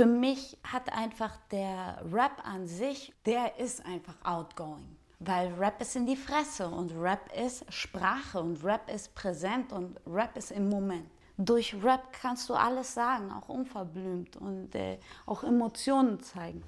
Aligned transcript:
für 0.00 0.06
mich 0.06 0.56
hat 0.62 0.90
einfach 0.94 1.36
der 1.50 2.02
Rap 2.10 2.42
an 2.42 2.66
sich, 2.66 3.12
der 3.26 3.58
ist 3.58 3.84
einfach 3.84 4.14
outgoing. 4.24 4.96
Weil 5.18 5.52
Rap 5.52 5.78
ist 5.82 5.94
in 5.94 6.06
die 6.06 6.16
Fresse 6.16 6.66
und 6.66 6.90
Rap 6.92 7.30
ist 7.36 7.70
Sprache 7.70 8.40
und 8.40 8.64
Rap 8.64 8.90
ist 8.90 9.14
präsent 9.14 9.74
und 9.74 10.00
Rap 10.06 10.38
ist 10.38 10.52
im 10.52 10.70
Moment. 10.70 11.04
Durch 11.36 11.76
Rap 11.84 12.14
kannst 12.14 12.48
du 12.48 12.54
alles 12.54 12.94
sagen, 12.94 13.30
auch 13.30 13.50
unverblümt 13.50 14.38
und 14.38 14.74
äh, 14.74 14.98
auch 15.26 15.44
Emotionen 15.44 16.18
zeigen. 16.20 16.64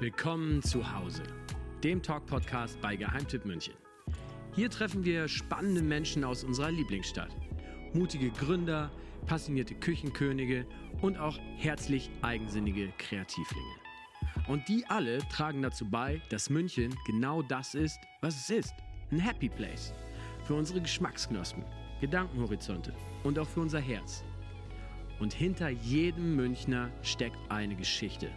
Willkommen 0.00 0.62
zu 0.62 0.94
Hause, 0.94 1.24
dem 1.84 2.02
Talk-Podcast 2.02 2.80
bei 2.80 2.96
Geheimtipp 2.96 3.44
München. 3.44 3.74
Hier 4.54 4.70
treffen 4.70 5.04
wir 5.04 5.28
spannende 5.28 5.82
Menschen 5.82 6.24
aus 6.24 6.42
unserer 6.42 6.70
Lieblingsstadt. 6.70 7.36
Mutige 7.92 8.30
Gründer, 8.30 8.90
passionierte 9.26 9.74
Küchenkönige 9.74 10.64
und 11.02 11.18
auch 11.18 11.38
herzlich 11.58 12.10
eigensinnige 12.22 12.94
Kreativlinge. 12.96 13.74
Und 14.48 14.66
die 14.68 14.86
alle 14.86 15.18
tragen 15.28 15.60
dazu 15.60 15.84
bei, 15.84 16.22
dass 16.30 16.48
München 16.48 16.96
genau 17.04 17.42
das 17.42 17.74
ist, 17.74 17.98
was 18.22 18.36
es 18.36 18.48
ist. 18.48 18.74
Ein 19.10 19.18
Happy 19.20 19.50
Place. 19.50 19.92
Für 20.44 20.54
unsere 20.54 20.80
Geschmacksknospen, 20.80 21.62
Gedankenhorizonte 22.00 22.94
und 23.22 23.38
auch 23.38 23.48
für 23.48 23.60
unser 23.60 23.80
Herz. 23.80 24.24
Und 25.18 25.34
hinter 25.34 25.68
jedem 25.68 26.36
Münchner 26.36 26.90
steckt 27.02 27.36
eine 27.50 27.76
Geschichte. 27.76 28.30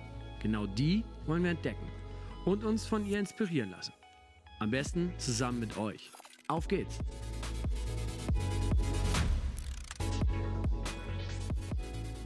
Genau 0.44 0.68
die 0.68 1.04
wollen 1.26 1.44
wir 1.44 1.52
entdecken 1.52 1.88
und 2.46 2.66
uns 2.66 2.86
von 2.86 3.06
ihr 3.06 3.18
inspirieren 3.18 3.72
lassen. 3.72 3.94
Am 4.60 4.70
besten 4.70 5.14
zusammen 5.18 5.62
mit 5.62 5.78
euch. 5.78 6.12
Auf 6.48 6.68
geht's! 6.68 7.00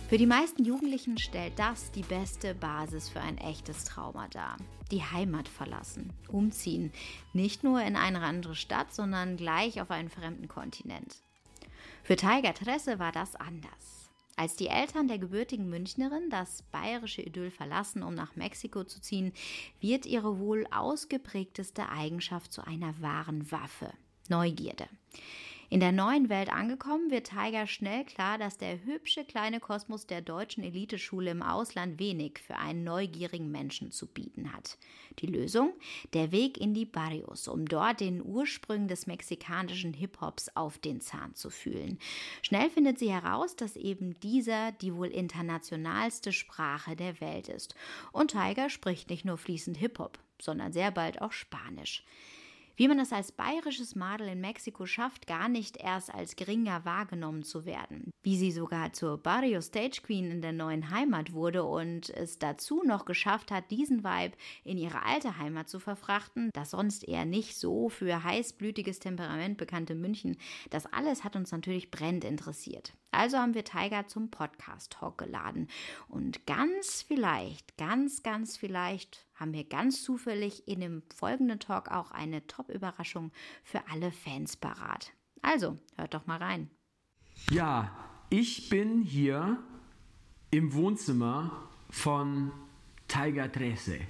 Für 0.10 0.18
die 0.18 0.26
meisten 0.26 0.64
Jugendlichen 0.64 1.18
stellt 1.18 1.60
das 1.60 1.92
die 1.92 2.02
beste 2.02 2.56
Basis 2.56 3.10
für 3.10 3.20
ein 3.20 3.38
echtes 3.38 3.84
Trauma 3.84 4.28
dar. 4.30 4.58
Die 4.90 5.04
Heimat 5.04 5.50
verlassen, 5.50 6.14
umziehen, 6.30 6.94
nicht 7.34 7.64
nur 7.64 7.82
in 7.82 7.98
eine 7.98 8.22
andere 8.22 8.56
Stadt, 8.56 8.94
sondern 8.94 9.36
gleich 9.36 9.82
auf 9.82 9.92
einen 9.92 10.10
fremden 10.10 10.48
Kontinent. 10.48 11.18
Für 12.04 12.16
Tiger 12.16 12.54
Tresse 12.54 13.00
war 13.00 13.12
das 13.12 13.36
anders. 13.36 13.97
Als 14.40 14.56
die 14.56 14.68
Eltern 14.68 15.08
der 15.08 15.18
gebürtigen 15.18 15.68
Münchnerin 15.68 16.30
das 16.30 16.62
bayerische 16.72 17.24
Idyll 17.24 17.50
verlassen, 17.50 18.04
um 18.04 18.14
nach 18.14 18.36
Mexiko 18.36 18.84
zu 18.84 19.02
ziehen, 19.02 19.34
wird 19.82 20.06
ihre 20.06 20.38
wohl 20.38 20.68
ausgeprägteste 20.70 21.90
Eigenschaft 21.90 22.54
zu 22.54 22.66
einer 22.66 23.02
wahren 23.02 23.52
Waffe 23.52 23.92
Neugierde. 24.30 24.88
In 25.70 25.82
der 25.82 25.92
neuen 25.92 26.30
Welt 26.30 26.50
angekommen, 26.50 27.12
wird 27.12 27.28
Tiger 27.28 27.68
schnell 27.68 28.06
klar, 28.06 28.38
dass 28.38 28.58
der 28.58 28.86
hübsche 28.86 29.26
kleine 29.26 29.60
Kosmos 29.60 30.08
der 30.08 30.22
deutschen 30.22 30.64
Eliteschule 30.64 31.32
im 31.32 31.44
Ausland 31.44 32.00
wenig 32.00 32.40
für 32.40 32.56
einen 32.56 32.86
neugierigen 32.86 33.52
Menschen 33.52 33.92
zu 33.92 34.08
bieten 34.08 34.54
hat. 34.54 34.78
Die 35.20 35.26
Lösung? 35.26 35.74
Der 36.14 36.32
Weg 36.32 36.58
in 36.58 36.74
die 36.74 36.86
Barrios, 36.86 37.50
um 37.50 37.66
dort 37.66 38.00
den 38.00 38.24
Ursprüngen 38.24 38.88
des 38.88 39.08
mexikanischen 39.08 39.94
Hip-Hops 39.94 40.56
auf 40.56 40.78
den 40.78 41.02
Zahn 41.02 41.36
zu 41.36 41.50
fühlen. 41.50 42.00
Schnell 42.44 42.70
findet 42.70 42.98
sie 42.98 43.12
heraus, 43.12 43.58
dass 43.58 43.76
eben 43.76 44.18
dieser 44.22 44.72
die 44.72 44.96
wohl 44.96 45.08
internationalste 45.08 46.32
Sprache 46.32 46.96
der 46.96 47.20
Welt 47.20 47.50
ist. 47.50 47.76
Und 48.14 48.32
Tiger 48.32 48.70
spricht 48.70 49.10
nicht 49.10 49.26
nur 49.26 49.38
fließend 49.38 49.76
Hip-Hop, 49.76 50.18
sondern 50.42 50.72
sehr 50.72 50.92
bald 50.92 51.22
auch 51.22 51.34
Spanisch. 51.34 52.06
Wie 52.78 52.88
man 52.88 53.00
es 53.00 53.12
als 53.12 53.32
bayerisches 53.32 53.96
Madel 53.96 54.28
in 54.28 54.40
Mexiko 54.40 54.86
schafft, 54.86 55.26
gar 55.26 55.50
nicht 55.50 55.78
erst 55.78 56.14
als 56.14 56.36
geringer 56.36 56.86
wahrgenommen 56.86 57.42
zu 57.42 57.66
werden. 57.66 58.12
Wie 58.22 58.38
sie 58.38 58.52
sogar 58.52 58.94
zur 58.94 59.18
Barrio 59.18 59.62
Stage 59.62 60.02
Queen 60.04 60.30
in 60.30 60.42
der 60.44 60.52
neuen 60.52 60.92
Heimat 60.92 61.34
wurde 61.34 61.64
und 61.64 62.12
es 62.12 62.38
dazu 62.38 62.84
noch 62.86 63.06
geschafft 63.06 63.50
hat, 63.50 63.72
diesen 63.72 64.04
Vibe 64.04 64.38
in 64.64 64.78
ihre 64.78 65.02
alte 65.02 65.40
Heimat 65.40 65.70
zu 65.70 65.80
verfrachten, 65.80 66.52
das 66.54 66.70
sonst 66.70 67.08
eher 67.08 67.26
nicht 67.26 67.58
so 67.58 67.90
für 67.90 68.24
heißblütiges 68.24 69.00
Temperament 69.00 69.58
bekannte 69.58 69.96
München. 69.96 70.38
Das 70.70 70.86
alles 70.86 71.24
hat 71.24 71.36
uns 71.36 71.52
natürlich 71.52 71.90
brennend 71.90 72.26
interessiert. 72.26 72.94
Also 73.12 73.38
haben 73.38 73.54
wir 73.54 73.64
Tiger 73.64 74.08
zum 74.08 74.30
Podcast-Talk 74.30 75.18
geladen. 75.18 75.68
Und 76.08 76.46
ganz 76.46 77.02
vielleicht, 77.02 77.78
ganz, 77.78 78.24
ganz 78.24 78.58
vielleicht 78.58 79.26
haben 79.36 79.54
wir 79.54 79.64
ganz 79.64 80.04
zufällig 80.04 80.68
in 80.68 80.82
dem 80.82 81.04
folgenden 81.16 81.60
Talk 81.60 81.90
auch 81.90 82.12
eine 82.12 82.46
Top-Überraschung 82.48 83.32
für 83.64 83.82
alle 83.90 84.12
Fans 84.12 84.58
parat. 84.58 85.14
Also, 85.42 85.78
hört 85.96 86.14
doch 86.14 86.28
mal 86.28 86.38
rein. 86.38 86.70
Ja, 87.52 87.92
ich 88.30 88.70
bin 88.70 89.02
hier 89.02 89.58
im 90.52 90.74
Wohnzimmer 90.74 91.70
von 91.90 92.52
Tiger 93.08 93.52
Trece. 93.52 94.02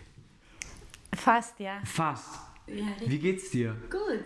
Fast, 1.14 1.60
ja. 1.60 1.82
Fast. 1.84 2.40
Ja, 2.68 2.86
Wie 3.06 3.20
geht's 3.20 3.50
dir? 3.52 3.76
Gut. 3.90 4.24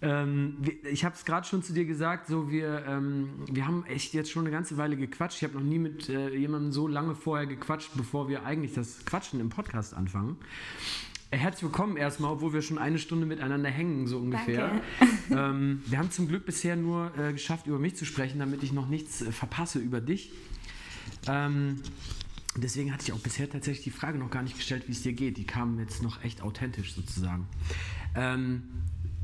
Ähm, 0.00 0.58
ich 0.90 1.04
habe 1.04 1.14
es 1.16 1.24
gerade 1.24 1.46
schon 1.46 1.62
zu 1.62 1.72
dir 1.72 1.84
gesagt, 1.84 2.28
so 2.28 2.50
wir, 2.50 2.84
ähm, 2.86 3.30
wir 3.50 3.66
haben 3.66 3.84
echt 3.86 4.14
jetzt 4.14 4.30
schon 4.30 4.44
eine 4.44 4.52
ganze 4.52 4.76
Weile 4.76 4.96
gequatscht. 4.96 5.38
Ich 5.38 5.44
habe 5.44 5.54
noch 5.54 5.64
nie 5.64 5.78
mit 5.78 6.08
äh, 6.08 6.34
jemandem 6.34 6.72
so 6.72 6.86
lange 6.86 7.14
vorher 7.14 7.46
gequatscht, 7.46 7.90
bevor 7.94 8.28
wir 8.28 8.44
eigentlich 8.44 8.74
das 8.74 9.04
Quatschen 9.04 9.40
im 9.40 9.48
Podcast 9.48 9.94
anfangen. 9.94 10.36
Äh, 11.30 11.38
herzlich 11.38 11.64
willkommen 11.64 11.96
erstmal, 11.96 12.32
obwohl 12.32 12.52
wir 12.52 12.62
schon 12.62 12.78
eine 12.78 12.98
Stunde 12.98 13.26
miteinander 13.26 13.70
hängen, 13.70 14.06
so 14.06 14.18
ungefähr. 14.18 14.70
Ähm, 15.30 15.82
wir 15.84 15.98
haben 15.98 16.10
zum 16.10 16.26
Glück 16.26 16.46
bisher 16.46 16.74
nur 16.74 17.12
äh, 17.18 17.34
geschafft, 17.34 17.66
über 17.66 17.78
mich 17.78 17.96
zu 17.96 18.06
sprechen, 18.06 18.38
damit 18.38 18.62
ich 18.62 18.72
noch 18.72 18.88
nichts 18.88 19.20
äh, 19.20 19.30
verpasse 19.30 19.78
über 19.78 20.00
dich. 20.00 20.32
Ähm, 21.26 21.82
deswegen 22.56 22.94
hatte 22.94 23.04
ich 23.04 23.12
auch 23.12 23.18
bisher 23.18 23.50
tatsächlich 23.50 23.84
die 23.84 23.90
Frage 23.90 24.18
noch 24.18 24.30
gar 24.30 24.42
nicht 24.42 24.56
gestellt, 24.56 24.84
wie 24.86 24.92
es 24.92 25.02
dir 25.02 25.12
geht. 25.12 25.36
Die 25.36 25.44
kam 25.44 25.78
jetzt 25.78 26.02
noch 26.02 26.24
echt 26.24 26.40
authentisch 26.40 26.94
sozusagen. 26.94 27.46
Ähm, 28.14 28.62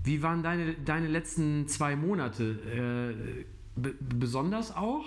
wie 0.04 0.22
waren 0.22 0.42
deine, 0.42 0.74
deine 0.74 1.08
letzten 1.08 1.66
zwei 1.66 1.96
Monate? 1.96 3.16
Äh, 3.76 3.90
besonders 4.00 4.76
auch? 4.76 5.04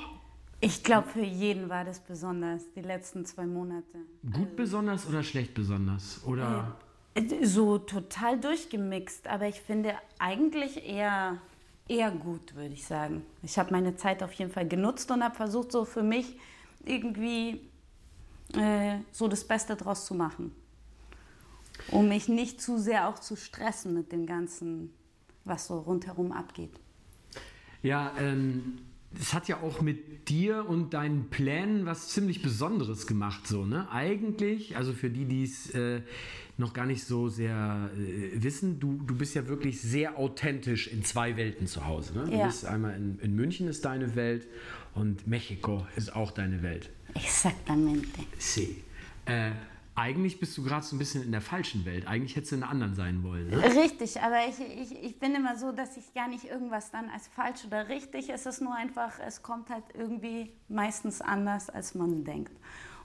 Ich 0.60 0.84
glaube, 0.84 1.08
für 1.10 1.24
jeden 1.24 1.70
war 1.70 1.86
das 1.86 2.00
besonders, 2.00 2.64
die 2.76 2.82
letzten 2.82 3.24
zwei 3.26 3.46
Monate. 3.46 4.00
Gut 4.24 4.36
also, 4.36 4.56
besonders 4.56 5.08
oder 5.08 5.22
schlecht 5.22 5.54
besonders? 5.54 6.24
Oder? 6.26 6.78
Äh, 7.14 7.46
so 7.46 7.78
total 7.78 8.40
durchgemixt, 8.40 9.28
aber 9.28 9.48
ich 9.48 9.62
finde 9.62 9.94
eigentlich 10.18 10.84
eher, 10.84 11.38
eher 11.88 12.10
gut, 12.10 12.56
würde 12.56 12.74
ich 12.74 12.86
sagen. 12.86 13.24
Ich 13.44 13.60
habe 13.60 13.72
meine 13.72 13.96
Zeit 13.98 14.24
auf 14.24 14.34
jeden 14.34 14.52
Fall 14.52 14.68
genutzt 14.68 15.12
und 15.12 15.24
habe 15.24 15.36
versucht, 15.36 15.72
so 15.72 15.86
für 15.86 16.04
mich 16.04 16.40
irgendwie 16.84 17.62
äh, 18.56 18.98
so 19.12 19.28
das 19.28 19.44
Beste 19.44 19.76
draus 19.76 20.08
zu 20.08 20.16
machen 20.16 20.52
um 21.90 22.08
mich 22.08 22.28
nicht 22.28 22.62
zu 22.62 22.78
sehr 22.78 23.08
auch 23.08 23.20
zu 23.20 23.36
stressen 23.36 23.94
mit 23.94 24.12
dem 24.12 24.26
Ganzen, 24.26 24.92
was 25.46 25.68
so 25.68 25.80
rundherum 25.80 26.32
abgeht. 26.32 26.80
Ja, 27.84 28.14
ähm, 28.20 28.80
es 29.20 29.34
hat 29.34 29.48
ja 29.48 29.62
auch 29.62 29.82
mit 29.82 30.30
dir 30.30 30.68
und 30.68 30.94
deinen 30.94 31.30
Plänen 31.30 31.86
was 31.86 32.10
ziemlich 32.10 32.42
Besonderes 32.42 33.08
gemacht, 33.08 33.48
so, 33.48 33.66
ne? 33.66 33.90
Eigentlich, 33.92 34.76
also 34.76 34.94
für 34.94 35.10
die, 35.10 35.26
die 35.26 35.44
es 35.44 35.70
äh, 35.72 36.02
noch 36.58 36.74
gar 36.74 36.86
nicht 36.86 37.04
so 37.04 37.30
sehr 37.30 37.90
äh, 37.96 38.44
wissen, 38.44 38.80
du, 38.80 39.00
du 39.06 39.16
bist 39.16 39.36
ja 39.36 39.48
wirklich 39.48 39.82
sehr 39.82 40.18
authentisch 40.18 40.88
in 40.88 41.04
zwei 41.04 41.38
Welten 41.38 41.68
zu 41.68 41.86
Hause. 41.86 42.18
Ne? 42.18 42.26
Du 42.26 42.38
ja. 42.38 42.48
bist 42.48 42.66
einmal 42.66 42.96
in, 42.96 43.20
in 43.20 43.36
München 43.36 43.68
ist 43.68 43.86
deine 43.86 44.16
Welt 44.16 44.48
und 44.96 45.28
Mexiko 45.28 45.86
ist 45.96 46.16
auch 46.16 46.32
deine 46.32 46.64
Welt. 46.64 46.90
Exactamente. 47.14 48.22
Sí. 48.38 48.84
Äh, 49.26 49.52
eigentlich 49.98 50.40
bist 50.40 50.56
du 50.56 50.64
gerade 50.64 50.86
so 50.86 50.96
ein 50.96 51.00
bisschen 51.00 51.24
in 51.24 51.32
der 51.32 51.42
falschen 51.42 51.84
Welt. 51.84 52.08
Eigentlich 52.08 52.36
hättest 52.36 52.52
du 52.52 52.58
in 52.58 52.64
einer 52.64 52.72
anderen 52.72 52.94
sein 52.94 53.24
wollen. 53.24 53.50
Ne? 53.50 53.64
Richtig, 53.64 54.22
aber 54.22 54.48
ich, 54.48 54.60
ich, 54.60 55.04
ich 55.04 55.20
bin 55.20 55.34
immer 55.34 55.58
so, 55.58 55.72
dass 55.72 55.98
ich 55.98 56.14
gar 56.14 56.28
nicht 56.28 56.46
irgendwas 56.46 56.92
dann 56.92 57.10
als 57.10 57.28
falsch 57.28 57.66
oder 57.66 57.90
richtig. 57.90 58.30
Es 58.30 58.46
ist 58.46 58.62
nur 58.62 58.76
einfach, 58.76 59.20
es 59.20 59.42
kommt 59.42 59.72
halt 59.72 59.84
irgendwie 59.96 60.54
meistens 60.70 61.20
anders, 61.20 61.72
als 61.72 61.96
man 61.96 62.24
denkt. 62.24 62.54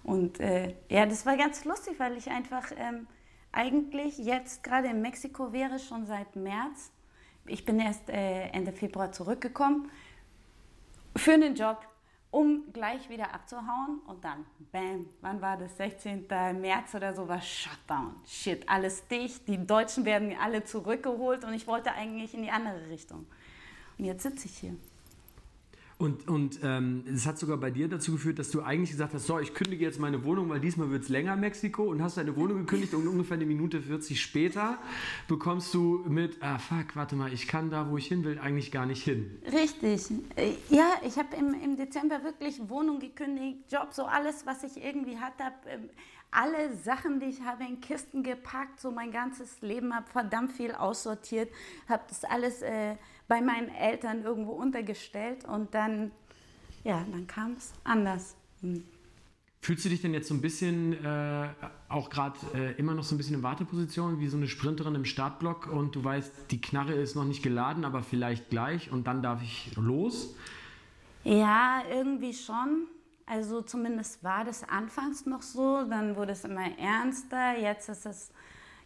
Und 0.05 0.39
äh, 0.39 0.75
ja, 0.91 1.07
das 1.07 1.25
war 1.25 1.39
ganz 1.39 1.65
lustig, 1.65 1.95
weil 1.97 2.15
ich 2.19 2.29
einfach 2.29 2.71
ähm, 2.77 3.07
eigentlich 3.53 4.19
jetzt 4.19 4.63
gerade 4.63 4.89
in 4.89 5.01
Mexiko 5.01 5.51
wäre 5.51 5.79
schon 5.79 6.05
seit 6.05 6.37
März. 6.37 6.91
Ich 7.47 7.65
bin 7.65 7.81
erst 7.81 8.11
äh, 8.11 8.49
Ende 8.49 8.73
Februar 8.73 9.13
zurückgekommen 9.13 9.91
für 11.17 11.33
einen 11.33 11.55
Job 11.55 11.87
um 12.33 12.73
gleich 12.73 13.11
wieder 13.11 13.35
abzuhauen 13.35 14.01
und 14.07 14.25
dann, 14.25 14.47
bam, 14.73 15.07
wann 15.21 15.41
war 15.43 15.59
das? 15.59 15.77
16. 15.77 16.27
März 16.61 16.95
oder 16.95 17.15
so 17.15 17.29
war 17.29 17.41
Shutdown. 17.41 18.17
Shit, 18.27 18.69
alles 18.69 19.07
dicht, 19.07 19.47
die 19.47 19.65
Deutschen 19.65 20.07
werden 20.07 20.35
alle 20.41 20.65
zurückgeholt 20.65 21.45
und 21.45 21.53
ich 21.53 21.67
wollte 21.67 21.93
eigentlich 21.93 22.33
in 22.35 22.43
die 22.43 22.51
andere 22.51 22.89
Richtung. 22.89 23.27
Und 23.99 24.07
jetzt 24.07 24.23
sitze 24.23 24.47
ich 24.47 24.59
hier. 24.59 24.77
Und, 26.03 26.27
und 26.27 26.59
ähm, 26.65 27.05
es 27.15 27.29
hat 27.29 27.39
sogar 27.39 27.59
bei 27.59 27.71
dir 27.71 27.87
dazu 27.87 28.11
geführt, 28.11 28.41
dass 28.41 28.51
du 28.51 28.61
eigentlich 28.61 28.91
gesagt 28.91 29.15
hast, 29.15 29.25
so, 29.25 29.39
ich 29.39 29.55
kündige 29.55 29.85
jetzt 29.85 30.01
meine 30.01 30.25
Wohnung, 30.25 30.49
weil 30.49 30.59
diesmal 30.59 30.91
wird 30.91 31.05
es 31.05 31.09
länger 31.09 31.37
Mexiko 31.37 31.85
und 31.85 32.03
hast 32.03 32.17
deine 32.17 32.35
Wohnung 32.35 32.59
gekündigt 32.59 32.93
und 32.95 33.07
ungefähr 33.07 33.37
eine 33.37 33.47
Minute 33.47 33.81
40 33.81 34.21
später 34.21 34.79
bekommst 35.29 35.73
du 35.75 36.05
mit, 36.09 36.43
ah 36.43 36.59
fuck, 36.59 36.97
warte 36.97 37.15
mal, 37.15 37.33
ich 37.33 37.47
kann 37.47 37.71
da, 37.71 37.89
wo 37.89 37.99
ich 37.99 38.09
hin 38.09 38.25
will, 38.25 38.41
eigentlich 38.41 38.73
gar 38.73 38.85
nicht 38.85 39.05
hin. 39.05 39.41
Richtig. 39.53 40.11
Äh, 40.35 40.55
Ja, 40.71 40.91
ich 41.07 41.19
habe 41.19 41.37
im, 41.37 41.55
im 41.55 41.77
Dezember 41.77 42.25
wirklich 42.25 42.69
Wohnung 42.69 42.99
gekündigt, 42.99 43.61
Job, 43.71 43.91
so 43.93 44.05
alles, 44.05 44.45
was 44.45 44.65
ich 44.65 44.83
irgendwie 44.83 45.19
hatte. 45.19 45.45
Ähm, 45.69 45.89
alle 46.33 46.75
Sachen, 46.75 47.21
die 47.21 47.27
ich 47.27 47.43
habe, 47.43 47.63
in 47.63 47.81
Kisten 47.81 48.25
gepackt, 48.25 48.81
so 48.81 48.91
mein 48.91 49.13
ganzes 49.13 49.61
Leben, 49.61 49.95
habe 49.95 50.11
verdammt 50.11 50.51
viel 50.51 50.73
aussortiert, 50.73 51.49
habe 51.89 52.03
das 52.09 52.25
alles 52.25 52.61
äh, 52.63 52.97
bei 53.29 53.41
meinen 53.41 53.69
Eltern 53.69 54.23
irgendwo 54.23 54.53
untergestellt 54.53 55.45
und 55.45 55.75
dann, 55.75 56.11
ja, 56.85 57.05
dann 57.11 57.27
kam 57.27 57.53
es 57.53 57.73
anders. 57.85 58.37
Hm. 58.61 58.85
Fühlst 59.65 59.85
du 59.85 59.91
dich 59.91 60.03
denn 60.03 60.13
jetzt 60.13 60.27
so 60.27 60.35
ein 60.35 60.41
bisschen, 60.41 61.05
äh, 61.05 61.49
auch 61.89 62.11
gerade 62.11 62.37
äh, 62.53 62.73
immer 62.73 62.95
noch 62.95 63.05
so 63.05 63.15
ein 63.15 63.19
bisschen 63.19 63.37
in 63.37 63.45
Warteposition, 63.45 64.19
wie 64.19 64.27
so 64.27 64.37
eine 64.37 64.49
Sprinterin 64.49 64.97
im 64.97 65.05
Startblock 65.05 65.69
und 65.69 65.95
du 65.95 66.03
weißt, 66.03 66.51
die 66.51 66.61
Knarre 66.61 66.95
ist 66.95 67.15
noch 67.15 67.25
nicht 67.25 67.45
geladen, 67.45 67.85
aber 67.85 68.03
vielleicht 68.03 68.51
gleich 68.51 68.91
und 68.91 69.07
dann 69.07 69.23
darf 69.23 69.41
ich 69.41 69.71
los? 69.77 70.35
Ja, 71.23 71.83
irgendwie 71.89 72.35
schon. 72.35 72.89
Also 73.25 73.63
zumindest 73.63 74.25
war 74.25 74.45
das 74.45 74.69
anfangs 74.69 75.27
noch 75.27 75.43
so, 75.43 75.85
dann 75.89 76.17
wurde 76.17 76.33
es 76.33 76.45
immer 76.45 76.77
ernster. 76.77 77.57
Jetzt 77.57 77.89
ist 77.89 78.05
es, 78.05 78.33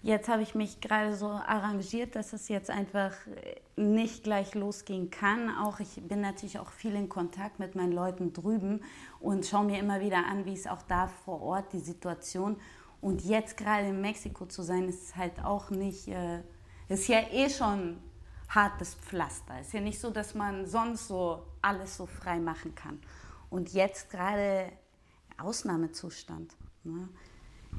jetzt 0.06 0.28
habe 0.28 0.42
ich 0.42 0.54
mich 0.54 0.80
gerade 0.80 1.16
so 1.16 1.26
arrangiert, 1.26 2.14
dass 2.14 2.32
es 2.32 2.48
jetzt 2.48 2.70
einfach 2.70 3.12
nicht 3.76 4.22
gleich 4.22 4.54
losgehen 4.54 5.10
kann. 5.10 5.50
Auch 5.56 5.80
ich 5.80 6.00
bin 6.06 6.20
natürlich 6.20 6.60
auch 6.60 6.70
viel 6.70 6.94
in 6.94 7.08
Kontakt 7.08 7.58
mit 7.58 7.74
meinen 7.74 7.92
Leuten 7.92 8.32
drüben 8.32 8.82
und 9.20 9.46
schaue 9.46 9.64
mir 9.64 9.80
immer 9.80 10.00
wieder 10.00 10.24
an, 10.26 10.44
wie 10.44 10.54
es 10.54 10.68
auch 10.68 10.82
da 10.82 11.08
vor 11.08 11.42
Ort 11.42 11.72
die 11.72 11.80
Situation. 11.80 12.56
Und 13.00 13.24
jetzt 13.24 13.56
gerade 13.56 13.88
in 13.88 14.00
Mexiko 14.00 14.46
zu 14.46 14.62
sein, 14.62 14.88
ist 14.88 15.16
halt 15.16 15.44
auch 15.44 15.70
nicht, 15.70 16.06
äh, 16.08 16.40
ist 16.88 17.08
ja 17.08 17.20
eh 17.32 17.50
schon 17.50 17.98
hartes 18.48 18.94
Pflaster. 18.94 19.60
Ist 19.60 19.72
ja 19.72 19.80
nicht 19.80 20.00
so, 20.00 20.10
dass 20.10 20.34
man 20.34 20.66
sonst 20.66 21.08
so 21.08 21.42
alles 21.62 21.96
so 21.96 22.06
frei 22.06 22.38
machen 22.38 22.76
kann. 22.76 23.00
Und 23.50 23.72
jetzt 23.72 24.08
gerade 24.10 24.70
Ausnahmezustand. 25.36 26.54
Ne? 26.84 27.08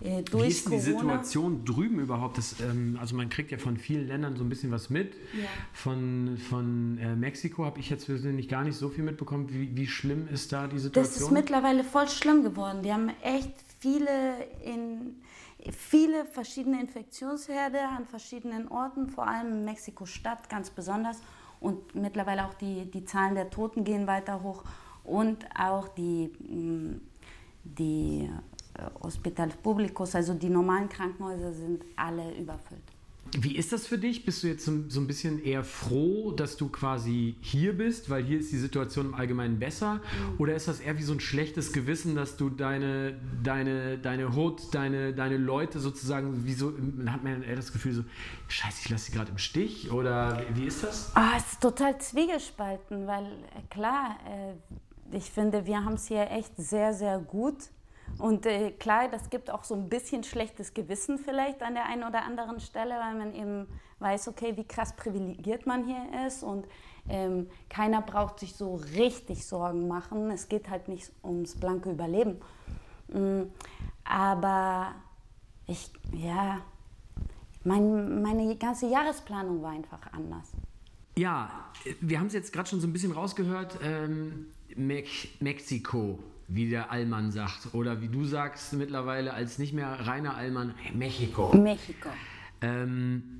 Äh, 0.01 0.23
Wie 0.31 0.47
ist 0.47 0.69
die 0.71 0.79
Situation 0.79 1.65
drüben 1.65 1.99
überhaupt? 1.99 2.37
Das, 2.37 2.59
ähm, 2.61 2.97
also 2.99 3.15
man 3.15 3.29
kriegt 3.29 3.51
ja 3.51 3.57
von 3.57 3.77
vielen 3.77 4.07
Ländern 4.07 4.35
so 4.35 4.43
ein 4.43 4.49
bisschen 4.49 4.71
was 4.71 4.89
mit. 4.89 5.13
Ja. 5.33 5.47
Von, 5.73 6.37
von 6.49 6.97
äh, 6.99 7.15
Mexiko 7.15 7.65
habe 7.65 7.79
ich 7.79 7.89
jetzt 7.89 8.05
persönlich 8.05 8.47
gar 8.47 8.63
nicht 8.63 8.77
so 8.77 8.89
viel 8.89 9.03
mitbekommen. 9.03 9.49
Wie, 9.49 9.75
wie 9.75 9.87
schlimm 9.87 10.27
ist 10.27 10.53
da 10.53 10.67
die 10.67 10.79
Situation? 10.79 11.13
Das 11.13 11.21
ist 11.21 11.31
mittlerweile 11.31 11.83
voll 11.83 12.07
schlimm 12.07 12.43
geworden. 12.43 12.83
Die 12.83 12.93
haben 12.93 13.09
echt 13.23 13.53
viele, 13.79 14.43
in, 14.63 15.15
viele 15.71 16.25
verschiedene 16.25 16.79
Infektionsherde 16.79 17.79
an 17.79 18.05
verschiedenen 18.05 18.67
Orten, 18.67 19.09
vor 19.09 19.27
allem 19.27 19.51
in 19.51 19.65
Mexiko-Stadt 19.65 20.49
ganz 20.49 20.69
besonders. 20.69 21.19
Und 21.59 21.95
mittlerweile 21.95 22.45
auch 22.45 22.53
die, 22.53 22.89
die 22.89 23.03
Zahlen 23.05 23.33
der 23.33 23.49
Toten 23.49 23.83
gehen 23.83 24.05
weiter 24.05 24.43
hoch 24.43 24.63
und 25.03 25.45
auch 25.57 25.87
die, 25.87 26.31
mh, 26.39 26.99
die 27.63 28.29
äh, 28.77 29.03
Hospitals 29.03 29.55
Públicos, 29.57 30.15
also 30.15 30.33
die 30.33 30.49
normalen 30.49 30.89
Krankenhäuser 30.89 31.53
sind 31.53 31.83
alle 31.95 32.35
überfüllt. 32.35 32.81
Wie 33.35 33.55
ist 33.55 33.73
das 33.73 33.87
für 33.87 33.97
dich? 33.97 34.25
Bist 34.25 34.43
du 34.43 34.47
jetzt 34.47 34.63
so, 34.65 34.71
so 34.87 35.01
ein 35.01 35.07
bisschen 35.07 35.43
eher 35.43 35.63
froh, 35.63 36.31
dass 36.31 36.55
du 36.57 36.69
quasi 36.69 37.35
hier 37.41 37.77
bist, 37.77 38.09
weil 38.09 38.23
hier 38.23 38.39
ist 38.39 38.51
die 38.51 38.57
Situation 38.57 39.07
im 39.07 39.15
Allgemeinen 39.15 39.59
besser? 39.59 40.01
Oder 40.37 40.55
ist 40.55 40.67
das 40.67 40.79
eher 40.79 40.97
wie 40.97 41.03
so 41.03 41.13
ein 41.13 41.19
schlechtes 41.19 41.73
Gewissen, 41.73 42.15
dass 42.15 42.37
du 42.37 42.49
deine, 42.49 43.19
deine, 43.43 43.97
deine 43.97 44.35
Hut, 44.35 44.73
deine, 44.73 45.13
deine 45.13 45.37
Leute 45.37 45.79
sozusagen, 45.79 46.45
wie 46.45 46.53
so, 46.53 46.73
hat 47.07 47.23
man 47.23 47.43
eher 47.43 47.55
das 47.55 47.73
Gefühl 47.73 47.93
so, 47.93 48.03
scheiße, 48.47 48.81
ich 48.83 48.89
lasse 48.89 49.05
sie 49.05 49.11
gerade 49.11 49.31
im 49.31 49.37
Stich? 49.37 49.91
Oder 49.91 50.43
wie 50.53 50.65
ist 50.65 50.83
das? 50.83 51.11
Ah, 51.15 51.33
es 51.37 51.53
ist 51.53 51.61
total 51.61 51.99
zwiegespalten, 51.99 53.07
weil 53.07 53.25
äh, 53.25 53.61
klar, 53.69 54.17
äh, 54.25 55.15
ich 55.15 55.29
finde, 55.29 55.65
wir 55.65 55.83
haben 55.83 55.93
es 55.93 56.07
hier 56.07 56.29
echt 56.31 56.55
sehr, 56.57 56.93
sehr 56.93 57.19
gut. 57.19 57.55
Und 58.17 58.45
äh, 58.45 58.71
klar, 58.71 59.07
das 59.09 59.29
gibt 59.29 59.51
auch 59.51 59.63
so 59.63 59.75
ein 59.75 59.89
bisschen 59.89 60.23
schlechtes 60.23 60.73
Gewissen 60.73 61.19
vielleicht 61.19 61.61
an 61.61 61.75
der 61.75 61.85
einen 61.85 62.03
oder 62.03 62.23
anderen 62.23 62.59
Stelle, 62.59 62.95
weil 62.95 63.15
man 63.15 63.35
eben 63.35 63.67
weiß, 63.99 64.27
okay, 64.27 64.57
wie 64.57 64.63
krass 64.63 64.95
privilegiert 64.95 65.65
man 65.65 65.85
hier 65.85 66.25
ist 66.27 66.43
und 66.43 66.67
ähm, 67.09 67.47
keiner 67.69 68.01
braucht 68.01 68.39
sich 68.39 68.55
so 68.55 68.75
richtig 68.75 69.45
Sorgen 69.45 69.87
machen. 69.87 70.31
Es 70.31 70.49
geht 70.49 70.69
halt 70.69 70.87
nicht 70.87 71.11
ums 71.23 71.55
blanke 71.55 71.91
Überleben. 71.91 72.39
Mm, 73.07 73.43
aber 74.03 74.95
ich, 75.67 75.91
ja, 76.13 76.61
mein, 77.63 78.21
meine 78.21 78.55
ganze 78.55 78.87
Jahresplanung 78.87 79.61
war 79.61 79.71
einfach 79.71 80.11
anders. 80.11 80.51
Ja, 81.17 81.49
wir 82.01 82.19
haben 82.19 82.27
es 82.27 82.33
jetzt 82.33 82.53
gerade 82.53 82.69
schon 82.69 82.79
so 82.79 82.87
ein 82.87 82.93
bisschen 82.93 83.11
rausgehört. 83.11 83.79
Ähm, 83.81 84.47
Mex 84.75 85.27
Mexiko, 85.39 86.19
wie 86.47 86.69
der 86.69 86.91
Allmann 86.91 87.31
sagt. 87.31 87.73
Oder 87.73 88.01
wie 88.01 88.07
du 88.07 88.25
sagst 88.25 88.73
mittlerweile 88.73 89.33
als 89.33 89.59
nicht 89.59 89.73
mehr 89.73 89.87
reiner 90.07 90.35
Allmann, 90.35 90.73
Mexiko. 90.93 91.55
Mexiko. 91.55 92.09
Ähm, 92.61 93.37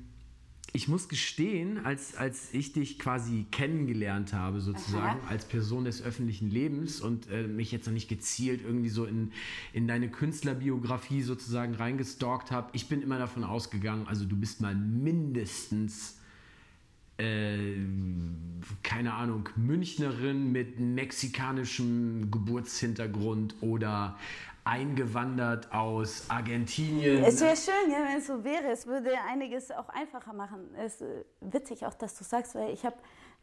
ich 0.72 0.86
muss 0.86 1.08
gestehen, 1.08 1.84
als, 1.84 2.14
als 2.14 2.52
ich 2.52 2.72
dich 2.72 2.98
quasi 2.98 3.46
kennengelernt 3.50 4.34
habe, 4.34 4.60
sozusagen, 4.60 5.20
Aha. 5.20 5.28
als 5.28 5.46
Person 5.46 5.84
des 5.84 6.02
öffentlichen 6.02 6.50
Lebens 6.50 7.00
und 7.00 7.30
äh, 7.30 7.46
mich 7.46 7.72
jetzt 7.72 7.86
noch 7.86 7.94
nicht 7.94 8.08
gezielt 8.08 8.60
irgendwie 8.62 8.90
so 8.90 9.06
in, 9.06 9.32
in 9.72 9.88
deine 9.88 10.10
Künstlerbiografie 10.10 11.22
sozusagen 11.22 11.74
reingestalkt 11.74 12.50
habe, 12.50 12.68
ich 12.74 12.86
bin 12.88 13.00
immer 13.00 13.18
davon 13.18 13.44
ausgegangen, 13.44 14.06
also 14.06 14.26
du 14.26 14.36
bist 14.36 14.60
mal 14.60 14.74
mindestens 14.74 16.17
äh, 17.18 17.76
keine 18.82 19.14
Ahnung, 19.14 19.48
Münchnerin 19.56 20.52
mit 20.52 20.78
mexikanischem 20.78 22.30
Geburtshintergrund 22.30 23.56
oder 23.60 24.16
eingewandert 24.64 25.72
aus 25.72 26.24
Argentinien. 26.28 27.24
Es 27.24 27.40
wäre 27.40 27.56
schön, 27.56 27.90
ja, 27.90 27.98
wenn 28.06 28.18
es 28.18 28.26
so 28.26 28.44
wäre. 28.44 28.70
Es 28.70 28.86
würde 28.86 29.10
einiges 29.28 29.70
auch 29.70 29.88
einfacher 29.88 30.32
machen. 30.32 30.60
Es 30.76 30.96
ist 30.96 31.02
äh, 31.02 31.24
witzig 31.40 31.86
auch, 31.86 31.94
dass 31.94 32.16
du 32.16 32.24
sagst, 32.24 32.54
weil 32.54 32.72
ich 32.72 32.84
habe 32.84 32.96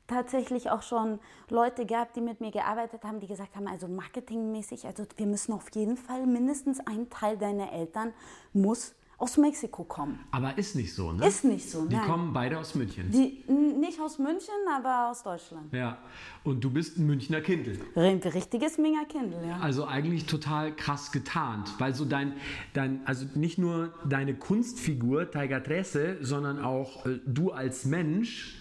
tatsächlich 0.08 0.70
auch 0.70 0.84
schon 0.84 1.20
Leute 1.50 1.86
gehabt, 1.86 2.16
die 2.16 2.22
mit 2.22 2.42
mir 2.42 2.52
gearbeitet 2.52 3.04
haben, 3.04 3.20
die 3.20 3.28
gesagt 3.28 3.56
haben, 3.56 3.68
also 3.68 3.88
marketingmäßig, 3.88 4.86
also 4.86 5.06
wir 5.18 5.26
müssen 5.26 5.54
auf 5.54 5.66
jeden 5.74 5.98
Fall 5.98 6.28
mindestens 6.28 6.80
ein 6.80 7.10
Teil 7.10 7.38
deiner 7.38 7.72
Eltern 7.72 8.14
muss 8.54 8.94
aus 9.18 9.38
Mexiko 9.38 9.84
kommen. 9.86 10.20
Aber 10.32 10.58
ist 10.58 10.76
nicht 10.76 10.94
so, 10.94 11.12
ne? 11.12 11.26
Ist 11.26 11.44
nicht 11.46 11.70
so, 11.70 11.86
Die 11.86 11.96
nein. 11.96 12.06
kommen 12.06 12.34
beide 12.34 12.60
aus 12.60 12.76
München. 12.76 13.10
Die, 13.12 13.44
nicht 13.86 14.00
aus 14.00 14.20
München, 14.20 14.54
aber 14.70 15.10
aus 15.10 15.24
Deutschland. 15.24 15.72
ja. 15.74 15.98
Und 16.44 16.64
du 16.64 16.70
bist 16.70 16.98
ein 16.98 17.06
Münchner 17.08 17.42
Kindl. 17.42 17.80
Richtiges 17.96 18.78
Minga-Kindl, 18.78 19.48
ja. 19.48 19.58
Also 19.60 19.86
eigentlich 19.86 20.26
total 20.26 20.76
krass 20.76 21.12
getarnt, 21.12 21.70
weil 21.80 21.94
so 21.94 22.06
dein, 22.06 22.34
dein 22.74 23.02
also 23.06 23.26
nicht 23.36 23.58
nur 23.58 23.94
deine 24.08 24.36
Kunstfigur 24.36 25.32
Tiger 25.32 25.64
Tresse, 25.64 26.18
sondern 26.22 26.64
auch 26.64 27.06
äh, 27.06 27.20
du 27.26 27.52
als 27.52 27.86
Mensch 27.86 28.58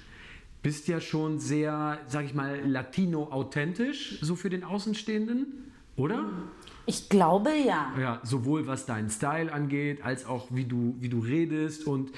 bist 0.62 0.88
ja 0.88 1.00
schon 1.00 1.40
sehr, 1.40 1.98
sag 2.06 2.24
ich 2.24 2.32
mal, 2.32 2.58
latino-authentisch, 2.66 4.18
so 4.22 4.34
für 4.34 4.48
den 4.48 4.64
Außenstehenden, 4.64 5.72
oder? 5.96 6.30
Ich 6.86 7.08
glaube 7.08 7.50
ja. 7.50 7.92
Ja, 7.98 8.20
sowohl 8.24 8.66
was 8.66 8.84
deinen 8.84 9.08
Style 9.08 9.52
angeht, 9.52 10.04
als 10.04 10.26
auch 10.26 10.48
wie 10.50 10.64
du, 10.64 10.96
wie 11.00 11.08
du 11.08 11.20
redest. 11.20 11.86
Und 11.86 12.10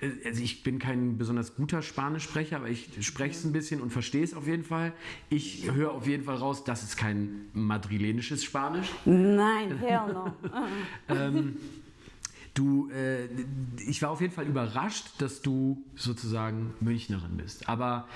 äh, 0.00 0.10
also 0.24 0.42
ich 0.42 0.62
bin 0.62 0.78
kein 0.78 1.18
besonders 1.18 1.54
guter 1.56 1.82
Spanischsprecher, 1.82 2.56
aber 2.56 2.68
ich 2.68 2.88
spreche 3.06 3.32
es 3.32 3.44
ein 3.44 3.52
bisschen 3.52 3.80
und 3.80 3.90
verstehe 3.90 4.24
es 4.24 4.34
auf 4.34 4.46
jeden 4.46 4.64
Fall. 4.64 4.92
Ich 5.28 5.70
höre 5.70 5.92
auf 5.92 6.06
jeden 6.06 6.24
Fall 6.24 6.36
raus, 6.36 6.64
das 6.64 6.82
ist 6.82 6.96
kein 6.96 7.48
madrilenisches 7.52 8.44
Spanisch. 8.44 8.88
Nein, 9.04 9.78
hell 9.78 10.12
no. 10.12 10.32
Ähm, 11.08 11.56
du, 12.54 12.88
äh, 12.90 13.26
ich 13.86 14.00
war 14.00 14.10
auf 14.10 14.20
jeden 14.20 14.32
Fall 14.32 14.46
überrascht, 14.46 15.06
dass 15.18 15.42
du 15.42 15.84
sozusagen 15.96 16.72
Münchnerin 16.80 17.36
bist. 17.36 17.68
Aber 17.68 18.08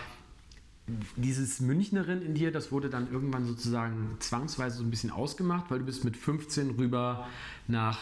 dieses 1.17 1.61
Münchnerin 1.61 2.23
in 2.23 2.35
dir, 2.35 2.53
das 2.53 2.73
wurde 2.73 2.91
dann 2.91 3.13
irgendwann 3.13 3.45
sozusagen 3.45 4.17
zwangsweise 4.21 4.79
so 4.79 4.85
ein 4.85 4.91
bisschen 4.91 5.11
ausgemacht, 5.11 5.71
weil 5.71 5.81
du 5.81 5.85
bist 5.85 6.05
mit 6.05 6.17
15 6.17 6.71
rüber 6.79 7.27
nach 7.67 7.99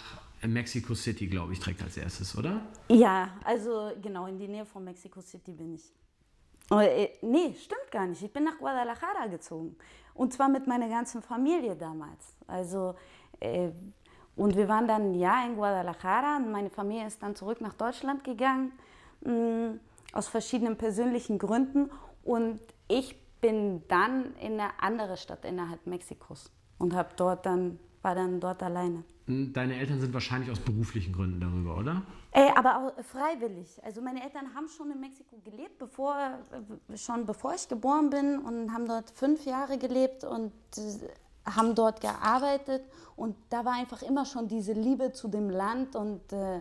Mexico 0.47 0.95
City, 0.95 1.27
glaube 1.27 1.53
ich, 1.53 1.61
direkt 1.61 1.83
als 1.83 1.97
erstes, 1.97 2.37
oder? 2.37 2.61
Ja, 2.89 3.31
also 3.45 3.93
genau, 4.03 4.27
in 4.27 4.39
die 4.39 4.49
Nähe 4.49 4.67
von 4.67 4.85
Mexico 4.85 5.21
City 5.21 5.53
bin 5.53 5.75
ich. 5.75 5.93
Oh, 6.71 6.79
äh, 6.79 7.11
nee, 7.23 7.55
stimmt 7.55 7.91
gar 7.91 8.07
nicht. 8.07 8.23
Ich 8.23 8.33
bin 8.33 8.45
nach 8.45 8.59
Guadalajara 8.59 9.27
gezogen. 9.31 9.77
Und 10.15 10.33
zwar 10.33 10.49
mit 10.49 10.67
meiner 10.67 10.89
ganzen 10.89 11.23
Familie 11.23 11.77
damals. 11.77 12.35
Also, 12.47 12.95
äh, 13.39 13.71
und 14.35 14.57
wir 14.57 14.69
waren 14.69 14.89
dann 14.89 15.13
ein 15.13 15.15
Jahr 15.15 15.47
in 15.47 15.55
Guadalajara. 15.55 16.39
Und 16.39 16.51
meine 16.51 16.71
Familie 16.71 17.07
ist 17.07 17.23
dann 17.23 17.37
zurück 17.37 17.61
nach 17.61 17.75
Deutschland 17.75 18.25
gegangen, 18.25 18.73
mh, 19.21 19.75
aus 20.13 20.29
verschiedenen 20.29 20.77
persönlichen 20.77 21.39
Gründen. 21.39 21.91
Und 22.25 22.61
ich 22.89 23.17
bin 23.41 23.83
dann 23.89 24.35
in 24.37 24.61
eine 24.61 24.71
andere 24.81 25.17
Stadt 25.17 25.45
innerhalb 25.45 25.87
Mexikos 25.87 26.51
und 26.79 26.95
habe 26.95 27.11
dort 27.17 27.47
dann 27.47 27.79
war 28.07 28.15
dann 28.15 28.39
dort 28.39 28.63
alleine. 28.63 29.03
Hm, 29.27 29.53
deine 29.53 29.77
Eltern 29.77 30.01
sind 30.01 30.15
wahrscheinlich 30.15 30.49
aus 30.49 30.61
beruflichen 30.61 31.13
Gründen 31.13 31.41
darüber, 31.41 31.77
oder? 31.77 32.03
Äh, 32.31 32.51
aber 32.55 32.77
auch 32.79 33.05
freiwillig. 33.05 33.83
Also 33.83 34.01
meine 34.01 34.23
Eltern 34.23 34.55
haben 34.55 34.69
schon 34.69 34.93
in 34.93 35.01
Mexiko 35.01 35.39
gelebt, 35.45 35.79
bevor, 35.79 36.39
äh, 36.53 36.97
schon 36.97 37.27
bevor 37.27 37.55
ich 37.55 37.69
geboren 37.69 38.11
bin 38.11 38.39
und 38.39 38.73
haben 38.73 38.87
dort 38.87 39.11
fünf 39.11 39.45
Jahre 39.45 39.77
gelebt 39.79 40.23
und 40.23 40.53
äh, 40.77 41.51
haben 41.51 41.75
dort 41.75 42.01
gearbeitet. 42.01 42.83
Und 43.17 43.35
da 43.51 43.65
war 43.65 43.73
einfach 43.73 44.03
immer 44.03 44.25
schon 44.25 44.47
diese 44.47 44.73
Liebe 44.73 45.13
zu 45.13 45.27
dem 45.27 45.51
Land 45.51 45.97
und, 45.97 46.33
äh, 46.33 46.61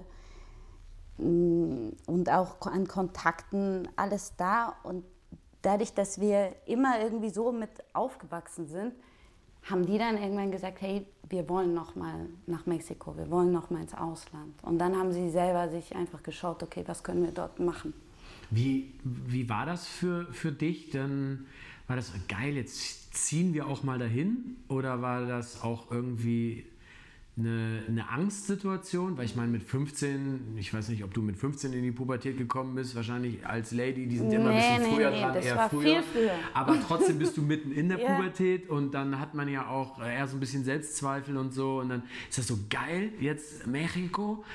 mm, 1.22 1.91
und 2.08 2.29
auch 2.32 2.60
an 2.62 2.88
Kontakten, 2.88 3.88
alles 3.96 4.36
da. 4.36 4.75
Und 4.82 5.03
dadurch, 5.66 5.94
dass 5.94 6.20
wir 6.20 6.56
immer 6.66 7.02
irgendwie 7.02 7.30
so 7.30 7.52
mit 7.52 7.72
aufgewachsen 7.94 8.68
sind, 8.68 8.94
haben 9.64 9.86
die 9.86 9.98
dann 9.98 10.18
irgendwann 10.18 10.52
gesagt, 10.52 10.82
hey, 10.82 11.06
wir 11.28 11.50
wollen 11.50 11.74
noch 11.74 11.96
mal 11.96 12.28
nach 12.46 12.66
Mexiko, 12.68 13.18
wir 13.18 13.30
wollen 13.32 13.52
noch 13.52 13.72
mal 13.72 13.82
ins 13.82 13.96
Ausland. 13.96 14.54
Und 14.62 14.78
dann 14.78 14.96
haben 14.96 15.12
sie 15.12 15.30
selber 15.30 15.70
sich 15.70 15.96
einfach 15.96 16.22
geschaut, 16.22 16.62
okay, 16.62 16.84
was 16.86 17.04
können 17.04 17.24
wir 17.24 17.32
dort 17.32 17.60
machen. 17.60 17.94
Wie, 18.52 18.94
wie 19.04 19.50
war 19.50 19.66
das 19.66 19.88
für, 19.88 20.32
für 20.32 20.52
dich? 20.52 20.92
Dann 20.92 21.48
war 21.88 21.96
das 21.96 22.12
geil, 22.28 22.56
jetzt 22.56 23.16
ziehen 23.16 23.54
wir 23.56 23.68
auch 23.68 23.82
mal 23.82 23.98
dahin? 23.98 24.58
Oder 24.68 25.02
war 25.02 25.26
das 25.26 25.64
auch 25.64 25.90
irgendwie 25.90 26.66
eine, 27.38 27.84
eine 27.88 28.10
Angstsituation, 28.10 29.18
weil 29.18 29.25
ich 29.25 29.36
meine, 29.36 29.50
mit 29.50 29.63
15, 29.63 30.56
ich 30.58 30.74
weiß 30.74 30.88
nicht, 30.89 31.04
ob 31.04 31.13
du 31.13 31.22
mit 31.22 31.36
15 31.36 31.74
in 31.74 31.84
die 31.84 31.92
Pubertät 31.92 32.38
gekommen 32.38 32.75
bist, 32.75 32.96
wahrscheinlich 32.96 33.46
als 33.46 33.72
Lady, 33.72 34.08
die 34.08 34.18
sind 34.18 34.30
nee, 34.30 34.36
immer 34.36 34.51
ein 34.51 34.56
bisschen 34.56 34.84
nee, 34.84 34.96
früher 34.96 35.12
nee, 35.12 35.20
dran, 35.20 35.34
das 35.34 35.46
eher 35.46 35.56
war 35.58 35.70
früher. 35.70 35.82
Viel 35.82 36.04
früher. 36.04 36.32
Aber 36.54 36.77
trotzdem 36.88 37.20
bist 37.20 37.36
du 37.36 37.42
mitten 37.42 37.72
in 37.74 37.89
der 37.89 38.00
ja. 38.01 38.15
Pubertät 38.15 38.70
und 38.70 38.94
dann 38.94 39.20
hat 39.20 39.34
man 39.34 39.50
ja 39.50 39.68
auch 39.68 40.01
eher 40.01 40.27
so 40.27 40.38
ein 40.38 40.39
bisschen 40.39 40.63
Selbstzweifel 40.63 41.36
und 41.36 41.51
so 41.51 41.80
und 41.80 41.89
dann 41.89 42.04
ist 42.30 42.38
das 42.38 42.48
so 42.48 42.58
geil, 42.70 43.12
jetzt 43.20 43.68
Mexiko 43.68 44.46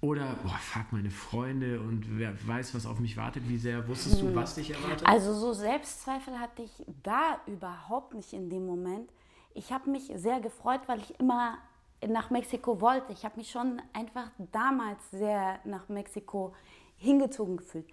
oder, 0.00 0.36
boah, 0.44 0.58
fuck, 0.60 0.92
meine 0.92 1.10
Freunde 1.10 1.80
und 1.80 2.04
wer 2.18 2.32
weiß, 2.46 2.72
was 2.76 2.86
auf 2.86 3.00
mich 3.00 3.16
wartet. 3.16 3.48
Wie 3.48 3.58
sehr 3.58 3.86
wusstest 3.88 4.22
du, 4.22 4.32
was 4.32 4.54
dich 4.54 4.70
erwartet? 4.70 5.04
Also 5.04 5.34
so 5.34 5.52
Selbstzweifel 5.52 6.38
hatte 6.38 6.62
ich 6.62 6.86
da 7.02 7.40
überhaupt 7.46 8.14
nicht 8.14 8.32
in 8.32 8.48
dem 8.48 8.64
Moment. 8.64 9.10
Ich 9.54 9.72
habe 9.72 9.90
mich 9.90 10.12
sehr 10.14 10.38
gefreut, 10.38 10.82
weil 10.86 11.00
ich 11.00 11.18
immer 11.18 11.58
nach 12.06 12.30
Mexiko 12.30 12.80
wollte. 12.80 13.12
Ich 13.12 13.24
habe 13.24 13.36
mich 13.36 13.50
schon 13.50 13.82
einfach 13.92 14.30
damals 14.52 15.10
sehr 15.10 15.58
nach 15.64 15.88
Mexiko 15.88 16.54
hingezogen 16.96 17.56
gefühlt. 17.56 17.86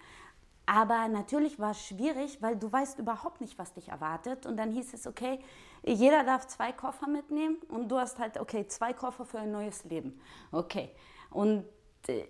Aber 0.66 1.06
natürlich 1.06 1.60
war 1.60 1.70
es 1.70 1.86
schwierig, 1.86 2.42
weil 2.42 2.56
du 2.56 2.70
weißt 2.70 2.98
überhaupt 2.98 3.40
nicht, 3.40 3.56
was 3.56 3.72
dich 3.72 3.88
erwartet. 3.88 4.46
Und 4.46 4.56
dann 4.56 4.72
hieß 4.72 4.94
es, 4.94 5.06
okay, 5.06 5.38
jeder 5.84 6.24
darf 6.24 6.48
zwei 6.48 6.72
Koffer 6.72 7.06
mitnehmen 7.06 7.58
und 7.68 7.88
du 7.88 7.96
hast 7.96 8.18
halt, 8.18 8.38
okay, 8.38 8.66
zwei 8.66 8.92
Koffer 8.92 9.24
für 9.24 9.38
ein 9.38 9.52
neues 9.52 9.84
Leben. 9.84 10.20
Okay. 10.50 10.90
Und 11.30 11.64
äh, 12.08 12.24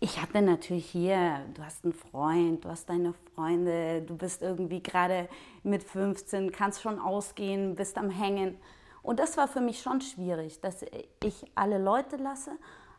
ich 0.00 0.20
hatte 0.20 0.42
natürlich 0.42 0.90
hier, 0.90 1.46
du 1.54 1.64
hast 1.64 1.84
einen 1.84 1.94
Freund, 1.94 2.64
du 2.64 2.68
hast 2.68 2.90
deine 2.90 3.14
Freunde, 3.34 4.02
du 4.02 4.16
bist 4.16 4.42
irgendwie 4.42 4.82
gerade 4.82 5.28
mit 5.62 5.82
15, 5.82 6.52
kannst 6.52 6.82
schon 6.82 6.98
ausgehen, 6.98 7.74
bist 7.74 7.96
am 7.96 8.10
Hängen. 8.10 8.58
Und 9.02 9.18
das 9.18 9.36
war 9.36 9.48
für 9.48 9.60
mich 9.60 9.82
schon 9.82 10.00
schwierig, 10.00 10.60
dass 10.60 10.84
ich 11.24 11.44
alle 11.54 11.78
Leute 11.78 12.16
lasse, 12.16 12.52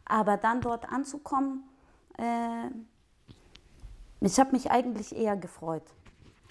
aber 0.06 0.38
dann 0.38 0.62
dort 0.62 0.90
anzukommen, 0.92 1.64
äh, 2.18 2.70
ich 4.20 4.40
habe 4.40 4.52
mich 4.52 4.72
eigentlich 4.72 5.16
eher 5.16 5.36
gefreut. 5.38 5.84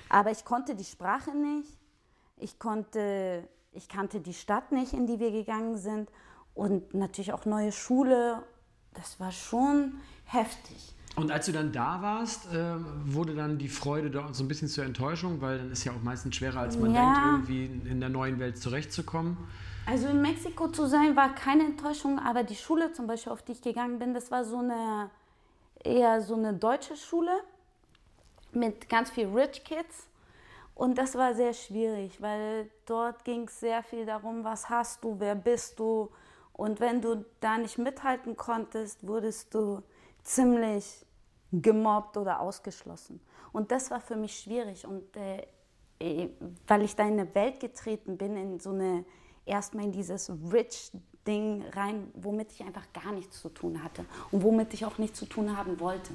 Aber 0.08 0.30
ich 0.30 0.44
konnte 0.44 0.74
die 0.74 0.84
Sprache 0.84 1.34
nicht, 1.36 1.78
ich, 2.36 2.58
konnte, 2.58 3.48
ich 3.72 3.88
kannte 3.88 4.20
die 4.20 4.34
Stadt 4.34 4.72
nicht, 4.72 4.92
in 4.92 5.06
die 5.06 5.18
wir 5.18 5.30
gegangen 5.30 5.76
sind 5.76 6.10
und 6.54 6.92
natürlich 6.94 7.32
auch 7.32 7.44
neue 7.44 7.72
Schule. 7.72 8.42
Das 8.94 9.20
war 9.20 9.32
schon 9.32 10.00
heftig. 10.24 10.94
Und 11.14 11.30
als 11.30 11.46
du 11.46 11.52
dann 11.52 11.72
da 11.72 12.00
warst, 12.00 12.52
äh, 12.52 12.74
wurde 13.04 13.34
dann 13.34 13.58
die 13.58 13.68
Freude 13.68 14.10
da 14.10 14.32
so 14.32 14.42
ein 14.42 14.48
bisschen 14.48 14.68
zur 14.68 14.84
Enttäuschung, 14.84 15.40
weil 15.42 15.58
dann 15.58 15.70
ist 15.70 15.84
ja 15.84 15.92
auch 15.92 16.02
meistens 16.02 16.36
schwerer, 16.36 16.60
als 16.60 16.78
man 16.78 16.94
ja. 16.94 17.02
denkt, 17.02 17.50
irgendwie 17.50 17.90
in 17.90 18.00
der 18.00 18.08
neuen 18.08 18.38
Welt 18.38 18.56
zurechtzukommen. 18.56 19.36
Also 19.84 20.08
in 20.08 20.22
Mexiko 20.22 20.68
zu 20.68 20.86
sein 20.86 21.14
war 21.16 21.34
keine 21.34 21.64
Enttäuschung, 21.64 22.18
aber 22.18 22.44
die 22.44 22.54
Schule 22.54 22.92
zum 22.92 23.06
Beispiel, 23.06 23.32
auf 23.32 23.42
die 23.42 23.52
ich 23.52 23.60
gegangen 23.60 23.98
bin, 23.98 24.14
das 24.14 24.30
war 24.30 24.44
so 24.44 24.58
eine 24.58 25.10
eher 25.84 26.22
so 26.22 26.34
eine 26.34 26.54
deutsche 26.54 26.96
Schule 26.96 27.32
mit 28.52 28.88
ganz 28.88 29.10
viel 29.10 29.26
Rich 29.26 29.64
Kids. 29.64 30.08
Und 30.74 30.96
das 30.96 31.14
war 31.14 31.34
sehr 31.34 31.52
schwierig, 31.52 32.20
weil 32.22 32.70
dort 32.86 33.24
ging 33.24 33.44
es 33.44 33.60
sehr 33.60 33.82
viel 33.82 34.06
darum, 34.06 34.44
was 34.44 34.70
hast 34.70 35.04
du, 35.04 35.16
wer 35.18 35.34
bist 35.34 35.78
du. 35.78 36.10
Und 36.52 36.80
wenn 36.80 37.00
du 37.00 37.24
da 37.40 37.58
nicht 37.58 37.78
mithalten 37.78 38.36
konntest, 38.36 39.06
wurdest 39.06 39.52
du 39.54 39.82
ziemlich 40.22 41.04
gemobbt 41.52 42.16
oder 42.16 42.40
ausgeschlossen. 42.40 43.20
Und 43.52 43.70
das 43.70 43.90
war 43.90 44.00
für 44.00 44.16
mich 44.16 44.38
schwierig. 44.38 44.86
Und 44.86 45.16
äh, 45.16 45.46
äh, 46.02 46.28
weil 46.66 46.82
ich 46.82 46.96
da 46.96 47.04
in 47.04 47.12
eine 47.12 47.34
Welt 47.34 47.60
getreten 47.60 48.16
bin, 48.16 48.36
in 48.36 48.58
so 48.58 48.70
eine, 48.70 49.04
erstmal 49.46 49.84
in 49.84 49.92
dieses 49.92 50.32
rich 50.52 50.90
Ding 51.26 51.62
rein, 51.72 52.08
womit 52.14 52.50
ich 52.52 52.62
einfach 52.62 52.86
gar 52.92 53.12
nichts 53.12 53.40
zu 53.40 53.48
tun 53.48 53.84
hatte 53.84 54.04
und 54.32 54.42
womit 54.42 54.74
ich 54.74 54.84
auch 54.84 54.98
nichts 54.98 55.20
zu 55.20 55.26
tun 55.26 55.56
haben 55.56 55.78
wollte. 55.78 56.12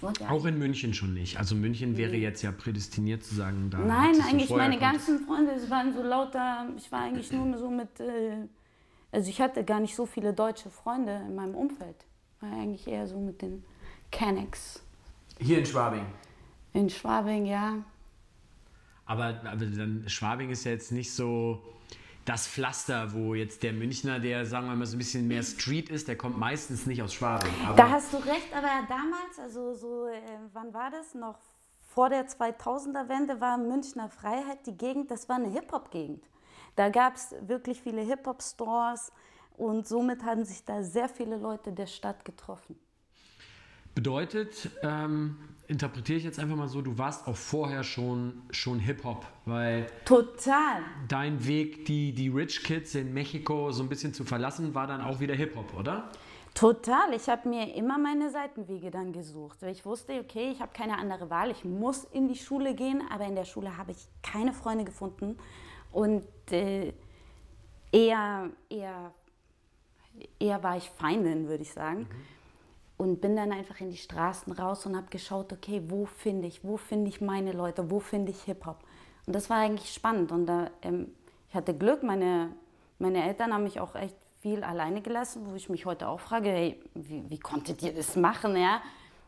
wollte 0.00 0.30
auch 0.30 0.46
in 0.46 0.58
München 0.58 0.94
schon 0.94 1.12
nicht. 1.12 1.38
Also 1.38 1.54
München 1.54 1.98
wäre 1.98 2.16
jetzt 2.16 2.40
ja 2.40 2.50
prädestiniert 2.52 3.22
zu 3.22 3.34
sagen, 3.34 3.68
da. 3.68 3.78
Nein, 3.78 4.18
eigentlich 4.22 4.48
meine 4.48 4.78
ganzen 4.78 5.20
Freunde, 5.26 5.52
es 5.52 5.68
waren 5.68 5.92
so 5.92 6.02
lauter, 6.02 6.68
ich 6.78 6.90
war 6.90 7.00
eigentlich 7.00 7.30
nur 7.30 7.58
so 7.58 7.70
mit, 7.70 8.00
äh, 8.00 8.36
also 9.10 9.28
ich 9.28 9.40
hatte 9.42 9.62
gar 9.64 9.80
nicht 9.80 9.94
so 9.94 10.06
viele 10.06 10.32
deutsche 10.32 10.70
Freunde 10.70 11.22
in 11.26 11.34
meinem 11.34 11.54
Umfeld. 11.54 12.06
War 12.42 12.52
eigentlich 12.52 12.88
eher 12.88 13.06
so 13.06 13.18
mit 13.18 13.40
den 13.40 13.64
Kennex. 14.10 14.82
Hier 15.38 15.58
in 15.58 15.66
Schwabing? 15.66 16.04
In 16.72 16.90
Schwabing, 16.90 17.46
ja. 17.46 17.76
Aber, 19.06 19.40
aber 19.44 19.66
dann, 19.66 20.04
Schwabing 20.08 20.50
ist 20.50 20.64
ja 20.64 20.72
jetzt 20.72 20.90
nicht 20.90 21.12
so 21.12 21.62
das 22.24 22.48
Pflaster, 22.48 23.12
wo 23.12 23.34
jetzt 23.34 23.62
der 23.62 23.72
Münchner, 23.72 24.18
der 24.18 24.44
sagen 24.44 24.66
wir 24.66 24.74
mal 24.74 24.86
so 24.86 24.96
ein 24.96 24.98
bisschen 24.98 25.28
mehr 25.28 25.44
Street 25.44 25.88
ist, 25.88 26.08
der 26.08 26.16
kommt 26.16 26.36
meistens 26.36 26.86
nicht 26.86 27.00
aus 27.00 27.14
Schwabing. 27.14 27.52
da 27.76 27.90
hast 27.90 28.12
du 28.12 28.16
recht, 28.16 28.52
aber 28.52 28.86
damals, 28.88 29.38
also 29.40 29.74
so, 29.74 30.06
äh, 30.06 30.20
wann 30.52 30.74
war 30.74 30.90
das? 30.90 31.14
Noch 31.14 31.38
vor 31.78 32.08
der 32.08 32.26
2000er-Wende 32.26 33.40
war 33.40 33.56
Münchner 33.56 34.08
Freiheit 34.08 34.66
die 34.66 34.76
Gegend, 34.76 35.12
das 35.12 35.28
war 35.28 35.36
eine 35.36 35.48
Hip-Hop-Gegend. 35.48 36.24
Da 36.74 36.88
gab 36.88 37.14
es 37.14 37.34
wirklich 37.42 37.80
viele 37.80 38.02
Hip-Hop-Stores, 38.02 39.12
und 39.62 39.86
somit 39.86 40.24
haben 40.24 40.44
sich 40.44 40.64
da 40.64 40.82
sehr 40.82 41.08
viele 41.08 41.36
Leute 41.36 41.72
der 41.72 41.86
Stadt 41.86 42.24
getroffen. 42.24 42.74
Bedeutet, 43.94 44.70
ähm, 44.82 45.36
interpretiere 45.68 46.18
ich 46.18 46.24
jetzt 46.24 46.40
einfach 46.40 46.56
mal 46.56 46.66
so, 46.66 46.82
du 46.82 46.98
warst 46.98 47.28
auch 47.28 47.36
vorher 47.36 47.84
schon, 47.84 48.42
schon 48.50 48.80
Hip-Hop, 48.80 49.24
weil. 49.44 49.86
Total. 50.04 50.82
Dein 51.06 51.46
Weg, 51.46 51.84
die, 51.84 52.12
die 52.12 52.28
Rich 52.28 52.64
Kids 52.64 52.96
in 52.96 53.14
Mexiko 53.14 53.70
so 53.70 53.84
ein 53.84 53.88
bisschen 53.88 54.12
zu 54.12 54.24
verlassen, 54.24 54.74
war 54.74 54.88
dann 54.88 55.00
auch 55.00 55.20
wieder 55.20 55.34
Hip-Hop, 55.34 55.78
oder? 55.78 56.10
Total. 56.54 57.14
Ich 57.14 57.28
habe 57.28 57.48
mir 57.48 57.72
immer 57.76 57.98
meine 57.98 58.30
Seitenwege 58.30 58.90
dann 58.90 59.12
gesucht. 59.12 59.62
Ich 59.62 59.86
wusste, 59.86 60.18
okay, 60.18 60.50
ich 60.50 60.60
habe 60.60 60.72
keine 60.72 60.98
andere 60.98 61.30
Wahl. 61.30 61.52
Ich 61.52 61.64
muss 61.64 62.04
in 62.04 62.26
die 62.26 62.36
Schule 62.36 62.74
gehen, 62.74 63.02
aber 63.10 63.26
in 63.26 63.36
der 63.36 63.44
Schule 63.44 63.76
habe 63.76 63.92
ich 63.92 64.08
keine 64.22 64.52
Freunde 64.52 64.84
gefunden 64.84 65.38
und 65.92 66.24
äh, 66.50 66.92
eher, 67.92 68.50
eher 68.68 69.12
eher 70.38 70.62
war 70.62 70.76
ich 70.76 70.90
Feindin, 70.90 71.48
würde 71.48 71.62
ich 71.62 71.72
sagen. 71.72 72.00
Mhm. 72.00 72.06
Und 72.98 73.20
bin 73.20 73.34
dann 73.34 73.52
einfach 73.52 73.80
in 73.80 73.90
die 73.90 73.96
Straßen 73.96 74.52
raus 74.52 74.86
und 74.86 74.96
habe 74.96 75.08
geschaut, 75.10 75.52
okay, 75.52 75.82
wo 75.88 76.06
finde 76.06 76.46
ich, 76.46 76.62
wo 76.62 76.76
finde 76.76 77.08
ich 77.08 77.20
meine 77.20 77.52
Leute, 77.52 77.90
wo 77.90 77.98
finde 77.98 78.30
ich 78.30 78.42
Hip-Hop. 78.42 78.78
Und 79.26 79.34
das 79.34 79.50
war 79.50 79.58
eigentlich 79.58 79.92
spannend. 79.92 80.30
Und 80.30 80.46
da, 80.46 80.70
ähm, 80.82 81.12
ich 81.48 81.54
hatte 81.54 81.74
Glück, 81.74 82.02
meine, 82.02 82.52
meine 82.98 83.24
Eltern 83.24 83.52
haben 83.52 83.64
mich 83.64 83.80
auch 83.80 83.94
echt 83.94 84.16
viel 84.40 84.64
alleine 84.64 85.00
gelassen, 85.00 85.46
wo 85.48 85.54
ich 85.54 85.68
mich 85.68 85.86
heute 85.86 86.08
auch 86.08 86.20
frage, 86.20 86.50
hey, 86.50 86.80
wie, 86.94 87.28
wie 87.28 87.38
konntet 87.38 87.82
ihr 87.82 87.94
das 87.94 88.16
machen? 88.16 88.56
Ja? 88.56 88.82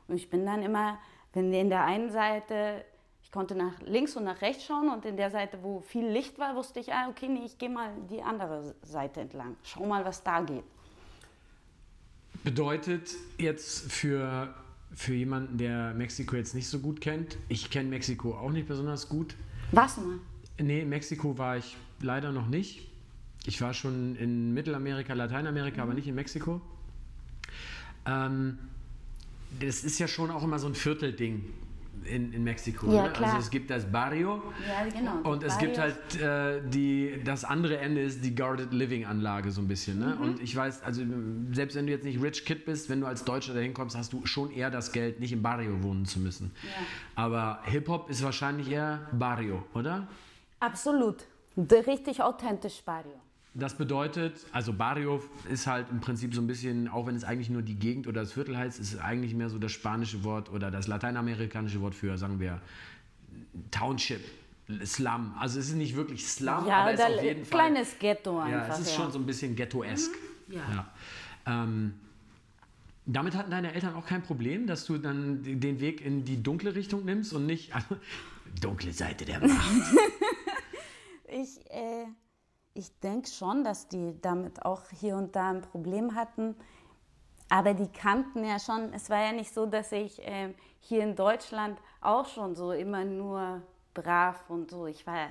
Und 0.09 0.17
ich 0.17 0.29
bin 0.29 0.45
dann 0.45 0.63
immer, 0.63 0.99
wenn 1.33 1.53
in 1.53 1.71
der 1.71 1.85
einen 1.85 2.11
Seite, 2.11 2.85
ich 3.23 3.31
konnte 3.31 3.55
nach 3.55 3.81
links 3.81 4.17
und 4.17 4.25
nach 4.25 4.41
rechts 4.43 4.65
schauen 4.65 4.89
und 4.89 5.05
in 5.05 5.17
der 5.17 5.31
Seite, 5.31 5.59
wo 5.63 5.81
viel 5.81 6.07
Licht 6.07 6.39
war, 6.39 6.57
wusste 6.57 6.81
ich, 6.81 6.93
ah, 6.93 7.09
okay, 7.09 7.29
nee, 7.29 7.45
ich 7.45 7.59
gehe 7.59 7.71
mal 7.71 7.91
die 8.11 8.23
andere 8.23 8.75
Seite 8.83 9.21
entlang. 9.21 9.57
Schau 9.63 9.87
mal, 9.87 10.05
was 10.05 10.23
da 10.23 10.41
geht. 10.41 10.65
Bedeutet 12.45 13.15
jetzt 13.39 13.91
für, 13.91 14.55
für 14.95 15.15
jemanden, 15.15 15.57
der 15.57 15.95
Mexiko 15.95 16.37
jetzt 16.37 16.55
nicht 16.55 16.69
so 16.69 16.79
gut 16.79 17.01
kennt, 17.01 17.39
ich 17.49 17.71
kenne 17.71 17.89
Mexiko 17.89 18.35
auch 18.35 18.53
nicht 18.53 18.69
besonders 18.69 19.09
gut. 19.09 19.35
Was 19.73 19.97
mal? 19.97 20.19
Nee, 20.61 20.83
in 20.83 20.89
Mexiko 20.91 21.39
war 21.39 21.57
ich 21.57 21.77
leider 22.01 22.33
noch 22.33 22.47
nicht. 22.47 22.87
Ich 23.47 23.61
war 23.61 23.75
schon 23.75 24.17
in 24.17 24.53
Mittelamerika, 24.53 25.15
Lateinamerika, 25.15 25.79
mhm. 25.79 25.83
aber 25.83 25.95
nicht 25.95 26.07
in 26.07 26.15
Mexiko. 26.15 26.61
Ähm, 28.07 28.59
das 29.61 29.85
ist 29.85 29.99
ja 29.99 30.07
schon 30.07 30.31
auch 30.31 30.43
immer 30.43 30.59
so 30.59 30.67
ein 30.67 30.75
Viertelding. 30.75 31.45
In, 32.05 32.33
in 32.33 32.45
Mexiko. 32.45 32.93
Ja, 32.93 33.05
ne? 33.05 33.13
klar. 33.13 33.31
Also 33.31 33.45
es 33.45 33.51
gibt 33.51 33.71
das 33.71 33.91
Barrio 33.91 34.43
Ja, 34.69 34.89
genau. 34.89 35.29
und 35.31 35.43
es 35.43 35.55
Barrio. 35.55 35.67
gibt 35.67 35.79
halt 35.79 36.21
äh, 36.21 36.61
die, 36.69 37.21
das 37.25 37.45
andere 37.45 37.79
Ende 37.79 38.03
ist 38.03 38.25
die 38.25 38.35
Guarded 38.35 38.73
Living 38.73 39.05
Anlage 39.07 39.51
so 39.51 39.61
ein 39.61 39.69
bisschen. 39.69 39.99
Ne? 39.99 40.17
Und 40.21 40.41
ich 40.41 40.55
weiß, 40.55 40.83
also 40.83 41.03
selbst 41.53 41.75
wenn 41.77 41.87
du 41.87 41.93
jetzt 41.93 42.05
nicht 42.05 42.23
Rich 42.23 42.45
Kid 42.45 42.65
bist, 42.65 42.89
wenn 42.91 43.01
du 43.01 43.07
als 43.07 43.25
Deutscher 43.25 43.55
dahin 43.55 43.75
kommst, 43.75 43.97
hast 43.97 44.13
du 44.13 44.27
schon 44.27 44.51
eher 44.51 44.71
das 44.71 44.93
Geld, 44.93 45.21
nicht 45.21 45.33
im 45.33 45.43
Barrio 45.43 45.83
wohnen 45.83 46.05
zu 46.07 46.21
müssen. 46.21 46.51
Aber 47.15 47.61
Hip-Hop 47.65 48.11
ist 48.11 48.23
wahrscheinlich 48.23 48.71
eher 48.71 49.09
Barrio, 49.13 49.65
oder? 49.75 50.07
Absolut. 50.61 51.25
Der 51.57 51.87
richtig 51.87 52.23
authentisch 52.23 52.83
Barrio. 52.85 53.21
Das 53.57 53.77
bedeutet, 53.77 54.47
also 54.51 54.73
Barrio 54.73 55.23
ist 55.49 55.69
halt 55.69 55.87
im 55.91 56.01
Prinzip 56.01 56.35
so 56.35 56.41
ein 56.41 56.47
bisschen, 56.49 56.89
auch 56.89 57.07
wenn 57.07 57.15
es 57.15 57.23
eigentlich 57.23 57.51
nur 57.51 57.63
die 57.63 57.77
Gegend 57.77 58.09
oder 58.09 58.23
das 58.23 58.33
Viertel 58.33 58.59
heißt, 58.59 58.81
ist 58.81 58.95
es 58.95 59.01
eigentlich 59.01 59.33
mehr 59.33 59.49
so 59.49 59.59
das 59.59 59.71
spanische 59.71 60.25
Wort 60.25 60.51
oder 60.51 60.73
das 60.73 60.89
lateinamerikanische 60.89 61.81
Wort 61.81 61.95
für, 61.95 62.19
sagen 62.19 62.41
wir, 62.41 62.61
Township, 63.71 64.25
Slum. 64.85 65.35
Also 65.39 65.61
es 65.61 65.69
ist 65.69 65.77
nicht 65.77 65.95
wirklich 65.95 66.27
Slum, 66.27 66.67
Ja, 66.67 66.83
aber 66.83 66.95
es 66.95 67.01
ist 67.01 67.07
auf 67.07 67.23
jeden 67.23 67.45
Fall... 67.45 67.61
kleines 67.61 67.99
Ghetto 67.99 68.39
Ja, 68.39 68.63
einfach. 68.63 68.75
es 68.75 68.81
ist 68.81 68.95
schon 68.95 69.13
so 69.13 69.19
ein 69.21 69.27
bisschen 69.27 69.55
ghettoesk. 69.55 70.11
Ja. 70.49 70.61
Ja. 70.75 71.63
Ähm, 71.65 71.95
damit 73.07 73.35
hatten 73.37 73.51
deine 73.51 73.73
Eltern 73.73 73.95
auch 73.95 74.07
kein 74.07 74.23
Problem, 74.23 74.67
dass 74.67 74.85
du 74.87 74.99
dann 74.99 75.43
den 75.43 75.79
Weg 75.79 76.05
in 76.05 76.25
die 76.25 76.43
dunkle 76.43 76.75
Richtung 76.75 77.05
nimmst 77.05 77.33
und 77.33 77.47
nicht 77.47 77.71
dunkle 78.61 78.93
Seite 78.93 79.25
der 79.25 79.41
Macht. 79.41 79.53
Ich, 81.27 81.59
äh, 81.69 82.05
ich 82.75 82.99
denke 83.01 83.29
schon, 83.29 83.65
dass 83.65 83.89
die 83.89 84.21
damit 84.21 84.65
auch 84.65 84.83
hier 84.91 85.17
und 85.17 85.35
da 85.37 85.51
ein 85.51 85.63
Problem 85.63 86.15
hatten. 86.15 86.57
Aber 87.49 87.73
die 87.73 87.89
kannten 87.89 88.45
ja 88.45 88.59
schon, 88.59 88.93
es 88.93 89.09
war 89.11 89.23
ja 89.23 89.33
nicht 89.33 89.55
so, 89.55 89.67
dass 89.67 89.93
ich 89.93 90.21
ähm, 90.25 90.55
hier 90.81 91.03
in 91.03 91.15
Deutschland 91.15 91.79
auch 92.01 92.27
schon 92.27 92.57
so 92.57 92.73
immer 92.73 93.05
nur 93.05 93.63
brav 93.95 94.45
und 94.49 94.71
so. 94.71 94.87
Ich 94.87 95.07
war, 95.07 95.29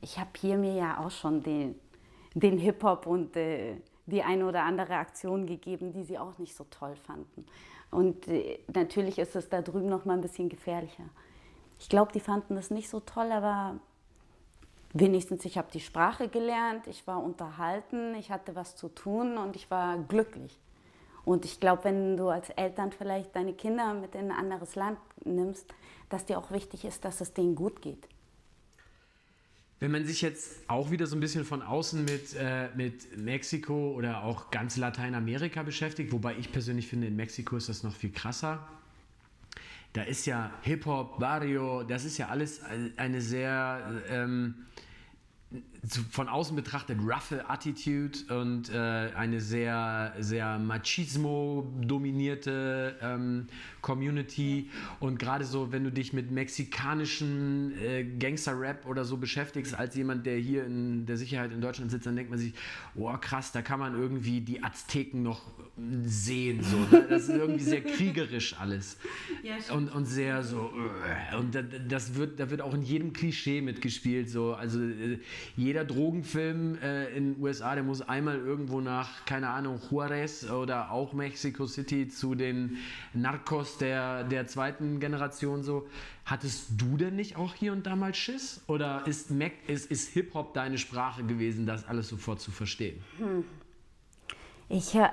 ich 0.00 0.18
habe 0.18 0.30
hier 0.38 0.56
mir 0.56 0.74
ja 0.74 1.04
auch 1.04 1.10
schon 1.10 1.42
den, 1.42 1.78
den 2.34 2.58
Hip-Hop 2.58 3.06
und 3.06 3.36
äh, 3.36 3.80
die 4.06 4.22
eine 4.22 4.46
oder 4.46 4.62
andere 4.62 4.94
Aktion 4.94 5.46
gegeben, 5.46 5.92
die 5.92 6.04
sie 6.04 6.18
auch 6.18 6.38
nicht 6.38 6.54
so 6.54 6.64
toll 6.64 6.94
fanden. 6.94 7.46
Und 7.90 8.28
äh, 8.28 8.60
natürlich 8.72 9.18
ist 9.18 9.34
es 9.34 9.48
da 9.48 9.60
drüben 9.60 9.88
noch 9.88 10.04
mal 10.04 10.14
ein 10.14 10.20
bisschen 10.20 10.48
gefährlicher. 10.48 11.04
Ich 11.80 11.88
glaube, 11.88 12.12
die 12.12 12.20
fanden 12.20 12.54
das 12.54 12.70
nicht 12.70 12.88
so 12.88 13.00
toll, 13.00 13.32
aber 13.32 13.80
wenigstens 14.94 15.44
ich 15.44 15.58
habe 15.58 15.68
die 15.72 15.80
Sprache 15.80 16.28
gelernt, 16.28 16.86
ich 16.86 17.06
war 17.06 17.22
unterhalten, 17.22 18.14
ich 18.14 18.30
hatte 18.30 18.54
was 18.54 18.76
zu 18.76 18.88
tun 18.88 19.36
und 19.36 19.56
ich 19.56 19.70
war 19.70 19.98
glücklich. 19.98 20.58
Und 21.24 21.44
ich 21.44 21.58
glaube, 21.58 21.84
wenn 21.84 22.16
du 22.16 22.28
als 22.28 22.50
Eltern 22.50 22.92
vielleicht 22.92 23.34
deine 23.34 23.54
Kinder 23.54 23.92
mit 23.94 24.14
in 24.14 24.30
ein 24.30 24.38
anderes 24.38 24.76
Land 24.76 24.98
nimmst, 25.24 25.66
dass 26.08 26.24
dir 26.26 26.38
auch 26.38 26.50
wichtig 26.50 26.84
ist, 26.84 27.04
dass 27.04 27.20
es 27.20 27.32
denen 27.32 27.54
gut 27.54 27.82
geht. 27.82 28.08
Wenn 29.80 29.90
man 29.90 30.06
sich 30.06 30.22
jetzt 30.22 30.68
auch 30.68 30.90
wieder 30.90 31.06
so 31.06 31.16
ein 31.16 31.20
bisschen 31.20 31.44
von 31.44 31.60
außen 31.60 32.04
mit, 32.04 32.34
äh, 32.38 32.68
mit 32.74 33.18
Mexiko 33.18 33.92
oder 33.92 34.22
auch 34.22 34.50
ganz 34.50 34.76
Lateinamerika 34.76 35.62
beschäftigt, 35.62 36.12
wobei 36.12 36.36
ich 36.36 36.52
persönlich 36.52 36.86
finde, 36.86 37.08
in 37.08 37.16
Mexiko 37.16 37.56
ist 37.56 37.68
das 37.68 37.82
noch 37.82 37.94
viel 37.94 38.12
krasser. 38.12 38.66
Da 39.94 40.02
ist 40.02 40.26
ja 40.26 40.50
Hip-Hop, 40.62 41.20
Barrio, 41.20 41.84
das 41.84 42.04
ist 42.04 42.18
ja 42.18 42.26
alles 42.26 42.60
eine 42.96 43.20
sehr 43.20 44.02
ähm, 44.08 44.66
von 46.10 46.28
außen 46.28 46.56
betrachtet 46.56 46.98
roughe 47.00 47.48
Attitude 47.48 48.18
und 48.28 48.70
äh, 48.70 49.10
eine 49.14 49.40
sehr, 49.40 50.14
sehr 50.18 50.58
machismo-dominierte 50.58 52.96
ähm, 53.02 53.46
Community. 53.80 54.70
Und 55.00 55.18
gerade 55.18 55.44
so, 55.44 55.72
wenn 55.72 55.84
du 55.84 55.92
dich 55.92 56.12
mit 56.12 56.30
mexikanischen 56.30 57.72
äh, 57.78 58.04
Gangster-Rap 58.04 58.86
oder 58.86 59.04
so 59.04 59.16
beschäftigst, 59.16 59.74
als 59.74 59.94
jemand, 59.94 60.26
der 60.26 60.38
hier 60.38 60.64
in 60.64 61.06
der 61.06 61.16
Sicherheit 61.16 61.52
in 61.52 61.60
Deutschland 61.60 61.90
sitzt, 61.90 62.06
dann 62.06 62.16
denkt 62.16 62.30
man 62.30 62.38
sich, 62.38 62.54
oh 62.94 63.12
krass, 63.20 63.52
da 63.52 63.62
kann 63.62 63.78
man 63.78 63.94
irgendwie 63.94 64.40
die 64.40 64.62
Azteken 64.62 65.22
noch 65.22 65.42
sehen. 66.04 66.62
So, 66.62 66.76
ne? 66.76 67.06
Das 67.08 67.24
ist 67.24 67.30
irgendwie 67.30 67.64
sehr 67.64 67.82
kriegerisch 67.82 68.56
alles. 68.58 68.96
und, 69.70 69.92
und 69.92 70.06
sehr 70.06 70.42
so, 70.42 70.70
äh, 71.32 71.36
und 71.36 71.54
da, 71.54 71.62
das 71.62 72.14
wird, 72.14 72.40
da 72.40 72.50
wird 72.50 72.60
auch 72.60 72.74
in 72.74 72.82
jedem 72.82 73.12
Klischee 73.12 73.60
mitgespielt. 73.60 74.30
So. 74.30 74.54
Also 74.54 74.82
äh, 74.82 75.18
jeder 75.74 75.84
Drogenfilm 75.84 76.78
äh, 76.80 77.08
in 77.16 77.34
den 77.34 77.42
USA, 77.42 77.74
der 77.74 77.82
muss 77.82 78.00
einmal 78.00 78.38
irgendwo 78.38 78.80
nach, 78.80 79.24
keine 79.24 79.48
Ahnung, 79.48 79.80
Juarez 79.90 80.48
oder 80.48 80.92
auch 80.92 81.12
Mexico 81.14 81.66
City 81.66 82.06
zu 82.06 82.36
den 82.36 82.76
Narcos 83.12 83.76
der, 83.78 84.22
der 84.22 84.46
zweiten 84.46 85.00
Generation 85.00 85.64
so. 85.64 85.88
Hattest 86.26 86.80
du 86.80 86.96
denn 86.96 87.16
nicht 87.16 87.34
auch 87.36 87.54
hier 87.54 87.72
und 87.72 87.86
da 87.86 87.96
mal 87.96 88.14
Schiss? 88.14 88.62
Oder 88.68 89.04
ist, 89.08 89.32
ist, 89.66 89.90
ist 89.90 90.10
Hip-Hop 90.10 90.54
deine 90.54 90.78
Sprache 90.78 91.24
gewesen, 91.24 91.66
das 91.66 91.88
alles 91.88 92.08
sofort 92.08 92.40
zu 92.40 92.52
verstehen? 92.52 93.02
Ich, 94.68 94.96
ha- 94.96 95.12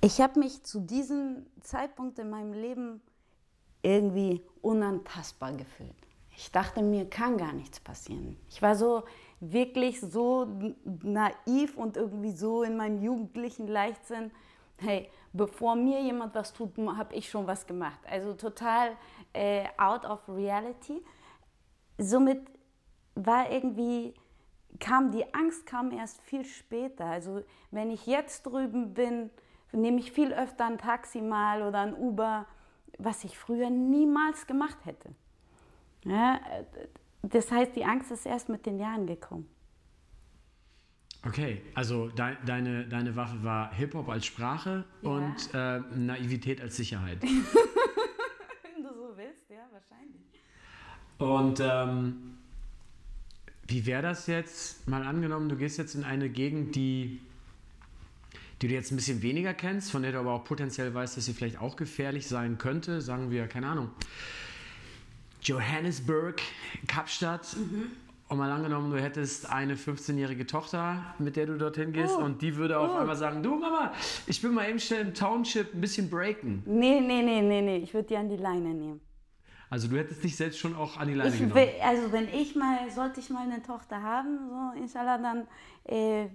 ich 0.00 0.22
habe 0.22 0.38
mich 0.38 0.62
zu 0.62 0.80
diesem 0.80 1.44
Zeitpunkt 1.60 2.18
in 2.18 2.30
meinem 2.30 2.54
Leben 2.54 3.02
irgendwie 3.82 4.40
unantastbar 4.62 5.52
gefühlt. 5.52 5.92
Ich 6.34 6.50
dachte, 6.50 6.80
mir 6.80 7.04
kann 7.10 7.36
gar 7.36 7.52
nichts 7.52 7.78
passieren. 7.78 8.38
Ich 8.48 8.62
war 8.62 8.74
so 8.74 9.04
wirklich 9.42 10.00
so 10.00 10.46
naiv 11.02 11.76
und 11.76 11.96
irgendwie 11.96 12.30
so 12.30 12.62
in 12.62 12.76
meinem 12.76 13.02
jugendlichen 13.02 13.66
Leichtsinn. 13.66 14.30
Hey, 14.76 15.10
bevor 15.32 15.74
mir 15.74 16.00
jemand 16.00 16.34
was 16.34 16.52
tut, 16.52 16.70
habe 16.78 17.14
ich 17.14 17.28
schon 17.28 17.46
was 17.46 17.66
gemacht. 17.66 17.98
Also 18.08 18.34
total 18.34 18.96
äh, 19.32 19.64
out 19.76 20.04
of 20.04 20.20
reality. 20.28 21.02
Somit 21.98 22.40
war 23.16 23.50
irgendwie 23.50 24.14
kam 24.78 25.10
die 25.10 25.34
Angst 25.34 25.66
kam 25.66 25.90
erst 25.90 26.22
viel 26.22 26.44
später. 26.44 27.06
Also 27.06 27.42
wenn 27.70 27.90
ich 27.90 28.06
jetzt 28.06 28.46
drüben 28.46 28.94
bin, 28.94 29.30
nehme 29.72 29.98
ich 29.98 30.12
viel 30.12 30.32
öfter 30.32 30.66
ein 30.66 30.78
Taxi 30.78 31.20
mal 31.20 31.62
oder 31.62 31.80
ein 31.80 31.94
Uber, 31.94 32.46
was 32.98 33.24
ich 33.24 33.36
früher 33.36 33.70
niemals 33.70 34.46
gemacht 34.46 34.78
hätte. 34.84 35.10
Ja, 36.04 36.36
äh, 36.36 36.64
das 37.22 37.50
heißt, 37.50 37.74
die 37.76 37.84
Angst 37.84 38.10
ist 38.10 38.26
erst 38.26 38.48
mit 38.48 38.66
den 38.66 38.78
Jahren 38.78 39.06
gekommen. 39.06 39.48
Okay, 41.24 41.62
also 41.74 42.08
dei- 42.08 42.36
deine, 42.44 42.84
deine 42.88 43.14
Waffe 43.14 43.42
war 43.44 43.72
Hip-Hop 43.74 44.08
als 44.08 44.26
Sprache 44.26 44.84
Ja. 45.02 45.08
und 45.10 45.36
äh, 45.54 45.78
Naivität 45.96 46.60
als 46.60 46.76
Sicherheit. 46.76 47.22
Wenn 47.22 48.82
du 48.82 48.88
so 48.92 49.12
willst, 49.16 49.48
ja, 49.48 49.64
wahrscheinlich. 49.70 50.22
Und 51.18 51.60
ähm, 51.60 52.38
wie 53.68 53.86
wäre 53.86 54.02
das 54.02 54.26
jetzt, 54.26 54.88
mal 54.88 55.04
angenommen, 55.04 55.48
du 55.48 55.54
gehst 55.56 55.78
jetzt 55.78 55.94
in 55.94 56.02
eine 56.02 56.28
Gegend, 56.28 56.74
die, 56.74 57.20
die 58.60 58.66
du 58.66 58.74
jetzt 58.74 58.90
ein 58.90 58.96
bisschen 58.96 59.22
weniger 59.22 59.54
kennst, 59.54 59.92
von 59.92 60.02
der 60.02 60.10
du 60.10 60.18
aber 60.18 60.32
auch 60.32 60.42
potenziell 60.44 60.92
weißt, 60.92 61.16
dass 61.16 61.26
sie 61.26 61.34
vielleicht 61.34 61.60
auch 61.60 61.76
gefährlich 61.76 62.26
sein 62.26 62.58
könnte, 62.58 63.00
sagen 63.00 63.30
wir, 63.30 63.46
keine 63.46 63.68
Ahnung, 63.68 63.90
Johannesburg, 65.42 66.40
Kapstadt. 66.86 67.56
Und 68.28 68.38
mal 68.38 68.50
angenommen, 68.50 68.90
du 68.90 68.98
hättest 68.98 69.50
eine 69.50 69.74
15-jährige 69.74 70.46
Tochter, 70.46 71.14
mit 71.18 71.36
der 71.36 71.46
du 71.46 71.58
dorthin 71.58 71.92
gehst, 71.92 72.16
und 72.16 72.40
die 72.40 72.56
würde 72.56 72.78
auf 72.78 72.94
einmal 72.96 73.16
sagen, 73.16 73.42
du 73.42 73.56
Mama, 73.56 73.92
ich 74.26 74.42
will 74.42 74.50
mal 74.50 74.68
eben 74.70 74.78
schnell 74.78 75.02
im 75.02 75.12
Township 75.14 75.74
ein 75.74 75.80
bisschen 75.82 76.08
breaken. 76.08 76.62
Nee, 76.64 77.00
nee, 77.00 77.20
nee, 77.22 77.42
nee, 77.42 77.60
nee, 77.60 77.76
ich 77.78 77.92
würde 77.92 78.08
die 78.08 78.16
an 78.16 78.30
die 78.30 78.36
Leine 78.36 78.70
nehmen. 78.72 79.00
Also 79.68 79.88
du 79.88 79.98
hättest 79.98 80.22
dich 80.24 80.36
selbst 80.36 80.58
schon 80.58 80.74
auch 80.76 80.96
an 80.98 81.08
die 81.08 81.14
Leine 81.14 81.30
Ich 81.30 81.38
genommen. 81.40 81.54
will, 81.56 81.68
also 81.82 82.10
wenn 82.12 82.28
ich 82.28 82.54
mal, 82.56 82.90
sollte 82.90 83.20
ich 83.20 83.28
mal 83.28 83.42
eine 83.42 83.62
Tochter 83.62 84.02
haben, 84.02 84.38
so 84.48 84.80
inshallah, 84.80 85.18
dann, 85.18 85.46
äh, 85.84 86.28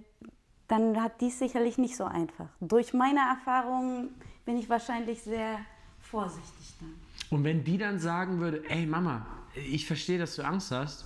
dann 0.67 1.01
hat 1.01 1.19
dies 1.21 1.39
sicherlich 1.39 1.77
nicht 1.79 1.95
so 1.95 2.05
einfach. 2.05 2.49
Durch 2.59 2.93
meine 2.93 3.19
Erfahrungen 3.21 4.09
bin 4.45 4.57
ich 4.57 4.69
wahrscheinlich 4.69 5.21
sehr 5.23 5.59
vorsichtig 5.99 6.75
dann. 6.79 6.93
Und 7.29 7.43
wenn 7.43 7.63
die 7.63 7.77
dann 7.77 7.99
sagen 7.99 8.39
würde, 8.39 8.63
ey 8.69 8.85
Mama, 8.85 9.25
ich 9.55 9.85
verstehe, 9.85 10.17
dass 10.17 10.35
du 10.35 10.45
Angst 10.45 10.71
hast, 10.71 11.05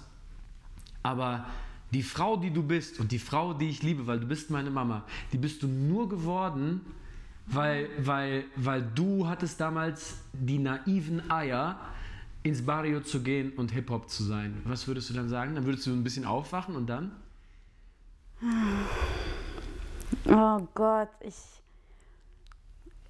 aber 1.03 1.45
die 1.91 2.03
Frau, 2.03 2.37
die 2.37 2.51
du 2.51 2.63
bist 2.63 2.99
und 2.99 3.11
die 3.11 3.19
Frau, 3.19 3.53
die 3.53 3.69
ich 3.69 3.83
liebe, 3.83 4.07
weil 4.07 4.19
du 4.19 4.27
bist 4.27 4.49
meine 4.49 4.69
Mama, 4.69 5.03
die 5.31 5.37
bist 5.37 5.63
du 5.63 5.67
nur 5.67 6.07
geworden, 6.07 6.81
weil, 7.47 7.89
weil, 7.97 8.45
weil 8.55 8.81
du 8.81 9.27
hattest 9.27 9.59
damals 9.59 10.17
die 10.33 10.59
naiven 10.59 11.29
Eier, 11.29 11.79
ins 12.43 12.65
Barrio 12.65 13.01
zu 13.01 13.21
gehen 13.21 13.53
und 13.53 13.71
Hip-Hop 13.71 14.09
zu 14.09 14.23
sein. 14.23 14.61
Was 14.65 14.87
würdest 14.87 15.09
du 15.09 15.13
dann 15.13 15.29
sagen? 15.29 15.53
Dann 15.55 15.65
würdest 15.65 15.85
du 15.85 15.91
ein 15.91 16.03
bisschen 16.03 16.25
aufwachen 16.25 16.75
und 16.75 16.87
dann? 16.87 17.11
Oh 20.25 20.67
Gott, 20.73 21.09
ich, 21.19 21.60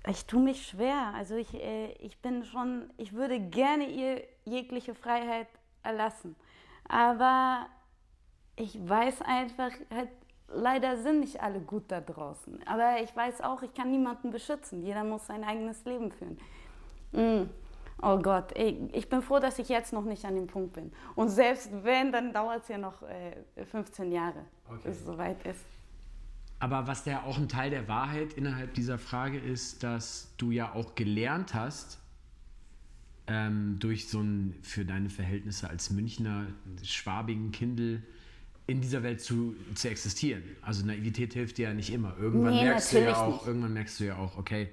ich 0.07 0.25
tue 0.25 0.41
mich 0.41 0.67
schwer. 0.67 1.13
Also 1.15 1.35
ich, 1.35 1.53
äh, 1.53 1.91
ich 1.99 2.17
bin 2.19 2.43
schon, 2.43 2.89
ich 2.97 3.13
würde 3.13 3.39
gerne 3.39 3.87
ihr 3.87 4.23
jegliche 4.45 4.95
Freiheit 4.95 5.47
erlassen. 5.83 6.35
Aber 6.87 7.67
ich 8.55 8.77
weiß 8.87 9.21
einfach, 9.21 9.71
halt, 9.93 10.09
leider 10.47 10.97
sind 10.97 11.21
nicht 11.21 11.41
alle 11.41 11.59
gut 11.59 11.83
da 11.87 12.01
draußen. 12.01 12.59
Aber 12.65 13.01
ich 13.01 13.15
weiß 13.15 13.41
auch, 13.41 13.61
ich 13.61 13.73
kann 13.73 13.91
niemanden 13.91 14.31
beschützen. 14.31 14.81
Jeder 14.81 15.03
muss 15.03 15.27
sein 15.27 15.43
eigenes 15.43 15.85
Leben 15.85 16.11
führen. 16.11 16.37
Mm. 17.11 17.49
Oh 18.03 18.17
Gott, 18.17 18.57
ich 18.57 19.09
bin 19.09 19.21
froh, 19.21 19.37
dass 19.37 19.59
ich 19.59 19.69
jetzt 19.69 19.93
noch 19.93 20.05
nicht 20.05 20.25
an 20.25 20.35
dem 20.35 20.47
Punkt 20.47 20.73
bin. 20.73 20.91
Und 21.15 21.29
selbst 21.29 21.69
wenn, 21.83 22.11
dann 22.11 22.33
dauert 22.33 22.63
es 22.63 22.67
ja 22.69 22.79
noch 22.79 23.03
äh, 23.03 23.63
15 23.63 24.11
Jahre, 24.11 24.43
okay. 24.67 24.79
bis 24.85 24.97
es 24.97 25.05
soweit 25.05 25.45
ist. 25.45 25.63
Aber 26.61 26.85
was 26.85 27.03
der 27.03 27.25
auch 27.25 27.39
ein 27.39 27.49
Teil 27.49 27.71
der 27.71 27.87
Wahrheit 27.87 28.33
innerhalb 28.33 28.75
dieser 28.75 28.99
Frage 28.99 29.39
ist, 29.39 29.81
dass 29.81 30.31
du 30.37 30.51
ja 30.51 30.71
auch 30.73 30.93
gelernt 30.93 31.55
hast, 31.55 31.97
ähm, 33.25 33.77
durch 33.79 34.07
so 34.07 34.21
ein, 34.21 34.53
für 34.61 34.85
deine 34.85 35.09
Verhältnisse 35.09 35.67
als 35.67 35.89
Münchner, 35.89 36.45
schwabigen 36.83 37.51
Kindel, 37.51 38.03
in 38.67 38.79
dieser 38.79 39.01
Welt 39.01 39.21
zu, 39.21 39.55
zu 39.73 39.89
existieren. 39.89 40.43
Also 40.61 40.85
Naivität 40.85 41.33
hilft 41.33 41.57
dir 41.57 41.69
ja 41.69 41.73
nicht 41.73 41.91
immer. 41.91 42.15
Irgendwann, 42.19 42.53
nee, 42.53 42.65
merkst, 42.65 42.93
du 42.93 43.03
ja 43.05 43.15
auch, 43.15 43.47
irgendwann 43.47 43.73
merkst 43.73 43.99
du 43.99 44.03
ja 44.03 44.17
auch, 44.17 44.37
okay, 44.37 44.69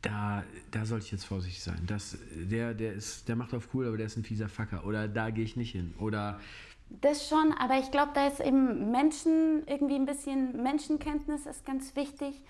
da, 0.00 0.44
da 0.70 0.86
sollte 0.86 1.04
ich 1.04 1.12
jetzt 1.12 1.24
vorsichtig 1.24 1.62
sein. 1.62 1.82
Das, 1.86 2.16
der, 2.34 2.72
der, 2.72 2.94
ist, 2.94 3.28
der 3.28 3.36
macht 3.36 3.52
auf 3.52 3.68
cool, 3.74 3.86
aber 3.86 3.98
der 3.98 4.06
ist 4.06 4.16
ein 4.16 4.24
fieser 4.24 4.48
Facker. 4.48 4.86
Oder 4.86 5.08
da 5.08 5.28
gehe 5.28 5.44
ich 5.44 5.56
nicht 5.56 5.72
hin. 5.72 5.92
Oder 5.98 6.40
das 6.88 7.28
schon, 7.28 7.52
aber 7.52 7.78
ich 7.78 7.90
glaube, 7.90 8.12
da 8.14 8.26
ist 8.26 8.40
eben 8.40 8.90
Menschen, 8.90 9.66
irgendwie 9.66 9.96
ein 9.96 10.06
bisschen 10.06 10.62
Menschenkenntnis 10.62 11.46
ist 11.46 11.66
ganz 11.66 11.94
wichtig. 11.96 12.42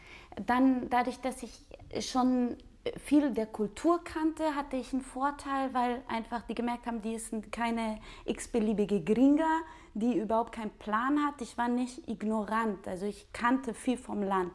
Dann 0.45 0.89
dadurch, 0.91 1.21
dass 1.21 1.43
ich 1.43 1.53
schon 2.01 2.57
viel 2.99 3.33
der 3.33 3.47
Kultur 3.47 4.03
kannte, 4.05 4.55
hatte 4.55 4.77
ich 4.77 4.93
einen 4.93 5.03
Vorteil, 5.03 5.73
weil 5.75 6.03
einfach 6.09 6.43
die 6.43 6.55
gemerkt 6.55 6.87
haben, 6.87 7.03
die 7.03 7.19
sind 7.19 7.51
keine 7.51 7.99
x-beliebige 8.25 9.03
Gringa, 9.03 9.61
die 9.95 10.19
überhaupt 10.19 10.53
keinen 10.53 10.71
Plan 10.71 11.19
hat. 11.27 11.41
Ich 11.41 11.57
war 11.59 11.69
nicht 11.69 12.07
ignorant, 12.09 12.87
also 12.87 13.07
ich 13.07 13.33
kannte 13.33 13.75
viel 13.75 13.97
vom 13.97 14.23
Land. 14.23 14.53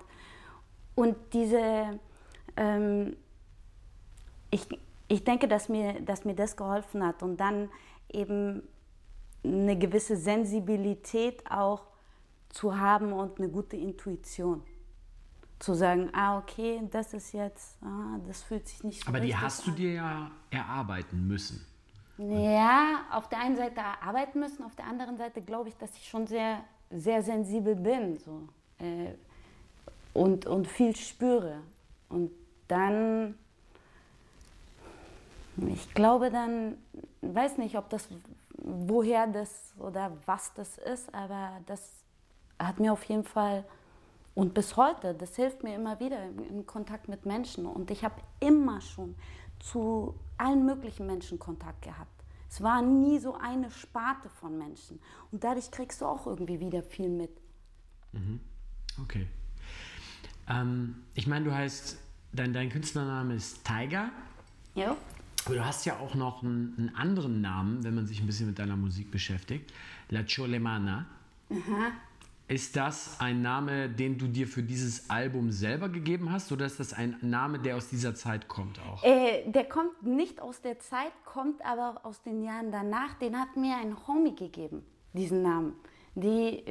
Und 0.95 1.15
diese, 1.33 1.99
ähm, 2.55 3.17
ich, 4.51 4.67
ich 5.07 5.23
denke, 5.23 5.47
dass 5.47 5.67
mir, 5.67 6.01
dass 6.01 6.25
mir 6.25 6.35
das 6.35 6.55
geholfen 6.55 7.05
hat 7.05 7.23
und 7.23 7.37
dann 7.37 7.69
eben 8.09 8.61
eine 9.43 9.77
gewisse 9.77 10.15
Sensibilität 10.15 11.49
auch 11.49 11.83
zu 12.49 12.77
haben 12.77 13.13
und 13.13 13.39
eine 13.39 13.49
gute 13.49 13.77
Intuition 13.77 14.63
zu 15.61 15.75
sagen, 15.75 16.09
ah, 16.13 16.39
okay, 16.39 16.81
das 16.89 17.13
ist 17.13 17.33
jetzt, 17.33 17.77
ah, 17.83 18.17
das 18.27 18.41
fühlt 18.41 18.67
sich 18.67 18.83
nicht 18.83 19.03
so 19.03 19.07
Aber 19.07 19.19
die 19.19 19.35
hast 19.35 19.65
du 19.67 19.71
dir 19.71 19.93
ja 19.93 20.31
erarbeiten 20.49 21.27
müssen. 21.27 21.65
Ja, 22.17 23.05
auf 23.11 23.29
der 23.29 23.39
einen 23.39 23.55
Seite 23.55 23.79
erarbeiten 23.79 24.39
müssen, 24.39 24.63
auf 24.63 24.75
der 24.75 24.85
anderen 24.85 25.17
Seite 25.17 25.41
glaube 25.41 25.69
ich, 25.69 25.77
dass 25.77 25.95
ich 25.95 26.07
schon 26.07 26.27
sehr, 26.27 26.63
sehr 26.89 27.21
sensibel 27.23 27.75
bin 27.75 28.17
so, 28.17 28.47
äh, 28.79 29.13
und, 30.13 30.45
und 30.45 30.67
viel 30.67 30.95
spüre. 30.95 31.61
Und 32.09 32.31
dann, 32.67 33.35
ich 35.67 35.93
glaube 35.93 36.29
dann, 36.29 36.77
weiß 37.21 37.57
nicht, 37.57 37.77
ob 37.77 37.89
das, 37.89 38.07
woher 38.71 39.27
das 39.27 39.73
oder 39.77 40.11
was 40.25 40.53
das 40.53 40.77
ist, 40.77 41.13
aber 41.13 41.59
das 41.65 42.03
hat 42.59 42.79
mir 42.79 42.93
auf 42.93 43.03
jeden 43.05 43.23
Fall 43.23 43.65
und 44.33 44.53
bis 44.53 44.77
heute, 44.77 45.13
das 45.13 45.35
hilft 45.35 45.63
mir 45.63 45.75
immer 45.75 45.99
wieder 45.99 46.23
im, 46.23 46.65
Kontakt 46.65 47.09
mit 47.09 47.25
Menschen. 47.25 47.65
Und 47.65 47.91
ich 47.91 48.03
habe 48.03 48.15
immer 48.39 48.79
schon 48.79 49.15
zu 49.59 50.15
allen 50.37 50.65
möglichen 50.65 51.05
Menschen 51.05 51.37
Kontakt 51.37 51.81
gehabt. 51.81 52.23
Es 52.49 52.61
war 52.61 52.81
nie 52.81 53.19
so 53.19 53.35
eine 53.35 53.71
Sparte 53.71 54.29
von 54.29 54.57
Menschen. 54.57 54.99
Und 55.31 55.43
dadurch 55.43 55.69
kriegst 55.71 56.01
du 56.01 56.05
auch 56.05 56.27
irgendwie 56.27 56.59
wieder 56.59 56.81
viel 56.81 57.09
mit. 57.09 57.31
Mhm. 58.13 58.39
Okay. 59.03 59.27
Ähm, 60.49 61.03
ich 61.13 61.27
meine, 61.27 61.45
du 61.45 61.53
heißt, 61.53 61.97
dein, 62.33 62.53
dein 62.53 62.69
Künstlername 62.69 63.35
ist 63.35 63.65
Tiger. 63.65 64.11
Ja. 64.75 64.95
Aber 65.45 65.55
du 65.55 65.65
hast 65.65 65.85
ja 65.85 65.97
auch 65.99 66.15
noch 66.15 66.43
einen, 66.43 66.75
einen, 66.77 66.95
anderen 66.95 67.41
Namen, 67.41 67.83
wenn 67.83 67.95
man 67.95 68.05
sich 68.05 68.19
ein 68.19 68.27
bisschen 68.27 68.47
mit 68.47 68.59
deiner 68.59 68.75
Musik 68.75 69.11
beschäftigt. 69.11 69.71
La 70.09 70.23
Cholemana. 70.23 71.05
Aha. 71.49 71.91
Ist 72.51 72.75
das 72.75 73.17
ein 73.21 73.41
Name, 73.41 73.87
den 73.87 74.17
du 74.17 74.27
dir 74.27 74.45
für 74.45 74.61
dieses 74.61 75.09
Album 75.09 75.51
selber 75.51 75.87
gegeben 75.87 76.33
hast 76.33 76.51
oder 76.51 76.65
ist 76.65 76.81
das 76.81 76.91
ein 76.91 77.15
Name, 77.21 77.59
der 77.59 77.77
aus 77.77 77.87
dieser 77.87 78.13
Zeit 78.13 78.49
kommt 78.49 78.77
auch? 78.81 79.01
Äh, 79.05 79.49
der 79.49 79.63
kommt 79.63 80.03
nicht 80.03 80.41
aus 80.41 80.59
der 80.59 80.77
Zeit, 80.79 81.13
kommt 81.23 81.63
aber 81.63 82.01
aus 82.03 82.21
den 82.23 82.43
Jahren 82.43 82.69
danach. 82.69 83.13
Den 83.13 83.39
hat 83.39 83.55
mir 83.55 83.77
ein 83.77 83.95
Homie 84.05 84.35
gegeben, 84.35 84.83
diesen 85.13 85.43
Namen. 85.43 85.75
Die, 86.15 86.61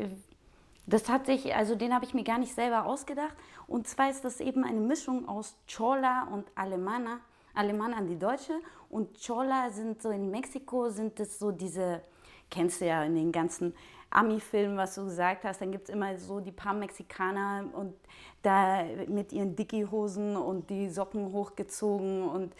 das 0.87 1.09
hat 1.09 1.24
sich, 1.24 1.54
also 1.54 1.74
den 1.74 1.94
habe 1.94 2.04
ich 2.04 2.12
mir 2.12 2.24
gar 2.24 2.38
nicht 2.38 2.54
selber 2.54 2.85
ausgedacht. 2.85 3.35
Und 3.66 3.88
zwar 3.88 4.11
ist 4.11 4.22
das 4.22 4.40
eben 4.40 4.64
eine 4.64 4.80
Mischung 4.80 5.26
aus 5.26 5.56
Chola 5.66 6.24
und 6.24 6.44
Alemana. 6.56 7.20
Alemana 7.54 7.96
an 7.96 8.06
die 8.06 8.18
Deutsche 8.18 8.54
und 8.88 9.18
Chola 9.24 9.70
sind 9.70 10.02
so 10.02 10.10
in 10.10 10.30
Mexiko 10.30 10.88
sind 10.90 11.18
es 11.20 11.38
so 11.38 11.50
diese, 11.50 12.02
kennst 12.50 12.80
du 12.80 12.86
ja 12.86 13.04
in 13.04 13.14
den 13.14 13.32
ganzen 13.32 13.74
Ami-Film, 14.10 14.76
was 14.76 14.96
du 14.96 15.04
gesagt 15.04 15.44
hast, 15.44 15.60
dann 15.60 15.70
gibt 15.70 15.88
es 15.88 15.94
immer 15.94 16.18
so 16.18 16.40
die 16.40 16.50
paar 16.50 16.74
Mexikaner 16.74 17.64
und 17.72 17.94
da 18.42 18.82
mit 19.06 19.32
ihren 19.32 19.54
Dickie-Hosen 19.54 20.36
und 20.36 20.68
die 20.68 20.88
Socken 20.88 21.32
hochgezogen 21.32 22.28
und 22.28 22.54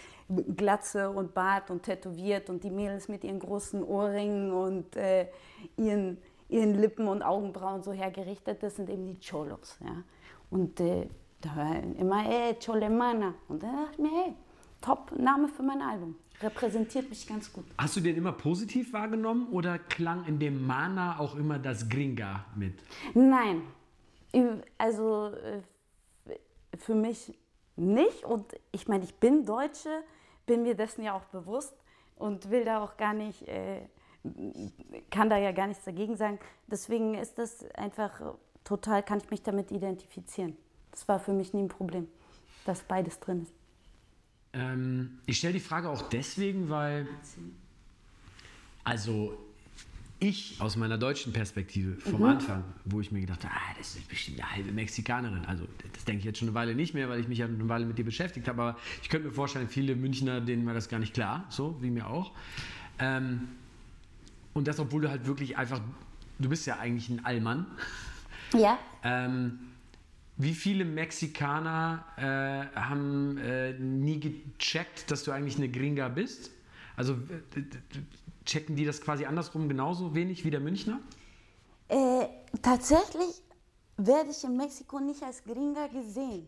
Glatze 0.57 1.11
und 1.11 1.35
Bart 1.35 1.71
und 1.71 1.83
tätowiert 1.83 2.51
und 2.51 2.63
die 2.63 2.71
Mädels 2.71 3.09
mit 3.09 3.25
ihren 3.25 3.41
großen 3.41 3.83
Ohrringen 3.83 4.53
und 4.53 4.95
äh, 4.95 5.27
ihren, 5.77 6.19
ihren 6.49 6.75
Lippen 6.75 7.09
und 7.09 7.23
Augenbrauen 7.23 7.83
so 7.83 7.93
hergerichtet, 7.93 8.63
das 8.63 8.77
sind 8.77 8.89
eben 8.89 9.07
die 9.07 9.19
Cholos. 9.19 9.77
Ja? 9.83 10.05
Und 10.51 10.79
äh, 10.79 11.09
da 11.41 11.57
war 11.57 11.83
immer, 11.99 12.31
ey, 12.31 12.55
Cholemana. 12.65 13.35
Und 13.49 13.63
dann 13.63 13.75
dachte 13.75 13.93
ich 13.93 13.99
mir, 13.99 14.11
hey, 14.11 14.35
top 14.81 15.13
Name 15.19 15.49
für 15.49 15.63
mein 15.63 15.83
Album 15.83 16.17
repräsentiert 16.43 17.09
mich 17.09 17.27
ganz 17.27 17.53
gut. 17.53 17.65
Hast 17.79 17.97
du 17.97 18.01
den 18.01 18.17
immer 18.17 18.33
positiv 18.33 18.93
wahrgenommen 18.93 19.49
oder 19.49 19.79
klang 19.79 20.25
in 20.27 20.39
dem 20.39 20.67
Mana 20.67 21.19
auch 21.19 21.37
immer 21.37 21.59
das 21.59 21.89
Gringa 21.89 22.47
mit? 22.57 22.75
Nein, 23.15 23.63
also 24.79 25.33
äh, 25.35 25.61
für 26.79 26.95
mich 26.95 27.37
nicht. 27.77 28.25
Und 28.25 28.55
ich 28.73 28.89
meine, 28.89 29.05
ich 29.05 29.15
bin 29.15 29.45
Deutsche, 29.45 30.03
bin 30.47 30.63
mir 30.63 30.75
dessen 30.75 31.03
ja 31.03 31.15
auch 31.15 31.25
bewusst 31.27 31.75
und 32.17 32.51
will 32.51 32.65
da 32.65 32.83
auch 32.83 32.97
gar 32.97 33.13
nicht, 33.13 33.47
äh, 33.49 33.89
kann 35.11 35.31
da 35.31 35.37
ja 35.37 35.53
gar 35.53 35.67
nichts 35.67 35.85
dagegen 35.85 36.17
sagen. 36.17 36.39
Deswegen 36.67 37.15
ist 37.15 37.39
das 37.39 37.65
einfach 37.75 38.35
total, 38.65 39.03
kann 39.03 39.19
ich 39.19 39.31
mich 39.31 39.43
damit 39.43 39.71
identifizieren. 39.71 40.57
Das 40.91 41.07
war 41.09 41.21
für 41.21 41.33
mich 41.33 41.53
nie 41.55 41.63
ein 41.63 41.69
Problem, 41.69 42.09
dass 42.65 42.83
beides 42.83 43.21
drin 43.21 43.43
ist. 43.43 43.60
Ähm, 44.53 45.19
ich 45.27 45.39
stelle 45.39 45.55
die 45.55 45.61
Frage 45.61 45.89
auch 45.89 46.09
deswegen, 46.09 46.69
weil, 46.69 47.07
also 48.85 49.39
ich 50.19 50.57
aus 50.59 50.77
meiner 50.77 50.99
deutschen 50.99 51.33
Perspektive 51.33 51.97
vom 51.97 52.21
mhm. 52.21 52.27
Anfang, 52.27 52.65
wo 52.85 53.01
ich 53.01 53.11
mir 53.11 53.21
gedacht 53.21 53.45
habe, 53.45 53.55
ah, 53.55 53.75
das 53.79 53.97
ist 53.97 54.07
bestimmt 54.09 54.41
eine 54.41 54.53
halbe 54.53 54.71
Mexikanerin. 54.73 55.47
Also 55.47 55.67
das 55.95 56.05
denke 56.05 56.21
ich 56.21 56.25
jetzt 56.27 56.39
schon 56.39 56.49
eine 56.49 56.55
Weile 56.55 56.75
nicht 56.75 56.93
mehr, 56.93 57.09
weil 57.09 57.21
ich 57.21 57.29
mich 57.29 57.39
ja 57.39 57.47
eine 57.47 57.69
Weile 57.69 57.87
mit 57.87 57.97
dir 57.97 58.05
beschäftigt 58.05 58.47
habe. 58.47 58.61
Aber 58.61 58.79
ich 59.03 59.09
könnte 59.09 59.29
mir 59.29 59.33
vorstellen, 59.33 59.69
viele 59.69 59.97
Münchner, 59.97 60.41
denen 60.41 60.67
war 60.67 60.75
das 60.75 60.89
gar 60.89 60.99
nicht 60.99 61.15
klar, 61.15 61.47
so 61.49 61.77
wie 61.81 61.91
mir 61.91 62.07
auch. 62.07 62.33
Ähm, 62.99 63.49
und 64.53 64.69
das, 64.69 64.79
obwohl 64.79 65.01
du 65.01 65.11
halt 65.11 65.27
wirklich 65.27 65.57
einfach, 65.57 65.81
du 66.39 66.49
bist 66.51 66.67
ja 66.67 66.79
eigentlich 66.79 67.09
ein 67.09 67.25
Allmann. 67.25 67.67
Ja. 68.53 68.79
Ähm, 69.03 69.59
wie 70.41 70.55
viele 70.55 70.85
Mexikaner 70.85 72.05
äh, 72.17 72.77
haben 72.79 73.37
äh, 73.39 73.75
nie 73.75 74.21
gecheckt, 74.21 75.11
dass 75.11 75.23
du 75.25 75.33
eigentlich 75.33 75.57
eine 75.57 75.69
Gringa 75.69 76.09
bist? 76.09 76.51
Also 76.97 77.17
checken 78.45 78.75
die 78.75 78.85
das 78.85 79.01
quasi 79.01 79.27
andersrum 79.27 79.69
genauso 79.69 80.15
wenig 80.15 80.45
wie 80.45 80.51
der 80.51 80.61
Münchner? 80.61 81.01
Äh, 81.89 82.27
tatsächlich 82.63 83.43
werde 83.97 84.31
ich 84.31 84.43
in 84.45 84.57
Mexiko 84.57 84.99
nicht 84.99 85.23
als 85.23 85.45
Gringa 85.45 85.89
gesehen. 85.89 86.47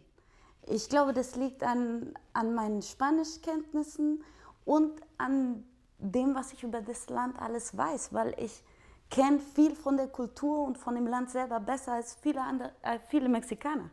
Ich 0.67 0.89
glaube, 0.89 1.13
das 1.13 1.37
liegt 1.37 1.63
an, 1.63 2.15
an 2.33 2.55
meinen 2.55 2.81
Spanischkenntnissen 2.81 4.23
und 4.65 4.93
an 5.19 5.65
dem, 5.99 6.35
was 6.35 6.53
ich 6.53 6.63
über 6.63 6.81
das 6.81 7.09
Land 7.11 7.39
alles 7.41 7.77
weiß, 7.77 8.13
weil 8.13 8.35
ich 8.39 8.63
kenne 9.13 9.39
viel 9.39 9.77
von 9.77 9.97
der 9.99 10.09
Kultur 10.09 10.65
und 10.65 10.79
von 10.79 10.95
dem 10.95 11.07
Land 11.07 11.31
selber 11.31 11.61
besser 11.61 11.93
als 11.93 12.17
viele, 12.21 12.41
andere, 12.41 12.73
äh, 12.81 12.99
viele 13.09 13.29
Mexikaner. 13.29 13.91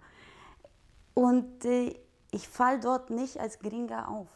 Und 1.13 1.65
äh, 1.65 1.93
ich 2.31 2.47
falle 2.47 2.79
dort 2.79 3.09
nicht 3.09 3.37
als 3.37 3.59
Gringa 3.59 4.05
auf. 4.05 4.29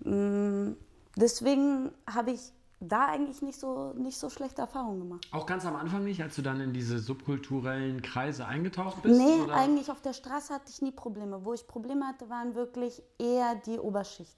Mm, 0.00 0.72
deswegen 1.16 1.92
habe 2.12 2.32
ich 2.32 2.52
da 2.80 3.06
eigentlich 3.06 3.40
nicht 3.40 3.58
so, 3.58 3.92
nicht 3.92 4.18
so 4.18 4.28
schlechte 4.30 4.62
Erfahrungen 4.62 4.98
gemacht. 4.98 5.28
Auch 5.30 5.46
ganz 5.46 5.64
am 5.64 5.76
Anfang 5.76 6.02
nicht, 6.02 6.20
als 6.20 6.34
du 6.34 6.42
dann 6.42 6.60
in 6.60 6.72
diese 6.72 6.98
subkulturellen 6.98 8.02
Kreise 8.02 8.46
eingetaucht 8.46 9.00
bist? 9.00 9.16
Nee, 9.16 9.42
oder? 9.42 9.54
eigentlich 9.54 9.92
auf 9.92 10.00
der 10.00 10.12
Straße 10.12 10.52
hatte 10.52 10.70
ich 10.70 10.82
nie 10.82 10.90
Probleme. 10.90 11.44
Wo 11.44 11.54
ich 11.54 11.68
Probleme 11.68 12.04
hatte, 12.04 12.28
waren 12.28 12.56
wirklich 12.56 13.00
eher 13.16 13.54
die 13.54 13.78
Oberschicht. 13.78 14.36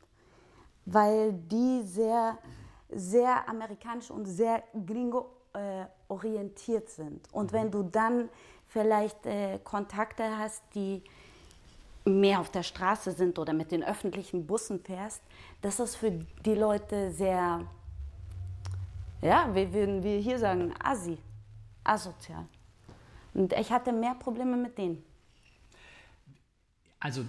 Weil 0.84 1.32
die 1.32 1.82
sehr, 1.82 2.36
sehr 2.90 3.48
amerikanisch 3.48 4.10
und 4.10 4.26
sehr 4.26 4.62
gringo 4.86 5.35
äh, 5.56 5.86
orientiert 6.08 6.88
sind. 6.90 7.32
Und 7.32 7.52
mhm. 7.52 7.56
wenn 7.56 7.70
du 7.70 7.82
dann 7.82 8.28
vielleicht 8.68 9.26
äh, 9.26 9.58
Kontakte 9.64 10.38
hast, 10.38 10.62
die 10.74 11.02
mehr 12.04 12.40
auf 12.40 12.50
der 12.50 12.62
Straße 12.62 13.12
sind 13.12 13.38
oder 13.38 13.52
mit 13.52 13.72
den 13.72 13.82
öffentlichen 13.82 14.46
Bussen 14.46 14.80
fährst, 14.80 15.22
das 15.60 15.80
ist 15.80 15.96
für 15.96 16.10
die 16.10 16.54
Leute 16.54 17.10
sehr, 17.10 17.66
ja, 19.22 19.52
wie 19.54 19.72
würden 19.72 20.02
wir 20.02 20.18
hier 20.18 20.38
sagen, 20.38 20.72
assi, 20.82 21.18
asozial. 21.82 22.46
Und 23.34 23.52
ich 23.52 23.70
hatte 23.70 23.92
mehr 23.92 24.14
Probleme 24.14 24.56
mit 24.56 24.78
denen. 24.78 25.04
Also 27.00 27.24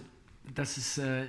das 0.56 0.78
ist 0.78 0.98
äh, 0.98 1.26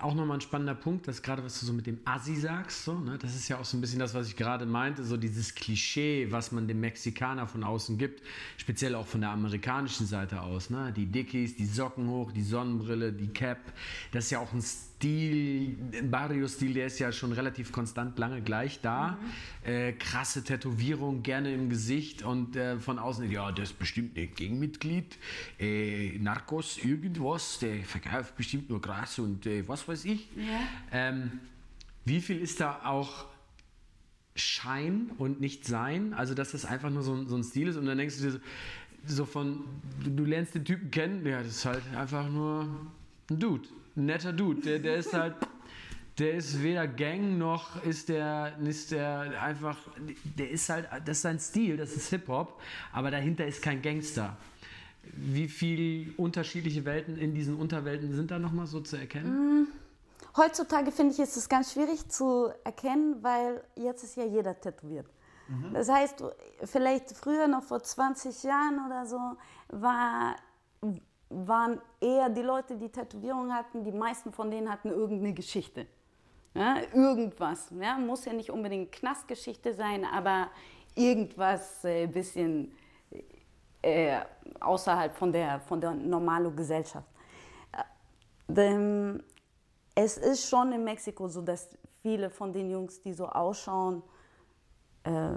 auch 0.00 0.14
nochmal 0.14 0.38
ein 0.38 0.40
spannender 0.40 0.74
Punkt, 0.74 1.08
dass 1.08 1.22
gerade 1.22 1.44
was 1.44 1.60
du 1.60 1.66
so 1.66 1.72
mit 1.72 1.86
dem 1.86 2.00
Assi 2.04 2.36
sagst, 2.36 2.84
so, 2.84 2.98
ne? 2.98 3.18
das 3.18 3.34
ist 3.34 3.48
ja 3.48 3.58
auch 3.58 3.64
so 3.64 3.76
ein 3.76 3.80
bisschen 3.80 3.98
das, 3.98 4.14
was 4.14 4.28
ich 4.28 4.36
gerade 4.36 4.66
meinte, 4.66 5.04
so 5.04 5.16
dieses 5.16 5.54
Klischee, 5.54 6.28
was 6.30 6.52
man 6.52 6.68
dem 6.68 6.80
Mexikaner 6.80 7.46
von 7.46 7.64
außen 7.64 7.98
gibt, 7.98 8.22
speziell 8.56 8.94
auch 8.94 9.06
von 9.06 9.20
der 9.20 9.30
amerikanischen 9.30 10.06
Seite 10.06 10.40
aus. 10.42 10.70
Ne? 10.70 10.92
Die 10.96 11.06
Dickies, 11.06 11.56
die 11.56 11.66
Socken 11.66 12.08
hoch, 12.08 12.32
die 12.32 12.42
Sonnenbrille, 12.42 13.12
die 13.12 13.28
Cap, 13.28 13.58
das 14.12 14.24
ist 14.24 14.30
ja 14.30 14.38
auch 14.40 14.52
ein 14.52 14.62
Stil, 14.62 14.89
Barrio-Stil, 15.02 16.74
der 16.74 16.86
ist 16.86 16.98
ja 16.98 17.10
schon 17.10 17.32
relativ 17.32 17.72
konstant 17.72 18.18
lange 18.18 18.42
gleich 18.42 18.80
da. 18.80 19.18
Mhm. 19.64 19.70
Äh, 19.70 19.92
krasse 19.92 20.44
Tätowierung, 20.44 21.22
gerne 21.22 21.54
im 21.54 21.70
Gesicht 21.70 22.22
und 22.22 22.56
äh, 22.56 22.78
von 22.78 22.98
außen, 22.98 23.30
ja, 23.30 23.50
der 23.50 23.64
ist 23.64 23.78
bestimmt 23.78 24.18
ein 24.18 24.30
Gangmitglied, 24.34 25.18
äh, 25.58 26.18
Narcos, 26.18 26.78
irgendwas, 26.78 27.58
der 27.60 27.82
verkauft 27.84 28.36
bestimmt 28.36 28.68
nur 28.68 28.80
Gras 28.80 29.18
und 29.18 29.46
äh, 29.46 29.66
was 29.66 29.88
weiß 29.88 30.04
ich. 30.04 30.28
Ja. 30.36 30.60
Ähm, 30.92 31.40
wie 32.04 32.20
viel 32.20 32.38
ist 32.38 32.60
da 32.60 32.80
auch 32.84 33.26
Schein 34.36 35.10
und 35.16 35.40
nicht 35.40 35.66
Sein? 35.66 36.12
Also, 36.12 36.34
dass 36.34 36.52
das 36.52 36.64
einfach 36.64 36.90
nur 36.90 37.02
so, 37.02 37.24
so 37.26 37.36
ein 37.36 37.44
Stil 37.44 37.68
ist 37.68 37.76
und 37.76 37.86
dann 37.86 37.96
denkst 37.96 38.18
du 38.18 38.22
dir 38.22 38.32
so, 38.32 38.38
so 39.06 39.24
von, 39.24 39.64
du, 40.04 40.10
du 40.10 40.24
lernst 40.24 40.54
den 40.54 40.64
Typen 40.64 40.90
kennen, 40.90 41.24
ja, 41.24 41.38
das 41.38 41.56
ist 41.56 41.64
halt 41.64 41.82
einfach 41.96 42.28
nur 42.28 42.68
ein 43.30 43.38
Dude 43.38 43.68
ein 43.89 43.89
netter 43.94 44.32
Dude. 44.32 44.60
Der, 44.60 44.78
der 44.78 44.96
ist 44.96 45.12
halt, 45.12 45.34
der 46.18 46.34
ist 46.34 46.62
weder 46.62 46.86
Gang 46.86 47.38
noch 47.38 47.82
ist 47.82 48.08
der, 48.08 48.52
ist 48.62 48.90
der 48.92 49.42
einfach, 49.42 49.78
der 50.38 50.50
ist 50.50 50.68
halt, 50.68 50.88
das 51.04 51.18
ist 51.18 51.22
sein 51.22 51.38
Stil, 51.38 51.76
das 51.76 51.92
ist 51.92 52.10
Hip-Hop, 52.10 52.60
aber 52.92 53.10
dahinter 53.10 53.46
ist 53.46 53.62
kein 53.62 53.80
Gangster. 53.80 54.36
Wie 55.02 55.48
viele 55.48 56.12
unterschiedliche 56.18 56.84
Welten 56.84 57.16
in 57.16 57.34
diesen 57.34 57.56
Unterwelten 57.56 58.12
sind 58.14 58.30
da 58.30 58.38
nochmal 58.38 58.66
so 58.66 58.80
zu 58.80 58.96
erkennen? 58.96 59.62
Mm, 59.62 59.66
heutzutage 60.36 60.92
finde 60.92 61.14
ich, 61.14 61.20
ist 61.20 61.36
es 61.36 61.48
ganz 61.48 61.72
schwierig 61.72 62.06
zu 62.08 62.50
erkennen, 62.64 63.16
weil 63.22 63.64
jetzt 63.76 64.04
ist 64.04 64.16
ja 64.16 64.24
jeder 64.24 64.60
tätowiert. 64.60 65.06
Mhm. 65.48 65.72
Das 65.72 65.88
heißt, 65.88 66.22
vielleicht 66.64 67.12
früher 67.12 67.48
noch 67.48 67.62
vor 67.62 67.82
20 67.82 68.42
Jahren 68.42 68.86
oder 68.86 69.06
so 69.06 69.18
war 69.68 70.36
waren 71.30 71.80
eher 72.00 72.28
die 72.28 72.42
Leute, 72.42 72.76
die 72.76 72.88
Tätowierungen 72.88 73.54
hatten, 73.54 73.84
die 73.84 73.92
meisten 73.92 74.32
von 74.32 74.50
denen 74.50 74.70
hatten 74.70 74.88
irgendeine 74.90 75.32
Geschichte. 75.32 75.86
Ja, 76.54 76.78
irgendwas. 76.92 77.72
Ja, 77.80 77.96
muss 77.96 78.24
ja 78.24 78.32
nicht 78.32 78.50
unbedingt 78.50 78.90
Knastgeschichte 78.90 79.72
sein, 79.72 80.04
aber 80.04 80.48
irgendwas 80.96 81.84
ein 81.84 81.90
äh, 81.90 82.06
bisschen 82.08 82.72
äh, 83.82 84.18
außerhalb 84.58 85.14
von 85.14 85.32
der, 85.32 85.60
von 85.60 85.80
der 85.80 85.92
normalen 85.92 86.54
Gesellschaft. 86.56 87.08
Äh, 88.48 89.18
es 89.94 90.18
ist 90.18 90.48
schon 90.48 90.72
in 90.72 90.82
Mexiko 90.82 91.28
so, 91.28 91.42
dass 91.42 91.68
viele 92.02 92.28
von 92.30 92.52
den 92.52 92.70
Jungs, 92.70 93.00
die 93.00 93.12
so 93.12 93.28
ausschauen, 93.28 94.02
äh, 95.04 95.34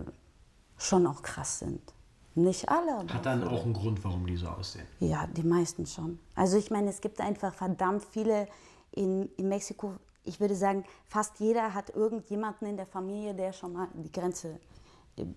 schon 0.78 1.06
auch 1.06 1.22
krass 1.22 1.60
sind. 1.60 1.94
Nicht 2.36 2.68
alle. 2.70 2.96
Aber 2.96 3.14
Hat 3.14 3.26
dann 3.26 3.48
auch 3.48 3.64
einen 3.64 3.74
Grund, 3.74 4.04
warum 4.04 4.26
die 4.26 4.38
so 4.38 4.48
aussehen? 4.48 4.88
Ja, 5.00 5.28
die 5.28 5.44
meisten 5.44 5.86
schon. 5.86 6.20
Also 6.36 6.58
ich 6.58 6.72
meine, 6.72 6.90
es 6.90 7.00
gibt 7.00 7.22
einfach 7.22 7.54
verdammt 7.54 8.04
viele 8.06 8.48
in, 8.92 9.30
in 9.38 9.50
Mexiko. 9.50 9.94
Ich 10.24 10.40
würde 10.40 10.56
sagen, 10.56 10.84
fast 11.08 11.40
jeder 11.40 11.74
hat 11.74 11.96
irgendjemanden 11.96 12.68
in 12.68 12.78
der 12.78 12.86
Familie, 12.86 13.36
der 13.36 13.54
schon 13.54 13.74
mal 13.74 13.88
die 13.94 14.12
Grenze 14.12 14.60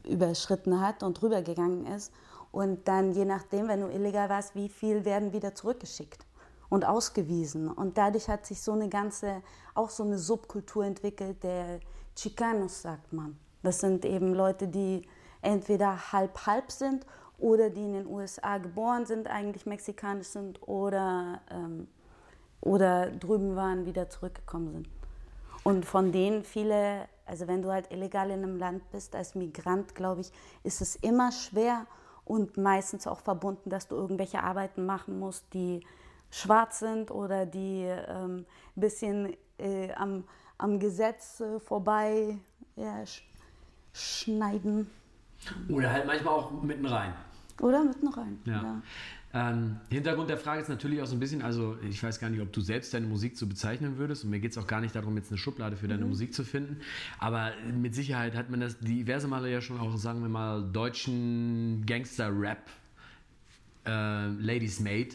überschritten 0.05 0.81
hat 0.81 1.03
und 1.03 1.23
rübergegangen 1.23 1.87
ist. 1.87 2.13
Und 2.51 2.89
dann, 2.89 3.13
je 3.13 3.27
nachdem, 3.27 3.69
wenn 3.69 3.81
du 3.81 3.89
illegal 3.89 4.31
warst, 4.31 4.55
wie 4.55 4.69
viel 4.71 5.05
werden 5.05 5.33
wieder 5.33 5.55
zurückgeschickt 5.55 6.25
und 6.71 6.87
ausgewiesen. 6.87 7.69
Und 7.69 7.99
dadurch 7.99 8.29
hat 8.29 8.47
sich 8.47 8.63
so 8.63 8.73
eine 8.73 8.89
ganze, 8.89 9.43
auch 9.75 9.91
so 9.91 10.03
eine 10.03 10.19
Subkultur 10.19 10.85
entwickelt, 10.85 11.43
der 11.43 11.81
Chicanos, 12.17 12.83
sagt 12.83 13.13
man. 13.13 13.39
Das 13.63 13.81
sind 13.81 14.05
eben 14.05 14.33
Leute, 14.33 14.69
die 14.69 15.03
entweder 15.47 16.13
halb-halb 16.13 16.73
sind 16.73 17.07
oder 17.39 17.71
die 17.71 17.81
in 17.81 17.93
den 17.93 18.07
USA 18.07 18.59
geboren 18.59 19.07
sind, 19.07 19.29
eigentlich 19.29 19.65
mexikanisch 19.65 20.29
sind 20.29 20.61
oder, 20.67 21.41
ähm, 21.51 21.87
oder 22.61 23.11
drüben 23.11 23.55
waren, 23.55 23.87
wieder 23.87 24.11
zurückgekommen 24.11 24.73
sind. 24.73 24.89
Und 25.63 25.85
von 25.85 26.13
denen 26.13 26.45
viele, 26.45 27.09
also 27.25 27.47
wenn 27.47 27.63
du 27.63 27.71
halt 27.71 27.93
illegal 27.93 28.31
in 28.31 28.43
einem 28.43 28.57
Land 28.57 28.91
bist, 28.91 29.15
als 29.15 29.35
Migrant, 29.35 29.95
glaube 29.95 30.23
ich, 30.23 30.33
ist 30.65 30.81
es 30.81 30.97
immer 30.97 31.31
schwer 31.33 31.87
und 32.25 32.57
meistens 32.57 33.07
auch 33.07 33.21
verbunden, 33.21 33.71
dass 33.71 33.87
du 33.87 33.95
irgendwelche 33.95 34.43
Arbeiten 34.43 34.85
machen 34.85 35.19
musst, 35.19 35.53
die 35.55 35.85
schwarz 36.31 36.81
sind 36.81 37.11
oder 37.11 37.47
die 37.47 37.87
ein 37.87 38.39
ähm, 38.39 38.47
bisschen 38.75 39.37
äh, 39.59 39.93
am, 39.95 40.25
am 40.59 40.81
Gesetz 40.81 41.41
äh, 41.41 41.61
vorbei 41.61 42.39
ja, 42.75 43.07
sch 43.07 43.23
schneiden. 43.93 44.91
Oder 45.69 45.93
halt 45.93 46.07
manchmal 46.07 46.35
auch 46.35 46.63
mitten 46.63 46.87
rein. 46.87 47.13
Oder 47.61 47.85
mitten 47.85 48.09
rein. 48.09 48.39
Ja. 48.45 48.63
ja. 48.63 48.83
Ähm, 49.37 49.77
Hintergrund 49.91 50.31
der 50.31 50.39
Frage 50.39 50.63
ist 50.63 50.69
natürlich 50.69 51.03
auch 51.03 51.07
so 51.07 51.15
ein 51.15 51.21
bisschen, 51.21 51.43
also 51.43 51.77
ich 51.87 52.03
weiß 52.03 52.21
gar 52.21 52.31
nicht, 52.31 52.41
ob 52.41 52.53
du 52.53 52.61
selbst 52.63 52.95
deine 52.95 53.07
Musik 53.07 53.37
so 53.37 53.47
bezeichnen 53.47 53.99
würdest 53.99 54.25
und 54.25 54.31
mir 54.31 54.41
geht 54.41 54.53
es 54.53 54.59
auch 54.59 54.67
gar 54.67 54.81
nicht 54.81 54.95
darum, 54.95 55.15
jetzt 55.17 55.31
eine 55.31 55.37
Schublade 55.37 55.77
für 55.77 55.89
deine 55.89 56.05
mhm. 56.05 56.11
Musik 56.11 56.33
zu 56.33 56.43
finden, 56.43 56.79
aber 57.19 57.53
mit 57.71 57.95
Sicherheit 57.95 58.35
hat 58.35 58.49
man 58.49 58.61
das 58.61 58.79
diverse 58.79 59.29
Male 59.29 59.51
ja 59.51 59.61
schon 59.61 59.79
auch, 59.79 59.95
sagen 59.99 60.23
wir 60.23 60.31
mal, 60.31 60.63
deutschen 60.73 61.85
Gangster-Rap 61.85 62.71
äh, 63.85 64.29
Ladies 64.29 64.81
Made 64.81 65.11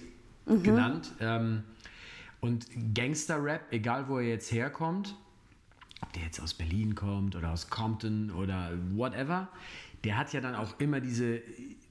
mhm. 0.46 0.64
genannt. 0.64 1.12
Ähm, 1.20 1.64
und 2.42 2.68
Gangster-Rap, 2.94 3.72
egal 3.72 4.08
wo 4.08 4.18
er 4.18 4.28
jetzt 4.28 4.52
herkommt, 4.52 5.16
ob 6.02 6.14
der 6.14 6.24
jetzt 6.24 6.40
aus 6.40 6.54
Berlin 6.54 6.96
kommt 6.96 7.36
oder 7.36 7.52
aus 7.52 7.70
Compton 7.70 8.32
oder 8.32 8.72
whatever, 8.94 9.48
der 10.04 10.18
hat 10.18 10.34
ja 10.34 10.42
dann 10.42 10.56
auch 10.56 10.80
immer 10.80 11.00
diese, 11.00 11.42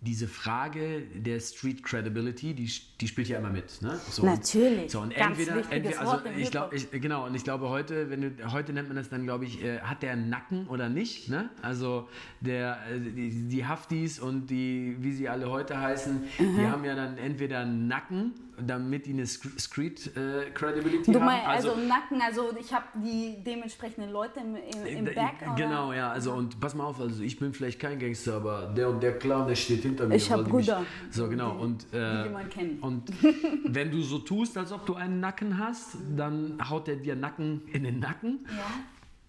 diese 0.00 0.26
Frage 0.26 1.02
der 1.14 1.38
Street 1.40 1.82
Credibility, 1.82 2.54
die, 2.54 2.70
die 3.00 3.08
spielt 3.08 3.28
ja 3.28 3.38
immer 3.38 3.50
mit. 3.50 3.82
Ne? 3.82 4.00
So, 4.08 4.24
Natürlich. 4.24 4.90
So, 4.90 5.00
und 5.00 5.14
Ganz 5.14 5.38
entweder, 5.38 5.70
entweder 5.70 6.00
also 6.00 6.18
ich 6.36 6.50
glaube, 6.50 6.76
genau, 6.92 7.26
und 7.26 7.34
ich 7.34 7.44
glaube 7.44 7.68
heute, 7.68 8.10
wenn 8.10 8.22
du, 8.22 8.52
heute 8.52 8.72
nennt 8.72 8.88
man 8.88 8.96
das 8.96 9.10
dann, 9.10 9.24
glaube 9.24 9.44
ich, 9.44 9.62
äh, 9.62 9.80
hat 9.80 10.02
der 10.02 10.12
einen 10.12 10.28
Nacken 10.28 10.66
oder 10.68 10.88
nicht? 10.88 11.28
Ne? 11.28 11.50
Also 11.62 12.08
der, 12.40 12.78
äh, 12.90 12.98
die, 12.98 13.48
die 13.48 13.66
Haftis 13.66 14.18
und 14.18 14.48
die, 14.48 14.96
wie 15.00 15.12
sie 15.12 15.28
alle 15.28 15.50
heute 15.50 15.78
heißen, 15.78 16.22
mhm. 16.38 16.56
die 16.56 16.66
haben 16.66 16.84
ja 16.84 16.94
dann 16.94 17.18
entweder 17.18 17.60
einen 17.60 17.86
Nacken 17.86 18.32
damit 18.66 19.06
die 19.06 19.12
eine 19.12 19.26
Street 19.26 20.16
äh, 20.16 20.50
Credibility 20.52 21.12
du 21.12 21.20
meinst, 21.20 21.46
haben. 21.46 21.56
Also, 21.56 21.70
also 21.72 21.86
Nacken, 21.86 22.20
also 22.22 22.56
ich 22.58 22.72
habe 22.72 22.86
die 22.94 23.42
dementsprechenden 23.44 24.10
Leute 24.10 24.40
im, 24.40 24.56
im, 24.56 24.98
im 24.98 25.04
Back. 25.06 25.56
Genau, 25.56 25.88
oder? 25.88 25.96
ja, 25.96 26.10
also 26.10 26.32
und 26.32 26.60
pass 26.60 26.74
mal 26.74 26.84
auf, 26.84 27.00
also 27.00 27.22
ich 27.22 27.38
bin 27.38 27.52
vielleicht 27.52 27.80
kein 27.80 27.98
Gangster, 27.98 28.34
aber 28.34 28.72
der 28.76 28.88
und 28.88 29.02
der 29.02 29.18
Clown, 29.18 29.46
der 29.48 29.56
steht 29.56 29.82
hinter 29.82 30.06
mir. 30.06 30.16
Ich 30.16 30.30
habe 30.30 30.44
Brüder. 30.44 30.80
Mich, 30.80 30.88
so 31.10 31.28
genau 31.28 31.54
die, 31.54 31.62
und, 31.62 31.94
äh, 31.94 32.24
die 32.24 32.30
man 32.30 32.48
kennt. 32.48 32.82
und 32.82 33.12
wenn 33.64 33.90
du 33.90 34.02
so 34.02 34.18
tust, 34.18 34.56
als 34.56 34.72
ob 34.72 34.86
du 34.86 34.94
einen 34.94 35.20
Nacken 35.20 35.58
hast, 35.58 35.96
dann 36.16 36.58
haut 36.68 36.86
der 36.86 36.96
dir 36.96 37.16
Nacken 37.16 37.62
in 37.72 37.84
den 37.84 37.98
Nacken. 37.98 38.46
Ja. 38.46 38.64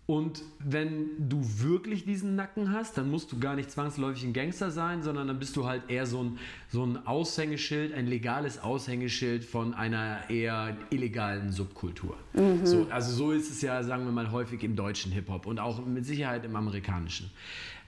Und 0.07 0.41
wenn 0.59 1.29
du 1.29 1.41
wirklich 1.59 2.03
diesen 2.03 2.35
Nacken 2.35 2.73
hast, 2.73 2.97
dann 2.97 3.09
musst 3.09 3.31
du 3.31 3.39
gar 3.39 3.55
nicht 3.55 3.71
zwangsläufig 3.71 4.23
ein 4.25 4.33
Gangster 4.33 4.69
sein, 4.69 5.03
sondern 5.03 5.27
dann 5.27 5.39
bist 5.39 5.55
du 5.55 5.67
halt 5.67 5.89
eher 5.89 6.05
so 6.05 6.23
ein, 6.23 6.39
so 6.69 6.83
ein 6.83 7.05
Aushängeschild, 7.07 7.93
ein 7.93 8.07
legales 8.07 8.61
Aushängeschild 8.61 9.45
von 9.45 9.73
einer 9.73 10.29
eher 10.29 10.75
illegalen 10.89 11.51
Subkultur. 11.51 12.17
Mhm. 12.33 12.65
So, 12.65 12.87
also 12.89 13.13
so 13.13 13.31
ist 13.31 13.49
es 13.51 13.61
ja, 13.61 13.83
sagen 13.83 14.03
wir 14.05 14.11
mal, 14.11 14.31
häufig 14.31 14.63
im 14.63 14.75
deutschen 14.75 15.11
Hip-Hop 15.11 15.45
und 15.45 15.59
auch 15.59 15.85
mit 15.85 16.05
Sicherheit 16.05 16.43
im 16.43 16.55
amerikanischen. 16.55 17.31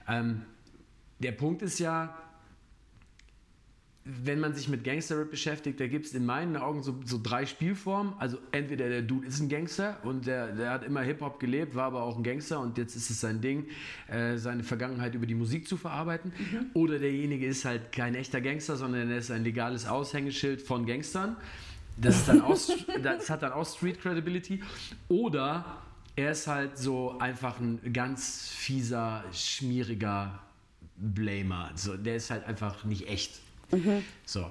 Ähm, 0.08 0.42
der 1.18 1.32
Punkt 1.32 1.62
ist 1.62 1.78
ja, 1.78 2.16
wenn 4.04 4.38
man 4.38 4.54
sich 4.54 4.68
mit 4.68 4.84
Gangster-Rap 4.84 5.30
beschäftigt, 5.30 5.80
da 5.80 5.86
gibt 5.86 6.04
es 6.04 6.12
in 6.12 6.26
meinen 6.26 6.58
Augen 6.58 6.82
so, 6.82 6.94
so, 7.06 7.18
drei 7.22 7.46
Spielformen. 7.46 8.12
Also 8.18 8.36
entweder 8.52 8.90
der 8.90 9.00
Dude 9.00 9.26
ist 9.26 9.40
ein 9.40 9.48
Gangster 9.48 9.96
und 10.02 10.26
der, 10.26 10.52
der 10.52 10.70
hat 10.70 10.84
immer 10.84 11.00
Hip-Hop 11.00 11.40
gelebt, 11.40 11.74
war 11.74 11.84
aber 11.84 12.02
auch 12.02 12.18
ein 12.18 12.22
Gangster 12.22 12.60
und 12.60 12.76
jetzt 12.76 12.96
ist 12.96 13.08
es 13.08 13.20
sein 13.20 13.40
Ding, 13.40 13.66
äh, 14.08 14.36
seine 14.36 14.62
Vergangenheit 14.62 15.14
über 15.14 15.24
die 15.24 15.34
Musik 15.34 15.66
zu 15.66 15.78
verarbeiten. 15.78 16.32
Mhm. 16.38 16.66
Oder 16.74 16.98
derjenige 16.98 17.46
ist 17.46 17.64
halt 17.64 17.92
kein 17.92 18.14
echter 18.14 18.42
Gangster, 18.42 18.76
sondern 18.76 19.10
er 19.10 19.18
ist 19.18 19.30
ein 19.30 19.42
legales 19.42 19.86
Aushängeschild 19.86 20.60
von 20.60 20.84
Gangstern. 20.84 21.36
Das, 21.96 22.26
dann 22.26 22.42
auch, 22.42 22.58
das 23.02 23.30
hat 23.30 23.42
dann 23.42 23.52
auch 23.52 23.66
Street 23.66 24.02
Credibility. 24.02 24.62
Oder 25.08 25.78
er 26.14 26.32
ist 26.32 26.46
halt 26.46 26.76
so 26.76 27.18
einfach 27.18 27.58
ein 27.58 27.80
ganz 27.92 28.48
fieser, 28.50 29.24
schmieriger 29.32 30.40
Blamer. 30.96 31.70
So, 31.74 31.96
der 31.96 32.16
ist 32.16 32.30
halt 32.30 32.44
einfach 32.44 32.84
nicht 32.84 33.08
echt. 33.08 33.40
Mhm. 33.70 34.04
So. 34.24 34.50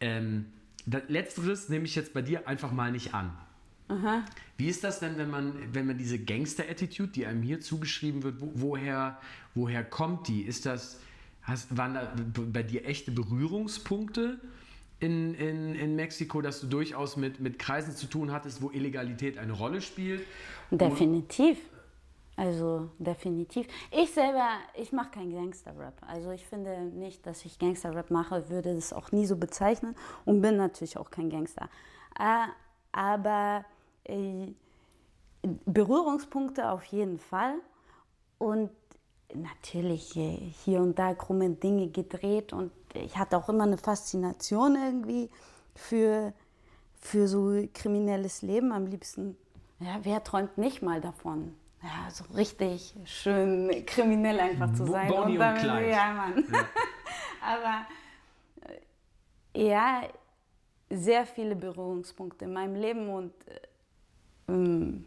Ähm, 0.00 0.46
letzteres 1.08 1.68
nehme 1.68 1.84
ich 1.84 1.94
jetzt 1.94 2.12
bei 2.12 2.22
dir 2.22 2.48
einfach 2.48 2.72
mal 2.72 2.90
nicht 2.90 3.14
an. 3.14 3.36
Aha. 3.88 4.24
Wie 4.56 4.68
ist 4.68 4.84
das 4.84 5.00
denn, 5.00 5.18
wenn 5.18 5.30
man, 5.30 5.54
wenn 5.72 5.86
man 5.86 5.98
diese 5.98 6.18
Gangster-Attitude, 6.18 7.12
die 7.12 7.26
einem 7.26 7.42
hier 7.42 7.60
zugeschrieben 7.60 8.22
wird, 8.22 8.40
wo, 8.40 8.52
woher, 8.54 9.18
woher 9.54 9.84
kommt 9.84 10.28
die? 10.28 10.42
Ist 10.42 10.66
das, 10.66 11.00
hast, 11.42 11.76
waren 11.76 11.94
da 11.94 12.14
bei 12.52 12.62
dir 12.62 12.86
echte 12.86 13.10
Berührungspunkte 13.10 14.40
in, 15.00 15.34
in, 15.34 15.74
in 15.74 15.96
Mexiko, 15.96 16.40
dass 16.40 16.60
du 16.60 16.68
durchaus 16.68 17.16
mit, 17.16 17.40
mit 17.40 17.58
Kreisen 17.58 17.94
zu 17.94 18.06
tun 18.06 18.30
hattest, 18.30 18.62
wo 18.62 18.70
Illegalität 18.70 19.36
eine 19.36 19.52
Rolle 19.52 19.80
spielt? 19.80 20.22
Definitiv. 20.70 21.58
Also 22.36 22.88
definitiv. 22.98 23.66
Ich 23.90 24.12
selber, 24.12 24.48
ich 24.74 24.92
mache 24.92 25.10
keinen 25.10 25.32
Gangster-Rap. 25.32 25.94
Also 26.06 26.30
ich 26.30 26.46
finde 26.46 26.80
nicht, 26.80 27.26
dass 27.26 27.44
ich 27.44 27.58
Gangster-Rap 27.58 28.10
mache, 28.10 28.48
würde 28.48 28.74
das 28.74 28.92
auch 28.92 29.12
nie 29.12 29.26
so 29.26 29.36
bezeichnen 29.36 29.94
und 30.24 30.40
bin 30.40 30.56
natürlich 30.56 30.96
auch 30.96 31.10
kein 31.10 31.28
Gangster. 31.28 31.68
Aber 32.92 33.64
äh, 34.04 34.52
Berührungspunkte 35.42 36.70
auf 36.70 36.84
jeden 36.84 37.18
Fall 37.18 37.54
und 38.38 38.70
natürlich 39.34 40.16
äh, 40.16 40.36
hier 40.64 40.80
und 40.80 40.98
da 40.98 41.14
krumme 41.14 41.50
Dinge 41.50 41.88
gedreht 41.88 42.52
und 42.52 42.70
ich 42.94 43.16
hatte 43.16 43.36
auch 43.36 43.48
immer 43.48 43.64
eine 43.64 43.78
Faszination 43.78 44.76
irgendwie 44.76 45.30
für, 45.74 46.32
für 47.00 47.28
so 47.28 47.66
kriminelles 47.74 48.42
Leben. 48.42 48.72
Am 48.72 48.86
liebsten, 48.86 49.36
ja, 49.80 49.98
wer 50.02 50.22
träumt 50.22 50.58
nicht 50.58 50.82
mal 50.82 51.00
davon? 51.00 51.54
Ja, 51.82 52.10
so 52.10 52.24
richtig 52.34 52.94
schön 53.04 53.84
kriminell 53.86 54.38
einfach 54.38 54.72
zu 54.72 54.86
sein. 54.86 55.08
Bonnie 55.08 55.32
und, 55.32 55.38
dann, 55.40 55.54
und 55.54 55.60
Clyde. 55.60 55.90
Ja, 55.90 56.12
Mann. 56.12 56.44
Ja. 56.52 56.68
Aber 57.42 57.86
äh, 59.54 59.66
ja, 59.68 60.02
sehr 60.90 61.26
viele 61.26 61.56
Berührungspunkte 61.56 62.44
in 62.44 62.52
meinem 62.52 62.76
Leben 62.76 63.08
und 63.08 63.32
äh, 64.48 65.00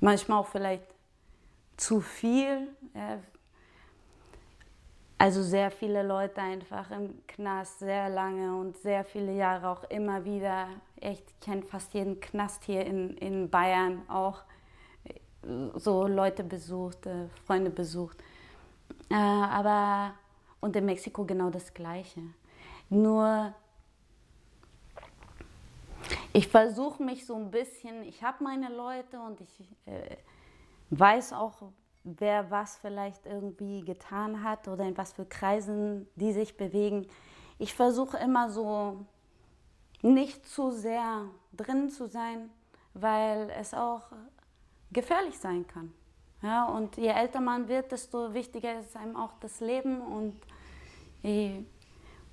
manchmal 0.00 0.38
auch 0.38 0.46
vielleicht 0.46 0.86
zu 1.76 2.00
viel. 2.00 2.68
Ja. 2.94 3.18
Also 5.18 5.42
sehr 5.42 5.70
viele 5.70 6.02
Leute 6.02 6.40
einfach 6.42 6.90
im 6.90 7.26
Knast, 7.26 7.78
sehr 7.78 8.10
lange 8.10 8.54
und 8.54 8.76
sehr 8.76 9.02
viele 9.04 9.32
Jahre 9.32 9.70
auch 9.70 9.84
immer 9.84 10.24
wieder. 10.24 10.68
Echt, 11.00 11.24
ich 11.30 11.40
kenne 11.40 11.62
fast 11.62 11.94
jeden 11.94 12.20
Knast 12.20 12.64
hier 12.64 12.84
in, 12.84 13.16
in 13.16 13.48
Bayern 13.50 14.02
auch. 14.08 14.44
So 15.74 16.06
Leute 16.06 16.42
besucht, 16.42 17.06
äh, 17.06 17.28
Freunde 17.44 17.70
besucht. 17.70 18.18
Äh, 19.10 19.14
aber, 19.14 20.14
und 20.60 20.74
in 20.74 20.84
Mexiko 20.84 21.24
genau 21.24 21.50
das 21.50 21.72
Gleiche. 21.72 22.20
Nur 22.88 23.54
ich 26.32 26.48
versuche 26.48 27.02
mich 27.02 27.24
so 27.24 27.34
ein 27.36 27.50
bisschen, 27.50 28.02
ich 28.02 28.22
habe 28.22 28.44
meine 28.44 28.68
Leute 28.68 29.18
und 29.20 29.40
ich 29.40 29.68
äh, 29.86 30.16
weiß 30.90 31.32
auch, 31.32 31.62
wer 32.04 32.50
was 32.50 32.76
vielleicht 32.76 33.26
irgendwie 33.26 33.82
getan 33.82 34.42
hat 34.44 34.68
oder 34.68 34.84
in 34.84 34.96
was 34.96 35.12
für 35.12 35.24
Kreisen 35.24 36.06
die 36.14 36.32
sich 36.32 36.56
bewegen. 36.56 37.06
Ich 37.58 37.74
versuche 37.74 38.18
immer 38.18 38.50
so 38.50 39.06
nicht 40.02 40.46
zu 40.46 40.70
sehr 40.70 41.24
drin 41.56 41.88
zu 41.88 42.06
sein, 42.06 42.50
weil 42.94 43.50
es 43.58 43.74
auch 43.74 44.02
gefährlich 44.96 45.38
sein 45.38 45.64
kann. 45.68 45.92
Ja, 46.42 46.64
und 46.66 46.96
je 46.96 47.08
älter 47.08 47.40
man 47.40 47.68
wird, 47.68 47.92
desto 47.92 48.34
wichtiger 48.34 48.80
ist 48.80 48.96
einem 48.96 49.16
auch 49.16 49.32
das 49.40 49.60
Leben 49.60 50.00
und 50.00 50.34
ich, 51.22 51.52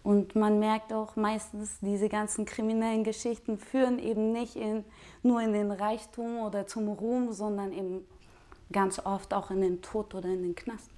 und 0.01 0.35
man 0.35 0.59
merkt 0.59 0.91
auch 0.91 1.15
meistens, 1.15 1.79
diese 1.81 2.09
ganzen 2.09 2.45
kriminellen 2.45 3.03
Geschichten 3.03 3.57
führen 3.57 3.99
eben 3.99 4.31
nicht 4.31 4.55
in, 4.55 4.83
nur 5.21 5.41
in 5.41 5.53
den 5.53 5.71
Reichtum 5.71 6.39
oder 6.39 6.67
zum 6.67 6.89
Ruhm, 6.89 7.31
sondern 7.31 7.71
eben 7.71 8.01
ganz 8.71 8.99
oft 8.99 9.33
auch 9.33 9.51
in 9.51 9.61
den 9.61 9.81
Tod 9.81 10.13
oder 10.13 10.29
in 10.29 10.41
den 10.41 10.55
Knast. 10.55 10.89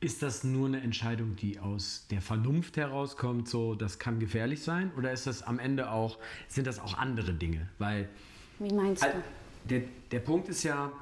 Ist 0.00 0.22
das 0.22 0.44
nur 0.44 0.66
eine 0.66 0.80
Entscheidung, 0.80 1.36
die 1.36 1.58
aus 1.60 2.06
der 2.10 2.20
Vernunft 2.20 2.76
herauskommt, 2.76 3.48
so 3.48 3.74
das 3.74 3.98
kann 3.98 4.18
gefährlich 4.18 4.62
sein? 4.62 4.92
Oder 4.96 5.12
ist 5.12 5.26
das 5.26 5.42
am 5.42 5.58
Ende 5.58 5.90
auch, 5.90 6.18
sind 6.48 6.66
das 6.66 6.78
auch 6.78 6.98
andere 6.98 7.32
Dinge? 7.32 7.68
Weil, 7.78 8.08
Wie 8.58 8.72
meinst 8.72 9.02
du? 9.02 9.08
Der, 9.64 9.82
der 10.10 10.20
Punkt 10.20 10.48
ist 10.48 10.62
ja, 10.62 10.92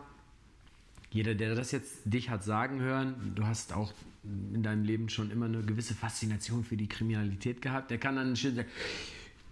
jeder, 1.11 1.35
der 1.35 1.55
das 1.55 1.73
jetzt 1.73 2.01
dich 2.05 2.31
hat 2.31 2.45
sagen 2.45 2.81
hören, 2.81 3.33
du 3.35 3.45
hast 3.45 3.73
auch 3.73 3.93
in 4.25 4.63
deinem 4.63 4.85
Leben 4.85 5.09
schon 5.09 5.31
immer 5.31 5.47
eine 5.47 5.63
gewisse 5.63 5.95
Faszination 5.95 6.65
für 6.65 6.77
die 6.77 6.89
Kriminalität 6.89 7.61
gehabt, 7.61 7.91
der 7.91 7.99
kann 7.99 8.17
dann 8.17 8.37
schön 8.37 8.55
sagen, 8.55 8.69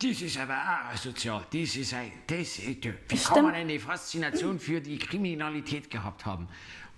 das 0.02 0.22
ist 0.22 0.38
aber 0.38 0.56
asozial. 0.90 1.44
Das 1.52 1.76
ist 1.76 1.92
ein, 1.92 2.10
das, 2.26 2.58
wie 2.58 3.16
kann 3.16 3.42
man 3.42 3.54
eine 3.54 3.78
Faszination 3.78 4.58
für 4.58 4.80
die 4.80 4.98
Kriminalität 4.98 5.90
gehabt 5.90 6.24
haben? 6.24 6.48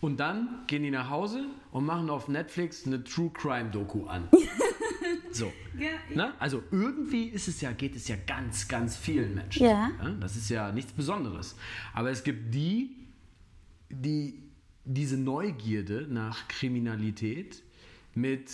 Und 0.01 0.21
dann 0.21 0.61
gehen 0.69 0.85
die 0.85 0.91
nach 0.91 1.11
Hause 1.11 1.47
und 1.73 1.85
machen 1.85 2.11
auf 2.11 2.29
Netflix 2.29 2.87
eine 2.87 3.03
True 3.03 3.31
Crime 3.33 3.71
Doku 3.71 4.07
an. 4.07 4.29
so. 5.35 5.53
Ja, 5.79 5.91
Na? 6.15 6.35
Also 6.39 6.63
irgendwie 6.71 7.25
ist 7.25 7.49
es 7.49 7.61
ja, 7.61 7.73
geht 7.73 7.97
es 7.97 8.09
ja 8.09 8.17
ganz, 8.27 8.69
ganz 8.69 8.97
vielen 8.97 9.35
Menschen. 9.35 9.65
Ja. 9.65 9.91
ja. 10.03 10.11
Das 10.21 10.37
ist 10.37 10.49
ja 10.49 10.73
nichts 10.73 10.93
Besonderes. 10.93 11.57
Aber 11.93 12.11
es 12.11 12.25
gibt 12.25 12.55
die, 12.55 12.97
die 13.91 14.43
diese 14.85 15.17
Neugierde 15.17 16.07
nach 16.09 16.49
Kriminalität 16.49 17.63
mit 18.15 18.51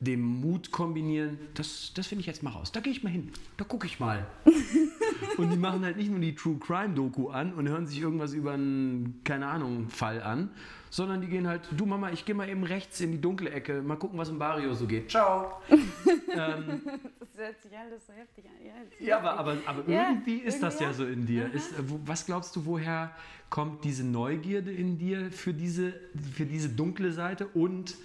dem 0.00 0.20
Mut 0.20 0.70
kombinieren, 0.70 1.38
das, 1.54 1.92
das 1.94 2.06
finde 2.06 2.20
ich 2.20 2.26
jetzt 2.26 2.42
mal 2.42 2.50
raus. 2.50 2.72
Da 2.72 2.80
gehe 2.80 2.92
ich 2.92 3.02
mal 3.02 3.10
hin, 3.10 3.30
da 3.56 3.64
gucke 3.64 3.86
ich 3.86 4.00
mal. 4.00 4.26
und 5.36 5.50
die 5.50 5.56
machen 5.56 5.82
halt 5.82 5.96
nicht 5.96 6.10
nur 6.10 6.20
die 6.20 6.34
True 6.34 6.58
Crime 6.58 6.94
Doku 6.94 7.28
an 7.28 7.54
und 7.54 7.68
hören 7.68 7.86
sich 7.86 8.00
irgendwas 8.00 8.34
über 8.34 8.52
einen, 8.52 9.20
keine 9.24 9.46
Ahnung, 9.46 9.88
Fall 9.88 10.22
an, 10.22 10.50
sondern 10.94 11.20
die 11.20 11.26
gehen 11.26 11.48
halt, 11.48 11.62
du 11.72 11.86
Mama, 11.86 12.12
ich 12.12 12.24
gehe 12.24 12.36
mal 12.36 12.48
eben 12.48 12.62
rechts 12.62 13.00
in 13.00 13.10
die 13.10 13.20
dunkle 13.20 13.50
Ecke, 13.50 13.82
mal 13.82 13.96
gucken, 13.96 14.16
was 14.16 14.28
im 14.28 14.38
Barrio 14.38 14.74
so 14.74 14.86
geht. 14.86 15.10
Ciao. 15.10 15.60
ähm, 15.68 16.82
das 17.18 17.28
hört 17.36 17.60
sich 17.60 17.76
alles 17.76 18.06
so 18.06 18.12
heftig 18.12 18.44
an. 18.44 18.52
Ja, 18.64 19.04
ja 19.04 19.18
aber, 19.18 19.36
aber, 19.36 19.56
aber 19.66 19.90
ja, 19.90 20.10
irgendwie 20.10 20.36
ist 20.36 20.62
das 20.62 20.78
ja, 20.78 20.92
so 20.92 21.04
in 21.04 21.26
dir. 21.26 21.52
Ist, 21.52 21.74
was 22.06 22.26
glaubst 22.26 22.54
du, 22.54 22.64
woher 22.64 23.10
kommt 23.50 23.82
diese 23.82 24.04
Neugierde 24.04 24.70
in 24.70 24.96
dir 24.96 25.32
für 25.32 25.52
diese, 25.52 25.94
für 26.32 26.46
diese 26.46 26.68
dunkle 26.68 27.10
Seite 27.10 27.48
und 27.48 27.96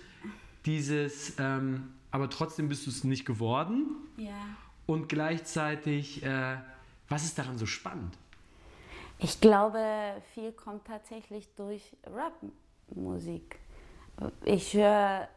dieses, 0.65 1.35
ähm, 1.37 1.93
aber 2.09 2.27
trotzdem 2.31 2.69
bist 2.69 2.87
du 2.87 2.89
es 2.89 3.03
nicht 3.03 3.23
geworden. 3.23 3.85
Ja. 4.17 4.33
Und 4.87 5.09
gleichzeitig, 5.09 6.23
äh, 6.23 6.57
was 7.07 7.23
ist 7.23 7.37
daran 7.37 7.59
so 7.59 7.67
spannend? 7.67 8.17
Ich 9.19 9.39
glaube, 9.39 10.23
viel 10.33 10.51
kommt 10.53 10.85
tatsächlich 10.85 11.47
durch 11.55 11.95
Rap-Musik. 12.89 13.59
Ich 14.43 14.73
höre 14.73 15.27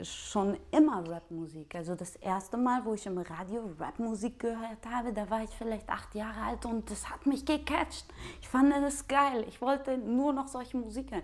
schon 0.00 0.56
immer 0.70 1.08
Rapmusik. 1.08 1.74
Also 1.74 1.94
das 1.94 2.16
erste 2.16 2.56
Mal, 2.56 2.84
wo 2.84 2.94
ich 2.94 3.06
im 3.06 3.18
Radio 3.18 3.70
Rapmusik 3.78 4.40
gehört 4.40 4.84
habe, 4.90 5.12
da 5.12 5.28
war 5.30 5.44
ich 5.44 5.50
vielleicht 5.50 5.88
acht 5.88 6.14
Jahre 6.14 6.40
alt 6.40 6.66
und 6.66 6.90
das 6.90 7.08
hat 7.08 7.26
mich 7.26 7.44
gecatcht. 7.44 8.06
Ich 8.40 8.48
fand 8.48 8.72
das 8.72 9.06
geil. 9.06 9.44
Ich 9.48 9.60
wollte 9.60 9.96
nur 9.96 10.32
noch 10.32 10.48
solche 10.48 10.76
Musik 10.76 11.12
hören. 11.12 11.22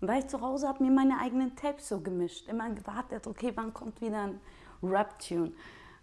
Und 0.00 0.08
weil 0.08 0.20
ich 0.20 0.28
zu 0.28 0.40
Hause 0.40 0.68
habe 0.68 0.84
mir 0.84 0.90
meine 0.90 1.18
eigenen 1.18 1.54
Tapes 1.56 1.88
so 1.88 2.00
gemischt, 2.00 2.48
immer 2.48 2.70
gewartet, 2.70 3.26
okay, 3.26 3.52
wann 3.54 3.74
kommt 3.74 4.00
wieder 4.00 4.22
ein 4.22 4.40
Rap-Tune. 4.82 5.52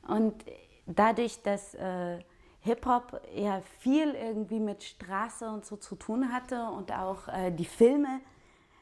Und 0.07 0.43
dadurch, 0.85 1.41
dass 1.41 1.73
äh, 1.75 2.19
Hip-Hop 2.61 3.21
ja 3.35 3.61
viel 3.79 4.13
irgendwie 4.13 4.59
mit 4.59 4.83
Straße 4.83 5.49
und 5.49 5.65
so 5.65 5.77
zu 5.77 5.95
tun 5.95 6.31
hatte 6.31 6.63
und 6.69 6.91
auch 6.91 7.27
äh, 7.27 7.51
die 7.51 7.65
Filme, 7.65 8.21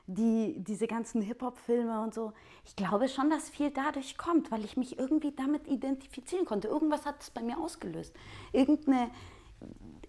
die, 0.08 0.56
diese 0.60 0.88
ganzen 0.88 1.22
Hip-Hop-Filme 1.22 2.02
und 2.02 2.14
so, 2.14 2.34
ich 2.66 2.76
glaube 2.76 3.10
schon, 3.10 3.30
dass 3.30 3.50
viel 3.50 3.72
dadurch 3.72 4.18
kommt, 4.18 4.52
weil 4.52 4.64
ich 4.64 4.78
mich 4.78 4.98
irgendwie 4.98 5.34
damit 5.34 5.68
identifizieren 5.68 6.46
konnte. 6.46 6.70
Irgendwas 6.70 7.06
hat 7.06 7.22
es 7.22 7.30
bei 7.30 7.42
mir 7.42 7.60
ausgelöst. 7.60 8.14
Irgendeine, 8.54 9.12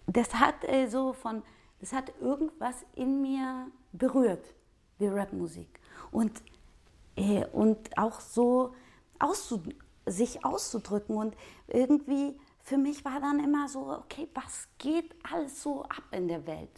das 0.07 0.33
hat 0.35 0.63
äh, 0.63 0.87
so 0.87 1.13
von, 1.13 1.43
das 1.79 1.93
hat 1.93 2.13
irgendwas 2.21 2.85
in 2.95 3.21
mir 3.21 3.67
berührt 3.91 4.53
wie 4.97 5.07
Rapmusik. 5.07 5.79
Und, 6.11 6.41
äh, 7.15 7.45
und 7.47 7.97
auch 7.97 8.21
so 8.21 8.73
auszu 9.19 9.63
sich 10.05 10.43
auszudrücken. 10.45 11.15
Und 11.15 11.35
irgendwie 11.67 12.39
für 12.61 12.77
mich 12.77 13.03
war 13.05 13.19
dann 13.19 13.43
immer 13.43 13.67
so, 13.67 13.91
okay, 13.91 14.27
was 14.33 14.67
geht 14.77 15.15
alles 15.31 15.61
so 15.61 15.83
ab 15.83 16.03
in 16.11 16.27
der 16.27 16.45
Welt? 16.45 16.69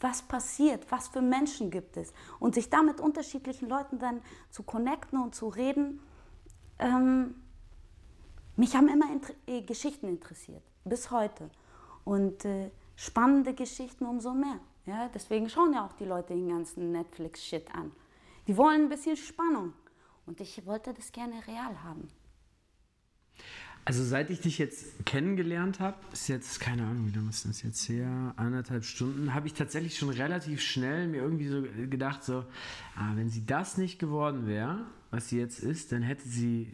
Was 0.00 0.22
passiert? 0.22 0.90
Was 0.90 1.08
für 1.08 1.22
Menschen 1.22 1.70
gibt 1.70 1.96
es? 1.96 2.12
Und 2.38 2.54
sich 2.54 2.70
da 2.70 2.82
mit 2.82 3.00
unterschiedlichen 3.00 3.68
Leuten 3.68 3.98
dann 3.98 4.22
zu 4.50 4.62
connecten 4.62 5.20
und 5.20 5.34
zu 5.34 5.48
reden. 5.48 6.00
Ähm, 6.78 7.34
mich 8.56 8.74
haben 8.74 8.88
immer 8.88 9.10
Inter 9.12 9.34
äh, 9.46 9.62
Geschichten 9.62 10.08
interessiert, 10.08 10.62
bis 10.84 11.10
heute. 11.10 11.50
Und 12.04 12.44
äh, 12.44 12.70
spannende 12.94 13.52
Geschichten 13.54 14.06
umso 14.06 14.32
mehr. 14.32 14.60
Ja, 14.86 15.08
deswegen 15.12 15.48
schauen 15.50 15.74
ja 15.74 15.84
auch 15.84 15.92
die 15.92 16.04
Leute 16.04 16.34
den 16.34 16.48
ganzen 16.48 16.92
Netflix-Shit 16.92 17.74
an. 17.74 17.92
Die 18.46 18.56
wollen 18.56 18.82
ein 18.82 18.88
bisschen 18.88 19.16
Spannung. 19.16 19.72
Und 20.26 20.40
ich 20.40 20.64
wollte 20.66 20.94
das 20.94 21.12
gerne 21.12 21.46
real 21.46 21.82
haben. 21.82 22.08
Also 23.86 24.02
seit 24.02 24.30
ich 24.30 24.40
dich 24.40 24.58
jetzt 24.58 25.06
kennengelernt 25.06 25.78
habe, 25.78 25.96
ist 26.12 26.26
jetzt, 26.26 26.58
keine 26.58 26.82
Ahnung, 26.82 27.06
wie 27.06 27.16
lange 27.16 27.30
ist 27.30 27.48
das 27.48 27.62
jetzt 27.62 27.88
her, 27.88 28.34
anderthalb 28.36 28.84
Stunden, 28.84 29.32
habe 29.32 29.46
ich 29.46 29.54
tatsächlich 29.54 29.96
schon 29.96 30.08
relativ 30.08 30.60
schnell 30.60 31.06
mir 31.06 31.22
irgendwie 31.22 31.46
so 31.46 31.62
gedacht, 31.88 32.24
so, 32.24 32.44
ah, 32.96 33.12
wenn 33.14 33.30
sie 33.30 33.46
das 33.46 33.78
nicht 33.78 34.00
geworden 34.00 34.48
wäre, 34.48 34.86
was 35.12 35.28
sie 35.28 35.38
jetzt 35.38 35.60
ist, 35.60 35.92
dann 35.92 36.02
hätte 36.02 36.28
sie 36.28 36.72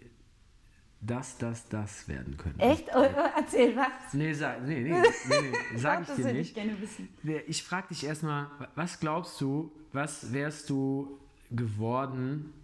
das, 1.03 1.37
das, 1.37 1.69
das 1.69 2.09
werden 2.09 2.39
können. 2.39 2.59
Echt? 2.59 2.89
Oh, 2.95 3.07
erzähl 3.37 3.77
was. 3.77 4.15
Nee, 4.15 4.33
sag, 4.33 4.67
nee, 4.67 4.81
nee, 4.81 4.91
nee, 5.29 5.37
nee 5.51 5.77
sag 5.77 6.09
ich 6.09 6.15
dir 6.15 6.33
nicht. 6.33 6.57
Ich, 6.57 7.35
ich 7.47 7.63
frage 7.63 7.89
dich 7.89 8.05
erstmal, 8.05 8.47
was 8.75 9.01
glaubst 9.01 9.39
du, 9.39 9.71
was 9.93 10.33
wärst 10.33 10.71
du 10.71 11.19
geworden, 11.51 12.55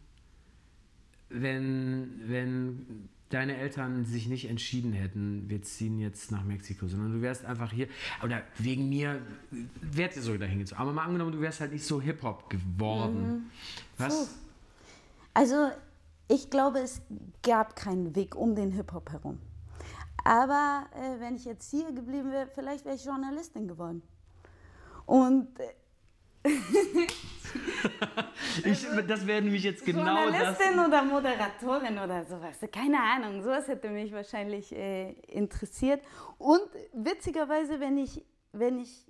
wenn, 1.28 2.22
wenn 2.24 3.10
deine 3.30 3.56
Eltern 3.56 4.04
sich 4.04 4.28
nicht 4.28 4.48
entschieden 4.48 4.92
hätten, 4.92 5.48
wir 5.48 5.62
ziehen 5.62 5.98
jetzt 5.98 6.30
nach 6.32 6.44
Mexiko, 6.44 6.86
sondern 6.86 7.12
du 7.12 7.20
wärst 7.20 7.44
einfach 7.44 7.72
hier, 7.72 7.88
oder 8.22 8.42
wegen 8.58 8.88
mir, 8.88 9.20
wärt 9.80 10.16
ihr 10.16 10.22
so 10.22 10.36
dahin 10.36 10.58
gezogen. 10.58 10.80
Aber 10.80 10.92
mal 10.92 11.04
angenommen, 11.04 11.32
du 11.32 11.40
wärst 11.40 11.60
halt 11.60 11.72
nicht 11.72 11.84
so 11.84 12.00
Hip-Hop 12.00 12.48
geworden. 12.48 13.28
Mhm. 13.28 13.50
Was? 13.98 14.34
Also, 15.34 15.70
ich 16.28 16.50
glaube, 16.50 16.80
es 16.80 17.02
gab 17.42 17.76
keinen 17.76 18.14
Weg 18.14 18.34
um 18.34 18.54
den 18.54 18.72
Hip-Hop 18.72 19.12
herum. 19.12 19.38
Aber 20.24 20.86
äh, 20.94 21.20
wenn 21.20 21.36
ich 21.36 21.44
jetzt 21.44 21.70
hier 21.70 21.92
geblieben 21.92 22.30
wäre, 22.32 22.48
vielleicht 22.54 22.84
wäre 22.84 22.96
ich 22.96 23.04
Journalistin 23.04 23.68
geworden. 23.68 24.02
Und 25.06 25.58
äh, 25.60 25.64
ich, 28.64 28.86
das 29.06 29.26
wäre 29.26 29.42
nämlich 29.42 29.64
jetzt 29.64 29.84
genau 29.84 30.24
Journalistin 30.24 30.76
das. 30.76 30.86
oder 30.86 31.04
Moderatorin 31.04 31.98
oder 31.98 32.24
sowas. 32.24 32.58
Keine 32.72 33.00
Ahnung, 33.00 33.42
sowas 33.42 33.68
hätte 33.68 33.90
mich 33.90 34.12
wahrscheinlich 34.12 34.74
äh, 34.74 35.12
interessiert. 35.28 36.02
Und 36.38 36.62
witzigerweise, 36.92 37.80
wenn 37.80 37.98
ich, 37.98 38.24
wenn 38.52 38.78
ich 38.78 39.06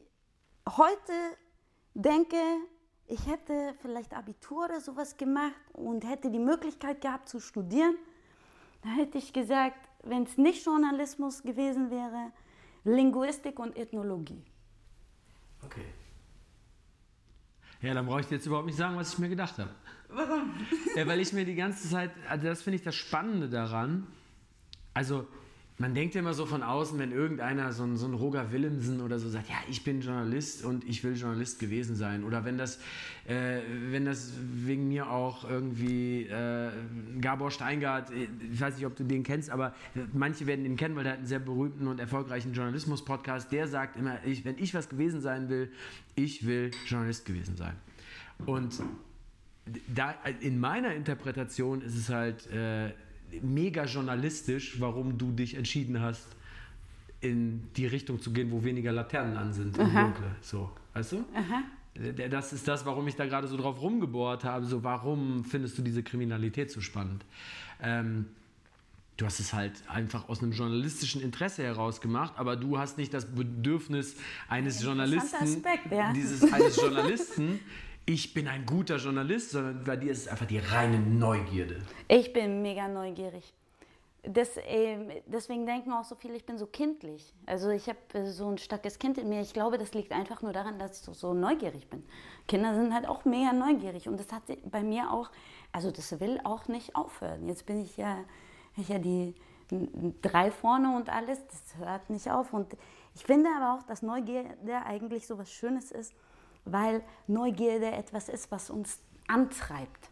heute 0.76 1.12
denke, 1.95 2.37
ich 3.07 3.26
hätte 3.26 3.74
vielleicht 3.81 4.14
Abitur 4.14 4.66
oder 4.66 4.81
sowas 4.81 5.16
gemacht 5.16 5.55
und 5.72 6.09
hätte 6.09 6.31
die 6.31 6.39
Möglichkeit 6.39 7.01
gehabt 7.01 7.29
zu 7.29 7.41
studieren, 7.41 7.97
dann 8.83 8.95
hätte 8.95 9.18
ich 9.18 9.33
gesagt, 9.33 9.89
wenn 10.05 10.24
es 10.24 10.37
nicht 10.37 10.64
Journalismus 10.64 11.43
gewesen 11.43 11.91
wäre, 11.91 12.33
Linguistik 12.85 13.59
und 13.59 13.76
Ethnologie. 13.76 14.45
Okay. 15.64 15.85
Ja, 17.81 17.95
dann 17.95 18.07
brauche 18.07 18.20
ich 18.20 18.26
dir 18.26 18.37
jetzt 18.37 18.47
überhaupt 18.47 18.66
nicht 18.66 18.76
sagen, 18.76 18.97
was 18.97 19.12
ich 19.12 19.18
mir 19.18 19.29
gedacht 19.29 19.59
habe. 19.59 19.70
Warum? 20.09 20.55
Ja, 20.97 21.07
weil 21.07 21.20
ich 21.20 21.33
mir 21.33 21.45
die 21.45 21.55
ganze 21.55 21.89
Zeit, 21.89 22.11
also 22.29 22.47
das 22.47 22.62
finde 22.62 22.76
ich 22.76 22.83
das 22.83 22.95
Spannende 22.95 23.49
daran. 23.49 24.07
Also, 24.95 25.26
man 25.81 25.95
denkt 25.95 26.16
immer 26.16 26.35
so 26.35 26.45
von 26.45 26.64
außen, 26.64 26.99
wenn 26.99 27.12
irgendeiner, 27.12 27.72
so 27.72 27.85
ein, 27.85 27.97
so 27.97 28.07
ein 28.07 28.14
Roger 28.14 28.51
Willemsen 28.51 29.01
oder 29.01 29.20
so 29.20 29.29
sagt, 29.29 29.49
ja, 29.49 29.57
ich 29.70 29.85
bin 29.85 30.01
Journalist 30.01 30.64
und 30.64 30.85
ich 30.85 31.05
will 31.05 31.16
Journalist 31.16 31.61
gewesen 31.61 31.95
sein. 31.95 32.24
Oder 32.24 32.45
wenn 32.45 32.59
das, 32.59 32.81
äh, 33.29 33.61
wenn 33.91 34.05
das 34.05 34.33
wegen 34.41 34.89
mir 34.89 35.09
auch 35.09 35.49
irgendwie 35.49 36.24
äh, 36.24 36.70
Gabor 37.20 37.53
Steingart, 37.53 38.11
äh, 38.11 38.26
ich 38.53 38.61
weiß 38.61 38.74
nicht, 38.74 38.87
ob 38.87 38.97
du 38.97 39.05
den 39.05 39.22
kennst, 39.22 39.51
aber 39.51 39.72
manche 40.12 40.49
werden 40.49 40.64
ihn 40.64 40.76
kennen, 40.76 40.97
weil 40.97 41.07
er 41.07 41.12
hat 41.12 41.18
einen 41.18 41.29
sehr 41.29 41.39
berühmten 41.39 41.87
und 41.87 42.01
erfolgreichen 42.01 42.55
Journalismus-Podcast, 42.55 43.53
der 43.53 43.68
sagt 43.68 43.97
immer, 43.97 44.18
ich, 44.24 44.45
wenn 44.45 44.59
ich 44.59 44.74
was 44.74 44.89
gewesen 44.89 45.20
sein 45.20 45.49
will, 45.49 45.70
ich 46.16 46.45
will 46.45 46.72
Journalist 46.87 47.24
gewesen 47.24 47.57
sein. 47.57 47.76
Und 48.47 48.83
da, 49.95 50.14
in 50.41 50.59
meiner 50.59 50.93
Interpretation 50.95 51.83
ist 51.83 51.95
es 51.95 52.09
halt 52.09 52.51
äh, 52.51 52.91
mega 53.43 53.85
journalistisch, 53.85 54.81
warum 54.81 55.18
du 55.18 55.33
dich 55.33 55.55
entschieden 55.55 56.01
hast, 56.01 56.26
in 57.20 57.68
die 57.76 57.87
Richtung 57.87 58.20
zu 58.20 58.33
gehen, 58.33 58.51
wo 58.51 58.62
weniger 58.62 58.93
Laternen 58.93 59.37
an 59.37 59.53
sind 59.53 59.76
im 59.76 59.93
Dunkeln. 59.93 60.37
So, 60.41 60.70
weißt 60.95 61.12
du? 61.12 61.24
Aha. 61.35 61.62
Das 62.31 62.53
ist 62.53 62.68
das, 62.68 62.87
warum 62.87 63.09
ich 63.09 63.16
da 63.16 63.26
gerade 63.26 63.49
so 63.49 63.57
drauf 63.57 63.81
rumgebohrt 63.81 64.45
habe. 64.45 64.64
So, 64.66 64.85
warum 64.85 65.45
findest 65.45 65.76
du 65.79 65.83
diese 65.83 66.05
Kriminalität 66.05 66.70
so 66.70 66.81
spannend? 66.81 67.24
Ähm, 67.83 68.26
du 69.16 69.26
hast 69.26 69.41
es 69.41 69.53
halt 69.53 69.83
einfach 69.89 70.29
aus 70.29 70.41
einem 70.41 70.53
journalistischen 70.53 71.20
Interesse 71.20 71.64
heraus 71.64 72.01
gemacht, 72.01 72.35
aber 72.37 72.55
du 72.55 72.79
hast 72.79 72.99
nicht 72.99 73.12
das 73.12 73.26
Bedürfnis 73.26 74.14
eines 74.49 74.81
Journalisten, 74.81 75.43
Aspekt, 75.43 75.91
ja. 75.91 76.12
dieses 76.12 76.53
eines 76.53 76.76
Journalisten, 76.81 77.59
ich 78.09 78.33
bin 78.33 78.49
ein 78.49 78.65
guter 78.65 78.97
Journalist, 78.97 79.51
sondern 79.51 79.85
bei 79.85 79.95
dir 79.97 80.13
ist 80.13 80.21
es 80.21 80.29
einfach 80.29 80.47
die 80.47 80.59
reine 80.59 80.99
Neugierde. 80.99 81.83
Ich 82.09 82.33
bin 82.33 82.63
mega 82.63 82.89
neugierig. 82.89 83.53
Das, 84.23 84.57
äh, 84.57 85.23
deswegen 85.27 85.67
denken 85.67 85.93
auch 85.93 86.05
so 86.05 86.15
viele, 86.15 86.35
ich 86.35 86.47
bin 86.47 86.57
so 86.57 86.67
kindlich. 86.67 87.35
Also 87.45 87.69
ich 87.69 87.87
habe 87.87 87.99
äh, 88.15 88.31
so 88.31 88.49
ein 88.49 88.57
starkes 88.57 88.99
Kind 88.99 89.19
in 89.19 89.29
mir. 89.29 89.43
Ich 89.43 89.53
glaube, 89.53 89.77
das 89.77 89.93
liegt 89.93 90.13
einfach 90.13 90.41
nur 90.41 90.55
daran, 90.55 90.79
dass 90.79 90.99
ich 90.99 91.05
so, 91.05 91.13
so, 91.13 91.35
neugierig 91.35 91.89
bin. 91.91 92.03
Kinder 92.47 92.75
sind 92.75 92.95
halt 92.95 93.07
auch 93.07 93.27
mega 93.27 93.53
neugierig 93.53 94.09
und 94.09 94.19
das 94.19 94.33
hat 94.33 94.45
bei 94.71 94.83
mir 94.83 95.13
auch, 95.13 95.31
also 95.73 95.91
das 95.91 96.19
will 96.19 96.41
auch 96.45 96.67
nicht 96.67 96.97
aufhören. 96.97 97.47
Jetzt 97.47 97.67
bin 97.67 97.79
ich 97.83 97.99
ja, 97.99 98.25
ich 98.79 98.89
ja 98.89 98.99
die 98.99 99.35
drei 100.23 100.51
vorne 100.51 100.97
und 100.97 101.11
alles, 101.11 101.47
das 101.47 101.77
hört 101.77 102.09
nicht 102.09 102.31
auf. 102.31 102.55
Und 102.55 102.75
ich 103.15 103.25
finde 103.25 103.51
aber 103.55 103.75
auch, 103.75 103.83
dass 103.83 104.01
Neugierde 104.01 104.83
eigentlich 104.87 105.27
so 105.27 105.37
was 105.37 105.53
Schönes 105.53 105.93
ist 105.93 106.15
weil 106.73 107.03
Neugierde 107.27 107.91
etwas 107.91 108.29
ist, 108.29 108.51
was 108.51 108.71
uns 108.71 109.01
antreibt 109.27 110.11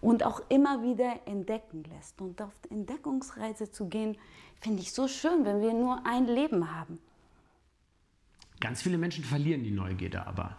und 0.00 0.22
auch 0.22 0.42
immer 0.48 0.82
wieder 0.82 1.20
entdecken 1.26 1.84
lässt. 1.94 2.20
Und 2.20 2.40
auf 2.42 2.52
Entdeckungsreise 2.70 3.70
zu 3.70 3.88
gehen, 3.88 4.16
finde 4.60 4.82
ich 4.82 4.92
so 4.92 5.08
schön, 5.08 5.44
wenn 5.44 5.60
wir 5.60 5.72
nur 5.72 6.04
ein 6.06 6.26
Leben 6.26 6.74
haben. 6.74 6.98
Ganz 8.60 8.82
viele 8.82 8.98
Menschen 8.98 9.24
verlieren 9.24 9.62
die 9.64 9.70
Neugierde 9.70 10.26
aber. 10.26 10.56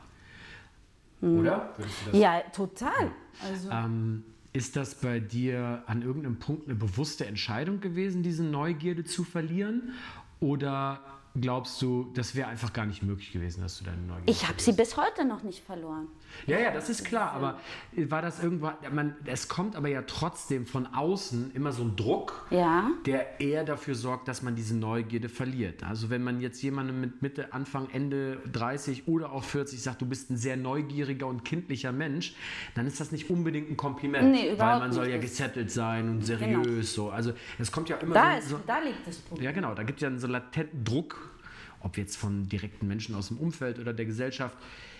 Hm. 1.22 1.40
Oder? 1.40 1.76
Ja, 2.12 2.42
total. 2.52 3.12
Also 3.44 3.70
ähm, 3.70 4.24
ist 4.54 4.76
das 4.76 4.96
bei 4.96 5.20
dir 5.20 5.84
an 5.88 6.02
irgendeinem 6.02 6.40
Punkt 6.40 6.68
eine 6.68 6.76
bewusste 6.76 7.26
Entscheidung 7.26 7.80
gewesen, 7.80 8.24
diese 8.24 8.44
Neugierde 8.44 9.04
zu 9.04 9.24
verlieren? 9.24 9.94
Oder 10.40 11.02
glaubst 11.40 11.82
du, 11.82 12.12
das 12.14 12.36
wäre 12.36 12.48
einfach 12.48 12.74
gar 12.74 12.86
nicht 12.86 13.04
möglich 13.04 13.32
gewesen, 13.32 13.62
dass 13.62 13.78
du 13.78 13.86
deine 13.86 14.02
Neugier 14.02 14.24
Ich 14.28 14.48
habe 14.48 14.62
sie 14.62 14.72
bis 14.72 14.98
heute 14.98 15.26
noch 15.26 15.44
nicht 15.44 15.64
verloren. 15.64 16.08
Ja, 16.48 16.60
ja, 16.60 16.72
das 16.72 16.90
ist 16.90 17.06
klar, 17.06 17.32
aber 17.32 17.60
war 17.96 18.22
das 18.22 18.42
irgendwann, 18.44 18.76
man, 18.92 19.16
es 19.26 19.48
kommt 19.48 19.76
aber 19.76 19.88
ja 19.88 20.02
trotzdem 20.04 20.66
von 20.66 20.88
außen 20.88 21.52
immer 21.54 21.72
so 21.72 21.84
ein 21.84 21.96
Druck, 21.96 22.48
ja. 22.50 22.92
der 23.06 23.40
eher 23.40 23.64
dafür 23.64 23.96
sorgt, 23.96 24.28
dass 24.28 24.42
man 24.42 24.56
diese 24.56 24.76
Neugierde 24.76 25.30
verliert. 25.30 25.84
Also 25.84 26.10
wenn 26.10 26.24
man 26.24 26.42
jetzt 26.42 26.62
jemandem 26.62 27.02
mit 27.02 27.22
Mitte, 27.22 27.54
Anfang, 27.54 27.90
Ende 27.92 28.38
30 28.52 29.08
oder 29.08 29.32
auch 29.32 29.44
40 29.44 29.82
sagt, 29.82 30.02
du 30.02 30.06
bist 30.06 30.30
ein 30.30 30.38
sehr 30.38 30.58
neugieriger 30.58 31.28
und 31.28 31.44
kindlicher 31.46 31.92
Mensch, 31.92 32.36
dann 32.76 32.88
ist 32.88 33.00
das 33.00 33.12
nicht 33.12 33.30
unbedingt 33.30 33.70
ein 33.70 33.78
Kompliment, 33.78 34.32
nee, 34.32 34.54
weil 34.58 34.80
man 34.80 34.92
soll 34.92 35.10
ja 35.10 35.18
gesettelt 35.18 35.72
sein 35.72 36.10
und 36.10 36.26
seriös 36.26 36.66
genau. 36.66 36.84
so. 36.84 37.10
Also 37.10 37.34
es 37.60 37.72
kommt 37.72 37.90
ja 37.90 37.98
immer 37.98 38.14
da 38.14 38.34
so, 38.34 38.38
ist, 38.38 38.50
so, 38.50 38.60
Da 38.66 38.80
liegt 38.80 39.08
das 39.08 39.18
Problem. 39.18 39.46
Ja, 39.46 39.52
genau, 39.52 39.74
da 39.74 39.84
gibt 39.84 40.00
es 40.00 40.02
ja 40.04 40.10
einen 40.10 40.20
so 40.20 40.28
latenten 40.28 40.84
Druck, 40.84 41.25
ob 41.86 41.98
jetzt 41.98 42.18
von 42.18 42.50
direkten 42.50 42.88
Menschen 42.88 43.16
aus 43.16 43.30
dem 43.30 43.38
Umfeld 43.38 43.80
oder 43.80 43.94
der 43.94 44.06
Gesellschaft 44.06 44.58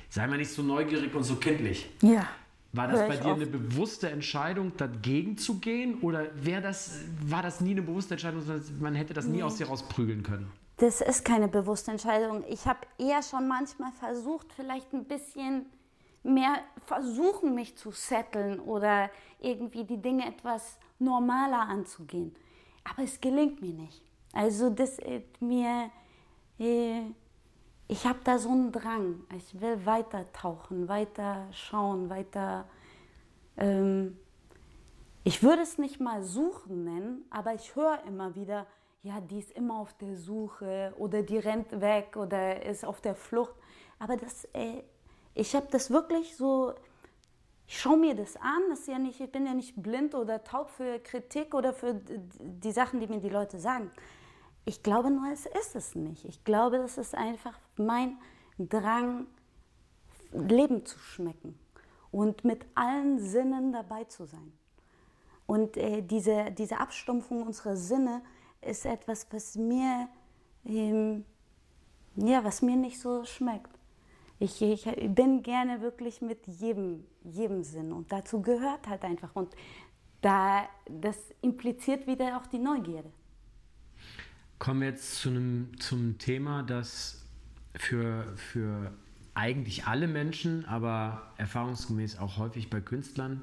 sei 0.10 0.28
mal 0.28 0.38
nicht 0.38 0.52
so 0.52 0.62
neugierig 0.62 1.14
und 1.14 1.24
so 1.24 1.36
kindlich. 1.36 1.90
Ja. 2.02 2.28
War 2.72 2.88
das 2.88 3.08
bei 3.08 3.16
dir 3.16 3.32
oft. 3.32 3.42
eine 3.42 3.48
bewusste 3.48 4.10
Entscheidung, 4.10 4.76
dagegen 4.76 5.38
zu 5.38 5.60
gehen? 5.60 6.00
Oder 6.02 6.26
das, 6.62 7.00
war 7.26 7.42
das 7.42 7.62
nie 7.62 7.72
eine 7.72 7.82
bewusste 7.82 8.16
Entscheidung, 8.16 8.42
sondern 8.42 8.66
man 8.80 8.96
hätte 8.96 9.14
das 9.14 9.26
nie 9.26 9.38
nee. 9.38 9.44
aus 9.44 9.56
dir 9.56 9.68
rausprügeln 9.68 10.24
können? 10.24 10.52
Das 10.78 11.00
ist 11.00 11.24
keine 11.24 11.48
bewusste 11.48 11.92
Entscheidung. 11.92 12.44
Ich 12.50 12.66
habe 12.66 12.80
eher 12.98 13.24
schon 13.24 13.48
manchmal 13.48 13.94
versucht, 13.94 14.48
vielleicht 14.54 14.94
ein 14.94 15.06
bisschen 15.06 15.68
mehr 16.24 16.58
versuchen, 16.86 17.56
mich 17.56 17.78
zu 17.78 17.92
setteln 17.92 18.60
oder 18.60 19.10
irgendwie 19.40 19.86
die 19.86 20.02
Dinge 20.02 20.28
etwas 20.28 20.78
normaler 21.00 21.62
anzugehen. 21.62 22.36
Aber 22.84 23.04
es 23.04 23.22
gelingt 23.22 23.62
mir 23.62 23.74
nicht. 23.74 24.02
Also 24.34 24.70
das 24.70 25.00
ist 25.00 25.42
mir, 25.42 25.86
äh, 25.86 25.90
ich 26.58 28.06
habe 28.06 28.20
da 28.24 28.38
so 28.38 28.50
einen 28.50 28.72
Drang. 28.72 29.24
Ich 29.36 29.60
will 29.60 29.86
weiter 29.86 30.32
tauchen, 30.32 30.88
weiter 30.88 31.48
schauen, 31.52 32.10
weiter. 32.10 32.66
Ähm, 33.58 34.18
ich 35.24 35.44
würde 35.44 35.64
es 35.64 35.78
nicht 35.78 36.00
mal 36.00 36.24
suchen 36.24 36.84
nennen, 36.84 37.26
aber 37.30 37.54
ich 37.54 37.76
höre 37.76 38.04
immer 38.06 38.36
wieder, 38.36 38.68
ja, 39.04 39.22
die 39.22 39.40
ist 39.40 39.52
immer 39.52 39.80
auf 39.80 39.94
der 39.94 40.16
Suche 40.16 40.94
oder 40.98 41.24
die 41.24 41.38
rennt 41.38 41.80
weg 41.80 42.16
oder 42.16 42.64
ist 42.66 42.86
auf 42.86 43.02
der 43.02 43.16
Flucht. 43.16 43.56
Aber 44.00 44.18
das, 44.18 44.46
äh, 44.54 44.84
ich 45.34 45.56
habe 45.56 45.68
das 45.70 45.92
wirklich 45.92 46.36
so, 46.36 46.74
ich 47.68 47.80
schaue 47.80 47.98
mir 47.98 48.16
das 48.16 48.36
an, 48.38 48.62
das 48.70 48.80
ist 48.82 48.88
ja 48.88 49.00
nicht, 49.00 49.20
ich 49.20 49.32
bin 49.32 49.46
ja 49.46 49.54
nicht 49.54 49.82
blind 49.82 50.16
oder 50.16 50.44
taub 50.44 50.70
für 50.70 51.00
Kritik 51.00 51.54
oder 51.54 51.74
für 51.74 51.94
die 51.94 52.72
Sachen, 52.72 53.00
die 53.00 53.08
mir 53.08 53.20
die 53.20 53.30
Leute 53.30 53.60
sagen. 53.60 53.92
Ich 54.66 54.82
glaube 54.82 55.12
nur, 55.12 55.32
es 55.32 55.46
ist 55.46 55.76
es 55.76 55.96
nicht. 55.96 56.26
Ich 56.26 56.44
glaube, 56.44 56.78
das 56.78 56.98
ist 56.98 57.16
einfach 57.16 57.58
mein 57.78 58.18
Drang, 58.58 59.28
Leben 60.32 60.86
zu 60.86 60.98
schmecken 61.00 61.58
und 62.12 62.44
mit 62.44 62.66
allen 62.76 63.20
Sinnen 63.20 63.72
dabei 63.72 64.06
zu 64.06 64.26
sein. 64.26 64.52
Und 65.46 65.78
äh, 65.78 66.02
diese, 66.02 66.52
diese 66.52 66.80
Abstumpfung 66.80 67.44
unserer 67.44 67.76
Sinne 67.76 68.22
ist 68.62 68.86
etwas, 68.86 69.28
was 69.32 69.56
mir, 69.56 70.10
ähm, 70.66 71.26
ja, 72.16 72.44
was 72.44 72.62
mir 72.62 72.76
nicht 72.76 73.00
so 73.00 73.24
schmeckt. 73.24 73.70
Ich, 74.40 74.62
ich 74.62 74.84
bin 75.14 75.44
gerne 75.44 75.82
wirklich 75.82 76.22
mit 76.22 76.46
jedem, 76.48 77.06
jedem 77.24 77.64
Sinn 77.64 77.94
und 77.94 78.12
dazu 78.12 78.42
gehört 78.42 78.88
halt 78.88 79.04
einfach. 79.04 79.34
Und 79.36 79.56
da, 80.22 80.68
das 80.90 81.18
impliziert 81.42 82.08
wieder 82.08 82.38
auch 82.38 82.48
die 82.48 82.60
Neugierde. 82.60 83.12
Kommen 84.60 84.82
wir 84.82 84.90
jetzt 84.90 85.20
zu 85.20 85.30
einem, 85.30 85.80
zum 85.80 86.18
Thema, 86.18 86.64
das 86.64 87.26
für, 87.76 88.34
für 88.38 88.92
eigentlich 89.34 89.86
alle 89.86 90.08
Menschen, 90.08 90.66
aber 90.66 91.34
erfahrungsgemäß 91.38 92.20
auch 92.20 92.38
häufig 92.38 92.70
bei 92.70 92.80
Künstlern 92.80 93.42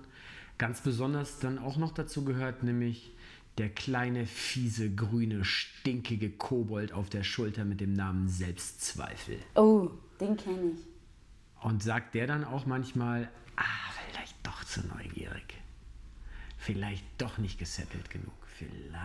ganz 0.59 0.81
besonders 0.81 1.41
dann 1.41 1.59
auch 1.59 1.77
noch 1.77 1.93
dazu 1.93 2.25
gehört, 2.25 2.63
nämlich 2.63 3.13
der 3.59 3.69
kleine, 3.69 4.27
fiese, 4.27 4.95
grüne, 4.95 5.45
stinkige 5.45 6.31
Kobold 6.31 6.93
auf 6.93 7.11
der 7.11 7.25
Schulter 7.25 7.65
mit 7.65 7.81
dem 7.81 7.93
Namen 7.93 8.29
Selbstzweifel. 8.29 9.39
Oh, 9.57 9.91
den 10.21 10.37
kenne 10.37 10.73
ich. 10.73 11.65
Und 11.65 11.83
sagt 11.83 12.15
der 12.15 12.29
dann 12.29 12.45
auch 12.45 12.65
manchmal, 12.65 13.29
ah, 13.57 13.91
vielleicht 14.09 14.37
doch 14.45 14.65
zu 14.65 14.87
neugierig. 14.87 15.55
Vielleicht 16.59 17.05
doch 17.19 17.39
nicht 17.39 17.59
gesettelt 17.59 18.09
genug. 18.09 18.33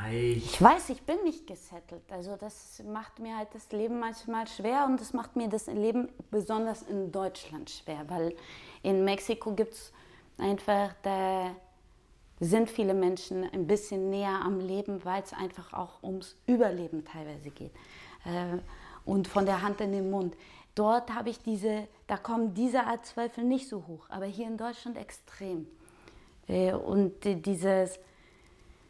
Vielleicht. 0.08 0.46
Ich 0.46 0.62
weiß, 0.62 0.90
ich 0.90 1.02
bin 1.04 1.24
nicht 1.24 1.48
gesettelt. 1.48 2.04
Also 2.10 2.36
das 2.36 2.82
macht 2.86 3.20
mir 3.20 3.38
halt 3.38 3.50
das 3.54 3.72
Leben 3.72 4.00
manchmal 4.00 4.48
schwer 4.48 4.86
und 4.86 5.00
das 5.00 5.14
macht 5.14 5.36
mir 5.36 5.48
das 5.48 5.68
Leben 5.68 6.10
besonders 6.32 6.84
in 6.84 7.12
Deutschland 7.12 7.70
schwer, 7.70 8.06
weil 8.08 8.36
in 8.84 9.04
Mexiko 9.04 9.54
gibt 9.54 9.74
es 9.74 9.92
einfach, 10.38 10.94
da 11.04 11.56
sind 12.40 12.70
viele 12.70 12.94
Menschen 12.94 13.44
ein 13.52 13.66
bisschen 13.66 14.10
näher 14.10 14.42
am 14.44 14.60
Leben, 14.60 15.04
weil 15.04 15.24
es 15.24 15.34
einfach 15.34 15.74
auch 15.74 16.04
ums 16.04 16.36
Überleben 16.46 17.04
teilweise 17.04 17.50
geht. 17.50 17.72
Äh, 18.26 18.60
und 19.06 19.28
von 19.28 19.46
der 19.46 19.62
Hand 19.62 19.82
in 19.82 19.92
den 19.92 20.12
Mund. 20.12 20.36
Dort 20.76 21.14
habe 21.16 21.30
ich 21.30 21.40
diese, 21.40 21.88
da 22.06 22.18
kommen 22.18 22.54
diese 22.54 22.84
Art 22.84 23.06
Zweifel 23.06 23.44
nicht 23.44 23.68
so 23.68 23.88
hoch, 23.88 24.06
aber 24.10 24.26
hier 24.26 24.46
in 24.46 24.58
Deutschland 24.58 24.98
extrem. 24.98 25.66
Äh, 26.48 26.74
und 26.74 27.24
dieses, 27.24 28.00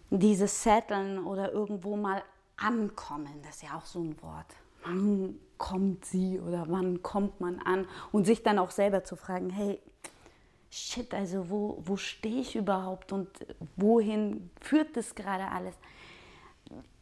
dieses 0.09 0.63
Setteln 0.63 1.25
oder 1.25 1.51
irgendwo 1.51 1.95
mal 1.95 2.23
ankommen, 2.55 3.41
das 3.43 3.57
ist 3.57 3.63
ja 3.63 3.77
auch 3.77 3.85
so 3.85 3.99
ein 3.99 4.21
Wort. 4.21 4.47
Wann 4.83 5.39
kommt 5.57 6.05
sie 6.05 6.39
oder 6.39 6.65
wann 6.69 7.01
kommt 7.01 7.39
man 7.39 7.59
an? 7.59 7.87
Und 8.11 8.25
sich 8.25 8.43
dann 8.43 8.59
auch 8.59 8.71
selber 8.71 9.03
zu 9.03 9.15
fragen, 9.15 9.49
hey, 9.49 9.79
shit, 10.69 11.13
also 11.13 11.49
wo, 11.49 11.81
wo 11.83 11.97
stehe 11.97 12.41
ich 12.41 12.55
überhaupt 12.55 13.11
und 13.11 13.29
wohin 13.75 14.49
führt 14.61 14.95
das 14.95 15.13
gerade 15.13 15.47
alles? 15.49 15.75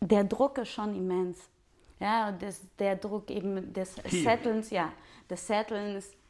Der 0.01 0.23
Druck 0.23 0.57
ist 0.57 0.69
schon 0.69 0.95
immens. 0.95 1.49
Ja, 1.99 2.31
das, 2.31 2.61
der 2.77 2.95
Druck 2.97 3.29
eben 3.31 3.71
des 3.73 3.95
Settlens, 3.95 4.69
ja, 4.69 4.91
des 5.29 5.47
Settlens, 5.47 6.09
äh, 6.09 6.24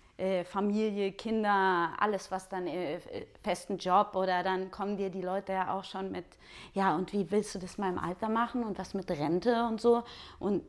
Familie, 0.45 1.11
Kinder, 1.11 1.93
alles, 1.99 2.31
was 2.31 2.47
dann 2.47 2.67
äh, 2.67 2.99
festen 3.43 3.77
Job 3.77 4.15
oder 4.15 4.43
dann 4.43 4.71
kommen 4.71 4.95
dir 4.97 5.09
die 5.09 5.21
Leute 5.21 5.53
ja 5.53 5.73
auch 5.73 5.83
schon 5.83 6.11
mit, 6.11 6.25
ja, 6.73 6.95
und 6.95 7.11
wie 7.13 7.29
willst 7.31 7.53
du 7.55 7.59
das 7.59 7.77
mal 7.77 7.89
im 7.89 7.99
Alter 7.99 8.29
machen 8.29 8.63
und 8.63 8.77
was 8.79 8.93
mit 8.93 9.09
Rente 9.11 9.65
und 9.67 9.81
so. 9.81 10.03
Und, 10.39 10.63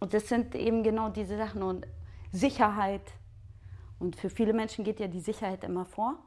und 0.00 0.12
das 0.12 0.28
sind 0.28 0.54
eben 0.54 0.82
genau 0.82 1.10
diese 1.10 1.36
Sachen 1.36 1.62
und 1.62 1.86
Sicherheit, 2.32 3.02
und 4.02 4.16
für 4.16 4.30
viele 4.30 4.52
Menschen 4.52 4.82
geht 4.82 4.98
ja 4.98 5.06
die 5.06 5.20
Sicherheit 5.20 5.62
immer 5.62 5.84
vor. 5.84 6.18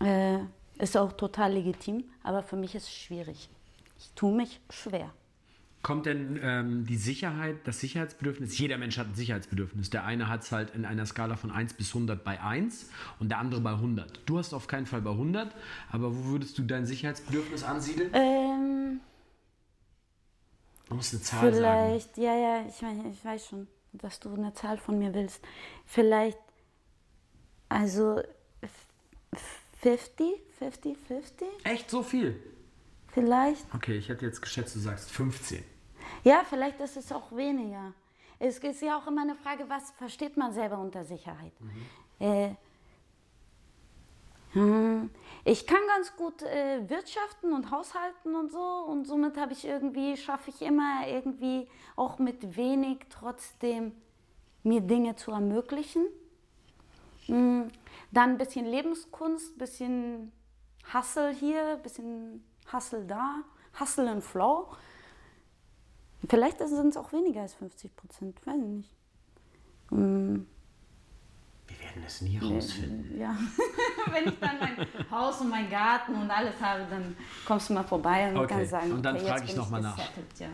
Äh, 0.00 0.38
ist 0.78 0.96
auch 0.96 1.12
total 1.12 1.54
legitim, 1.54 2.04
aber 2.22 2.44
für 2.44 2.54
mich 2.54 2.76
ist 2.76 2.84
es 2.84 2.94
schwierig. 2.94 3.50
Ich 3.98 4.12
tue 4.12 4.32
mich 4.32 4.60
schwer. 4.70 5.10
Kommt 5.86 6.06
denn 6.06 6.40
ähm, 6.42 6.84
die 6.84 6.96
Sicherheit, 6.96 7.58
das 7.62 7.78
Sicherheitsbedürfnis? 7.78 8.58
Jeder 8.58 8.76
Mensch 8.76 8.98
hat 8.98 9.06
ein 9.06 9.14
Sicherheitsbedürfnis. 9.14 9.88
Der 9.88 10.04
eine 10.04 10.28
hat 10.28 10.42
es 10.42 10.50
halt 10.50 10.74
in 10.74 10.84
einer 10.84 11.06
Skala 11.06 11.36
von 11.36 11.52
1 11.52 11.74
bis 11.74 11.94
100 11.94 12.24
bei 12.24 12.40
1 12.40 12.90
und 13.20 13.28
der 13.28 13.38
andere 13.38 13.60
bei 13.60 13.70
100. 13.70 14.22
Du 14.26 14.36
hast 14.36 14.52
auf 14.52 14.66
keinen 14.66 14.86
Fall 14.86 15.00
bei 15.00 15.12
100, 15.12 15.54
aber 15.92 16.12
wo 16.12 16.24
würdest 16.24 16.58
du 16.58 16.64
dein 16.64 16.86
Sicherheitsbedürfnis 16.86 17.62
ansiedeln? 17.62 18.10
Ähm, 18.14 18.98
du 20.88 20.96
musst 20.96 21.14
eine 21.14 21.22
Zahl 21.22 21.52
vielleicht, 21.52 22.16
sagen. 22.16 22.26
ja, 22.26 22.36
ja, 22.36 22.64
ich, 22.66 22.82
ich 23.12 23.24
weiß 23.24 23.46
schon 23.46 23.68
dass 23.92 24.18
du 24.18 24.34
eine 24.34 24.52
Zahl 24.54 24.78
von 24.78 24.98
mir 24.98 25.14
willst. 25.14 25.40
Vielleicht, 25.86 26.40
also 27.68 28.20
50, 29.82 30.42
50, 30.58 30.96
50? 31.06 31.48
Echt 31.62 31.88
so 31.88 32.02
viel? 32.02 32.42
Vielleicht. 33.12 33.64
Okay, 33.72 33.96
ich 33.96 34.08
hätte 34.08 34.26
jetzt 34.26 34.42
geschätzt, 34.42 34.74
du 34.74 34.80
sagst 34.80 35.12
15. 35.12 35.75
Ja, 36.26 36.42
vielleicht 36.42 36.80
ist 36.80 36.96
es 36.96 37.12
auch 37.12 37.30
weniger. 37.30 37.92
Es 38.40 38.58
ist 38.58 38.82
ja 38.82 38.98
auch 38.98 39.06
immer 39.06 39.22
eine 39.22 39.36
Frage, 39.36 39.68
was 39.68 39.92
versteht 39.92 40.36
man 40.36 40.52
selber 40.52 40.76
unter 40.76 41.04
Sicherheit? 41.04 41.52
Mhm. 41.60 41.86
Äh, 42.18 42.54
hm, 44.50 45.10
ich 45.44 45.68
kann 45.68 45.78
ganz 45.86 46.16
gut 46.16 46.42
äh, 46.42 46.82
wirtschaften 46.90 47.52
und 47.52 47.70
haushalten 47.70 48.34
und 48.34 48.50
so 48.50 48.58
und 48.58 49.06
somit 49.06 49.36
habe 49.36 49.52
ich 49.52 49.64
irgendwie, 49.64 50.16
schaffe 50.16 50.50
ich 50.50 50.62
immer 50.62 51.06
irgendwie 51.06 51.68
auch 51.94 52.18
mit 52.18 52.56
wenig 52.56 53.06
trotzdem 53.08 53.92
mir 54.64 54.80
Dinge 54.80 55.14
zu 55.14 55.30
ermöglichen. 55.30 56.06
Hm, 57.26 57.70
dann 58.10 58.30
ein 58.30 58.38
bisschen 58.38 58.66
Lebenskunst, 58.66 59.54
ein 59.54 59.58
bisschen 59.58 60.32
Hustle 60.92 61.30
hier, 61.30 61.74
ein 61.74 61.82
bisschen 61.82 62.44
Hustle 62.72 63.04
da, 63.04 63.42
Hustle 63.78 64.10
and 64.10 64.24
Flow. 64.24 64.74
Vielleicht 66.28 66.58
sind 66.58 66.88
es 66.88 66.96
auch 66.96 67.12
weniger 67.12 67.42
als 67.42 67.54
50 67.54 67.94
Prozent, 67.96 68.46
weiß 68.46 68.56
ich 68.56 68.68
nicht. 68.68 68.90
Hm 69.90 70.46
werden 71.96 72.04
es 72.06 72.20
nie 72.20 72.38
rausfinden. 72.38 73.18
Ja, 73.18 73.36
wenn 74.12 74.28
ich 74.28 74.38
dann 74.38 74.58
mein 74.58 75.10
Haus 75.10 75.40
und 75.40 75.50
mein 75.50 75.70
Garten 75.70 76.14
und 76.14 76.30
alles 76.30 76.60
habe, 76.60 76.86
dann 76.88 77.16
kommst 77.44 77.70
du 77.70 77.74
mal 77.74 77.82
vorbei 77.82 78.30
und 78.30 78.36
okay. 78.36 78.46
kannst 78.48 78.70
sagen, 78.70 78.92
und 78.92 79.02
dann 79.02 79.16
okay, 79.16 79.26
frage 79.26 79.44
ich 79.44 79.56
nochmal 79.56 79.80
nach. 79.80 79.98
Ja. 80.38 80.48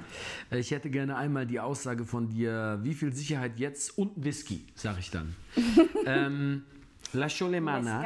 Äh, 0.51 0.59
ich 0.59 0.70
hätte 0.70 0.91
gerne 0.91 1.16
einmal 1.16 1.47
die 1.47 1.61
Aussage 1.61 2.05
von 2.05 2.29
dir, 2.29 2.79
wie 2.83 2.95
viel 2.95 3.12
Sicherheit 3.12 3.59
jetzt 3.59 3.97
und 3.99 4.12
Whisky, 4.23 4.66
sage 4.75 5.01
ich 5.01 5.11
dann. 5.11 5.35
ähm, 6.07 6.64
La 7.12 7.29
Cholemana 7.29 8.05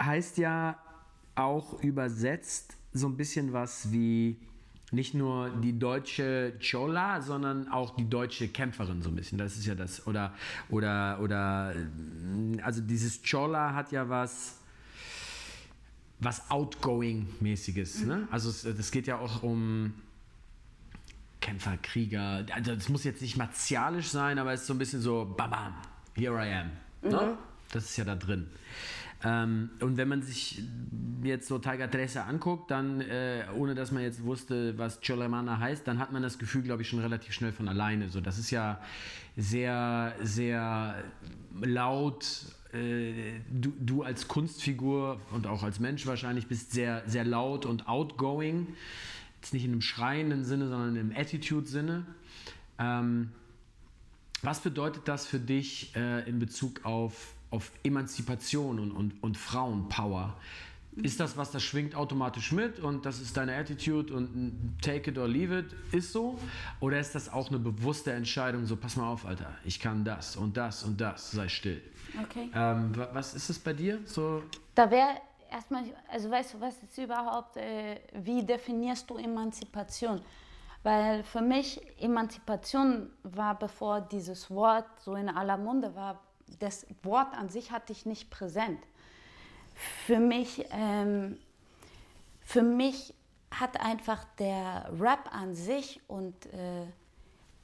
heißt 0.00 0.38
ja 0.38 0.78
auch 1.34 1.82
übersetzt 1.82 2.76
so 2.92 3.08
ein 3.08 3.16
bisschen 3.16 3.52
was 3.52 3.90
wie 3.90 4.38
nicht 4.94 5.14
nur 5.14 5.50
die 5.50 5.78
deutsche 5.78 6.54
Chola, 6.60 7.20
sondern 7.20 7.68
auch 7.68 7.96
die 7.96 8.08
deutsche 8.08 8.48
Kämpferin 8.48 9.02
so 9.02 9.10
ein 9.10 9.14
bisschen. 9.14 9.38
Das 9.38 9.56
ist 9.56 9.66
ja 9.66 9.74
das. 9.74 10.06
Oder, 10.06 10.32
oder, 10.68 11.18
oder, 11.20 11.74
also 12.62 12.80
dieses 12.80 13.20
Chola 13.22 13.74
hat 13.74 13.92
ja 13.92 14.08
was, 14.08 14.58
was 16.20 16.50
Outgoing-mäßiges. 16.50 18.06
Ne? 18.06 18.16
Mhm. 18.16 18.28
Also 18.30 18.72
das 18.72 18.90
geht 18.90 19.06
ja 19.06 19.18
auch 19.18 19.42
um 19.42 19.94
Kämpfer, 21.40 21.76
Krieger. 21.82 22.46
Also 22.52 22.74
das 22.74 22.88
muss 22.88 23.04
jetzt 23.04 23.20
nicht 23.20 23.36
martialisch 23.36 24.08
sein, 24.08 24.38
aber 24.38 24.52
es 24.52 24.62
ist 24.62 24.66
so 24.66 24.74
ein 24.74 24.78
bisschen 24.78 25.00
so, 25.00 25.34
bam, 25.36 25.50
bam, 25.50 25.74
here 26.14 26.34
I 26.34 26.52
am. 26.52 26.66
Ne? 26.66 26.70
Mhm. 27.02 27.10
Ne? 27.10 27.38
Das 27.72 27.84
ist 27.84 27.96
ja 27.96 28.04
da 28.04 28.14
drin. 28.14 28.46
Ähm, 29.24 29.70
und 29.80 29.96
wenn 29.96 30.08
man 30.08 30.22
sich 30.22 30.62
jetzt 31.22 31.48
so 31.48 31.58
Tiger 31.58 31.90
Teresa 31.90 32.24
anguckt, 32.24 32.70
dann, 32.70 33.00
äh, 33.00 33.44
ohne 33.56 33.74
dass 33.74 33.90
man 33.90 34.02
jetzt 34.02 34.22
wusste, 34.22 34.76
was 34.76 35.00
Cholamana 35.00 35.58
heißt, 35.58 35.86
dann 35.88 35.98
hat 35.98 36.12
man 36.12 36.22
das 36.22 36.38
Gefühl, 36.38 36.62
glaube 36.62 36.82
ich, 36.82 36.88
schon 36.88 36.98
relativ 36.98 37.32
schnell 37.32 37.52
von 37.52 37.66
alleine. 37.68 38.10
So, 38.10 38.20
das 38.20 38.38
ist 38.38 38.50
ja 38.50 38.80
sehr, 39.36 40.14
sehr 40.22 41.02
laut. 41.62 42.26
Äh, 42.74 43.40
du, 43.50 43.72
du 43.80 44.02
als 44.02 44.28
Kunstfigur 44.28 45.20
und 45.32 45.46
auch 45.46 45.62
als 45.62 45.80
Mensch 45.80 46.06
wahrscheinlich 46.06 46.46
bist 46.46 46.72
sehr, 46.72 47.02
sehr 47.06 47.24
laut 47.24 47.64
und 47.64 47.88
outgoing. 47.88 48.66
Jetzt 49.40 49.54
nicht 49.54 49.64
in 49.64 49.72
einem 49.72 49.80
schreienden 49.80 50.44
Sinne, 50.44 50.68
sondern 50.68 50.96
im 50.96 51.12
Attitude-Sinne. 51.16 52.04
Ähm, 52.78 53.30
was 54.42 54.60
bedeutet 54.60 55.08
das 55.08 55.26
für 55.26 55.38
dich 55.38 55.96
äh, 55.96 56.28
in 56.28 56.38
Bezug 56.38 56.84
auf 56.84 57.33
auf 57.54 57.70
Emanzipation 57.84 58.80
und, 58.80 58.90
und, 58.90 59.22
und 59.22 59.36
Frauenpower. 59.36 60.34
Ist 61.02 61.18
das 61.18 61.36
was, 61.36 61.50
das 61.50 61.62
schwingt 61.62 61.96
automatisch 61.96 62.52
mit 62.52 62.78
und 62.78 63.04
das 63.04 63.20
ist 63.20 63.36
deine 63.36 63.56
Attitude 63.56 64.14
und 64.14 64.76
take 64.80 65.10
it 65.10 65.18
or 65.18 65.26
leave 65.26 65.58
it, 65.58 65.66
ist 65.92 66.12
so? 66.12 66.38
Oder 66.78 67.00
ist 67.00 67.14
das 67.16 67.32
auch 67.32 67.48
eine 67.48 67.58
bewusste 67.58 68.12
Entscheidung, 68.12 68.64
so 68.64 68.76
pass 68.76 68.94
mal 68.96 69.08
auf, 69.08 69.26
Alter, 69.26 69.50
ich 69.64 69.80
kann 69.80 70.04
das 70.04 70.36
und 70.36 70.56
das 70.56 70.84
und 70.84 71.00
das, 71.00 71.32
sei 71.32 71.48
still. 71.48 71.82
Okay. 72.22 72.48
Ähm, 72.54 72.92
was 73.12 73.34
ist 73.34 73.50
es 73.50 73.58
bei 73.58 73.72
dir? 73.72 73.98
So? 74.04 74.44
Da 74.74 74.88
wäre 74.88 75.20
erstmal, 75.50 75.82
also 76.08 76.30
weißt 76.30 76.54
du, 76.54 76.60
was 76.60 76.80
ist 76.80 76.96
überhaupt, 76.98 77.56
äh, 77.56 78.00
wie 78.12 78.44
definierst 78.44 79.10
du 79.10 79.16
Emanzipation? 79.16 80.20
Weil 80.84 81.24
für 81.24 81.40
mich 81.40 81.80
Emanzipation 81.98 83.10
war, 83.24 83.58
bevor 83.58 84.00
dieses 84.00 84.48
Wort 84.50 84.86
so 85.00 85.14
in 85.16 85.28
aller 85.28 85.56
Munde 85.56 85.92
war, 85.96 86.20
das 86.58 86.86
Wort 87.02 87.34
an 87.34 87.48
sich 87.48 87.72
hatte 87.72 87.92
ich 87.92 88.06
nicht 88.06 88.30
präsent. 88.30 88.80
Für 90.06 90.20
mich, 90.20 90.66
ähm, 90.70 91.38
für 92.40 92.62
mich 92.62 93.14
hat 93.50 93.80
einfach 93.80 94.24
der 94.38 94.90
Rap 94.98 95.32
an 95.32 95.54
sich 95.54 96.00
und 96.08 96.46
äh, 96.46 96.86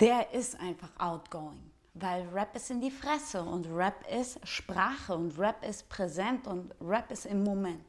der 0.01 0.33
ist 0.33 0.59
einfach 0.61 0.91
outgoing. 0.99 1.71
Weil 1.95 2.27
Rap 2.29 2.55
ist 2.55 2.71
in 2.71 2.81
die 2.81 2.91
Fresse 2.91 3.43
und 3.43 3.67
Rap 3.67 4.05
ist 4.11 4.41
Sprache 4.47 5.15
und 5.15 5.39
Rap 5.39 5.65
ist 5.65 5.89
präsent 5.89 6.47
und 6.47 6.73
Rap 6.81 7.11
ist 7.11 7.27
im 7.27 7.43
Moment. 7.43 7.85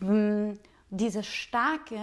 Hm, 0.00 0.58
Diese 0.90 1.22
Starke 1.22 2.00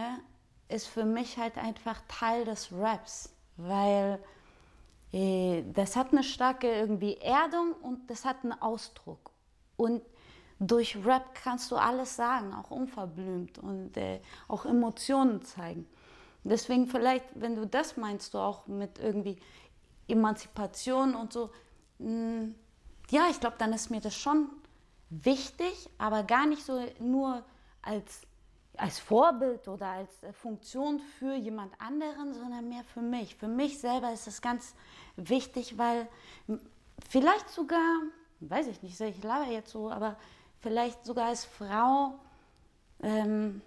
ist 0.68 0.88
für 0.88 1.06
mich 1.06 1.38
halt 1.38 1.58
einfach 1.58 2.02
Teil 2.08 2.46
des 2.46 2.72
Raps, 2.72 3.34
weil 3.58 4.20
das 5.74 5.96
hat 5.96 6.12
eine 6.12 6.24
starke 6.24 6.68
irgendwie 6.68 7.16
Erdung 7.18 7.74
und 7.82 8.10
das 8.10 8.26
hat 8.26 8.44
einen 8.44 8.54
Ausdruck. 8.62 9.32
Und 9.78 10.02
durch 10.60 10.98
Rap 11.06 11.34
kannst 11.36 11.72
du 11.72 11.78
alles 11.78 12.16
sagen, 12.16 12.54
auch 12.54 12.72
unverblümt 12.72 13.58
und 13.60 13.96
äh, 13.98 14.20
auch 14.48 14.66
Emotionen 14.66 15.42
zeigen. 15.44 15.88
Deswegen 16.44 16.88
vielleicht, 16.88 17.26
wenn 17.36 17.56
du 17.56 17.66
das 17.66 17.98
meinst, 17.98 18.34
du 18.34 18.40
auch 18.40 18.68
mit 18.68 19.00
irgendwie 19.00 19.38
Emanzipation 20.08 21.16
und 21.16 21.34
so, 21.34 21.50
mh, 22.00 22.08
hm, 22.10 22.56
ja, 23.10 23.28
ich 23.30 23.40
glaube, 23.40 23.56
dann 23.58 23.72
ist 23.72 23.90
mir 23.92 24.02
das 24.02 24.16
schon 24.16 24.50
wichtig, 25.10 25.90
aber 25.98 26.24
gar 26.24 26.46
nicht 26.46 26.66
so 26.66 26.84
nur 27.00 27.44
als, 27.82 28.22
als 28.78 29.00
Vorbild 29.00 29.68
oder 29.68 29.88
als 29.88 30.24
äh, 30.24 30.34
Funktion 30.34 31.00
für 31.00 31.36
jemand 31.36 31.74
anderen, 31.80 32.34
sondern 32.34 32.68
mehr 32.68 32.84
für 32.84 33.02
mich. 33.02 33.36
Für 33.36 33.48
mich 33.48 33.80
selber 33.80 34.12
ist 34.12 34.28
das 34.28 34.42
ganz 34.42 34.76
wichtig, 35.16 35.78
weil 35.78 36.08
vielleicht 37.10 37.50
sogar, 37.50 38.02
weiß 38.40 38.68
ich 38.68 38.82
nicht, 38.82 39.00
ich 39.00 39.24
laber 39.24 39.50
jetzt 39.52 39.72
so, 39.72 39.90
aber 39.90 40.18
vielleicht 40.60 41.06
sogar 41.06 41.28
als 41.28 41.46
Frau 41.46 42.20
ähm, 43.02 43.62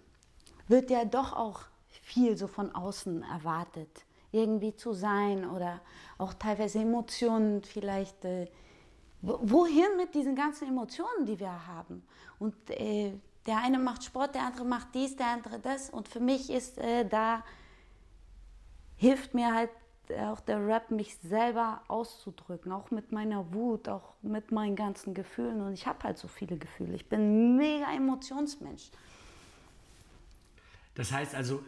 wird 0.67 0.91
ja 0.91 1.05
doch 1.05 1.33
auch 1.33 1.63
viel 2.03 2.37
so 2.37 2.47
von 2.47 2.75
außen 2.75 3.23
erwartet, 3.23 4.05
irgendwie 4.33 4.75
zu 4.75 4.93
sein 4.93 5.49
oder 5.49 5.81
auch 6.19 6.35
teilweise 6.35 6.81
Emotionen 6.81 7.63
vielleicht. 7.63 8.25
Äh, 8.25 8.49
wohin 9.21 9.97
mit 9.97 10.15
diesen 10.15 10.37
ganzen 10.37 10.69
Emotionen, 10.69 11.27
die 11.27 11.41
wir 11.41 11.67
haben? 11.67 12.07
Und 12.39 12.55
äh, 12.71 13.13
der 13.49 13.63
eine 13.63 13.79
macht 13.79 14.05
Sport, 14.05 14.35
der 14.35 14.43
andere 14.43 14.67
macht 14.67 14.95
dies, 14.95 15.17
der 15.17 15.29
andere 15.29 15.59
das. 15.59 15.89
Und 15.89 16.07
für 16.07 16.21
mich 16.21 16.51
ist 16.51 16.77
äh, 16.77 17.09
da, 17.09 17.43
hilft 18.97 19.33
mir 19.33 19.55
halt 19.55 19.71
auch 20.21 20.41
der 20.41 20.67
Rap, 20.67 20.91
mich 20.91 21.17
selber 21.17 21.83
auszudrücken, 21.89 22.73
auch 22.73 22.91
mit 22.91 23.11
meiner 23.11 23.53
Wut, 23.55 23.89
auch 23.89 24.15
mit 24.23 24.53
meinen 24.53 24.77
ganzen 24.77 25.15
Gefühlen. 25.15 25.63
Und 25.63 25.73
ich 25.73 25.87
habe 25.87 26.05
halt 26.05 26.19
so 26.19 26.29
viele 26.29 26.59
Gefühle. 26.59 26.95
Ich 26.95 27.07
bin 27.07 27.21
ein 27.21 27.57
mega 27.57 27.91
Emotionsmensch. 27.95 28.91
Das 30.95 31.11
heißt 31.11 31.35
also, 31.35 31.63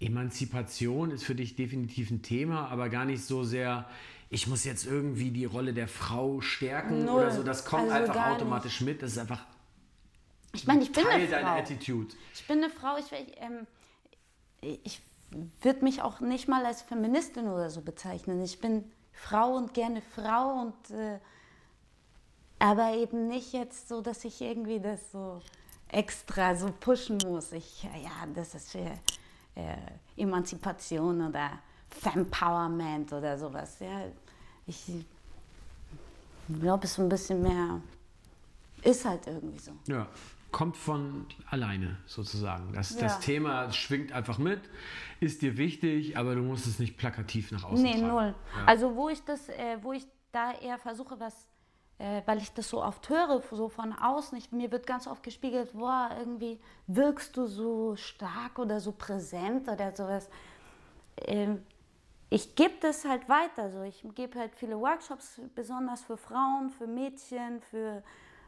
Emanzipation 0.00 1.12
ist 1.12 1.22
für 1.22 1.36
dich 1.36 1.54
definitiv 1.54 2.10
ein 2.10 2.22
Thema, 2.22 2.68
aber 2.68 2.88
gar 2.88 3.04
nicht 3.04 3.22
so 3.22 3.44
sehr, 3.44 3.88
ich 4.30 4.48
muss 4.48 4.64
jetzt 4.64 4.84
irgendwie 4.84 5.30
die 5.30 5.44
Rolle 5.44 5.74
der 5.74 5.86
Frau 5.86 6.40
stärken 6.40 7.04
Null. 7.04 7.22
oder 7.22 7.30
so. 7.30 7.42
Das 7.44 7.64
kommt 7.64 7.90
also 7.90 8.10
einfach 8.10 8.32
automatisch 8.32 8.80
nicht. 8.80 8.94
mit. 8.94 9.02
Das 9.02 9.12
ist 9.12 9.18
einfach 9.18 9.44
ich 10.52 10.66
meine, 10.66 10.82
ich 10.82 10.92
bin 10.92 11.04
Teil 11.04 11.14
eine 11.14 11.26
Frau. 11.26 11.36
deiner 11.36 11.50
Attitude. 11.52 12.14
Ich 12.34 12.46
bin 12.46 12.58
eine 12.58 12.70
Frau. 12.72 12.96
Ich, 12.96 13.12
ähm, 13.38 13.66
ich 14.60 15.00
würde 15.60 15.84
mich 15.84 16.02
auch 16.02 16.20
nicht 16.20 16.48
mal 16.48 16.64
als 16.66 16.82
Feministin 16.82 17.48
oder 17.48 17.70
so 17.70 17.82
bezeichnen. 17.82 18.42
Ich 18.42 18.60
bin 18.60 18.90
Frau 19.12 19.54
und 19.56 19.74
gerne 19.74 20.02
Frau 20.02 20.62
und 20.62 20.90
äh, 20.90 21.18
aber 22.58 22.92
eben 22.94 23.28
nicht 23.28 23.52
jetzt 23.52 23.88
so, 23.88 24.00
dass 24.00 24.24
ich 24.24 24.40
irgendwie 24.40 24.80
das 24.80 25.12
so 25.12 25.40
extra 25.88 26.54
so 26.54 26.72
pushen 26.78 27.18
muss. 27.24 27.52
Ich, 27.52 27.84
ja, 27.84 28.26
das 28.34 28.54
ist 28.54 28.72
für 28.72 28.90
äh, 29.54 29.76
Emanzipation 30.16 31.28
oder 31.28 31.58
Fempowerment 31.88 33.12
oder 33.12 33.38
sowas. 33.38 33.76
Ja, 33.80 34.04
ich 34.66 34.84
glaube, 36.60 36.84
es 36.84 36.92
ist 36.92 36.98
ein 36.98 37.08
bisschen 37.08 37.40
mehr, 37.40 37.80
ist 38.82 39.04
halt 39.04 39.26
irgendwie 39.26 39.58
so. 39.58 39.72
Ja 39.86 40.06
kommt 40.52 40.76
von 40.76 41.26
alleine 41.48 41.98
sozusagen. 42.06 42.72
Das, 42.72 42.94
ja. 42.94 43.02
das 43.02 43.20
Thema 43.20 43.72
schwingt 43.72 44.12
einfach 44.12 44.38
mit, 44.38 44.60
ist 45.20 45.42
dir 45.42 45.56
wichtig, 45.56 46.16
aber 46.16 46.34
du 46.34 46.42
musst 46.42 46.66
es 46.66 46.78
nicht 46.78 46.96
plakativ 46.96 47.52
nach 47.52 47.64
außen 47.64 47.82
nee, 47.82 47.92
tragen. 47.92 48.06
Nee, 48.06 48.12
null. 48.12 48.34
Ja. 48.56 48.64
Also 48.66 48.96
wo 48.96 49.08
ich 49.08 49.22
das, 49.24 49.48
äh, 49.48 49.78
wo 49.82 49.92
ich 49.92 50.06
da 50.32 50.52
eher 50.52 50.78
versuche, 50.78 51.18
was, 51.20 51.48
äh, 51.98 52.22
weil 52.26 52.38
ich 52.38 52.52
das 52.52 52.68
so 52.68 52.82
oft 52.82 53.08
höre, 53.08 53.42
so 53.50 53.68
von 53.68 53.92
außen, 53.92 54.36
ich, 54.38 54.52
mir 54.52 54.70
wird 54.72 54.86
ganz 54.86 55.06
oft 55.06 55.22
gespiegelt, 55.22 55.72
boah, 55.72 56.10
irgendwie 56.18 56.58
wirkst 56.86 57.36
du 57.36 57.46
so 57.46 57.96
stark 57.96 58.58
oder 58.58 58.80
so 58.80 58.92
präsent 58.92 59.68
oder 59.68 59.94
sowas. 59.94 60.28
Ähm, 61.26 61.62
ich 62.30 62.54
gebe 62.54 62.74
das 62.80 63.04
halt 63.04 63.28
weiter. 63.28 63.70
So. 63.70 63.82
Ich 63.82 64.04
gebe 64.14 64.38
halt 64.38 64.54
viele 64.54 64.78
Workshops, 64.78 65.40
besonders 65.54 66.02
für 66.02 66.16
Frauen, 66.16 66.70
für 66.70 66.86
Mädchen, 66.86 67.60
für 67.60 68.02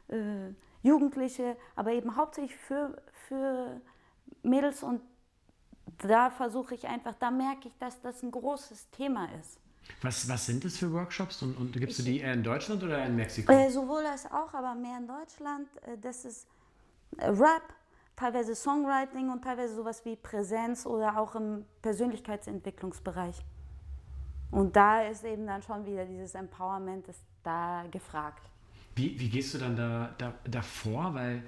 äh, 0.09 0.55
Jugendliche, 0.83 1.57
aber 1.77 1.93
eben 1.93 2.17
hauptsächlich 2.17 2.57
für, 2.57 3.01
für 3.29 3.81
Mädels 4.43 4.83
und 4.83 5.01
da 5.99 6.31
versuche 6.31 6.75
ich 6.75 6.87
einfach, 6.87 7.15
da 7.15 7.31
merke 7.31 7.69
ich, 7.69 7.79
dass 7.79 8.01
das 8.01 8.23
ein 8.23 8.31
großes 8.31 8.91
Thema 8.91 9.29
ist. 9.41 9.59
Was, 10.01 10.29
was 10.29 10.47
sind 10.47 10.65
das 10.65 10.77
für 10.77 10.93
Workshops 10.93 11.43
und, 11.43 11.57
und 11.57 11.73
gibst 11.73 11.99
ich, 11.99 12.05
du 12.05 12.11
die 12.11 12.21
eher 12.21 12.33
in 12.33 12.43
Deutschland 12.43 12.83
oder 12.83 13.05
in 13.05 13.17
Mexiko? 13.17 13.53
Äh, 13.53 13.71
sowohl 13.71 14.05
als 14.07 14.27
auch, 14.27 14.53
aber 14.55 14.75
mehr 14.75 14.99
in 14.99 15.07
Deutschland. 15.07 15.69
Äh, 15.83 15.99
das 15.99 16.25
ist 16.25 16.47
äh, 17.19 17.27
Rap, 17.27 17.63
teilweise 18.17 18.55
Songwriting 18.55 19.31
und 19.31 19.43
teilweise 19.43 19.75
sowas 19.75 20.05
wie 20.05 20.17
Präsenz 20.17 20.87
oder 20.87 21.19
auch 21.19 21.35
im 21.35 21.65
Persönlichkeitsentwicklungsbereich. 21.83 23.45
Und 24.51 24.77
da 24.77 25.03
ist 25.03 25.25
eben 25.25 25.47
dann 25.47 25.63
schon 25.63 25.85
wieder 25.85 26.05
dieses 26.05 26.35
Empowerment 26.35 27.09
ist 27.09 27.25
da 27.43 27.85
gefragt. 27.91 28.52
Wie, 28.95 29.19
wie 29.19 29.29
gehst 29.29 29.55
du 29.55 29.59
dann 29.59 29.77
da, 29.77 30.15
da, 30.19 30.35
davor? 30.45 31.15
Weil 31.15 31.43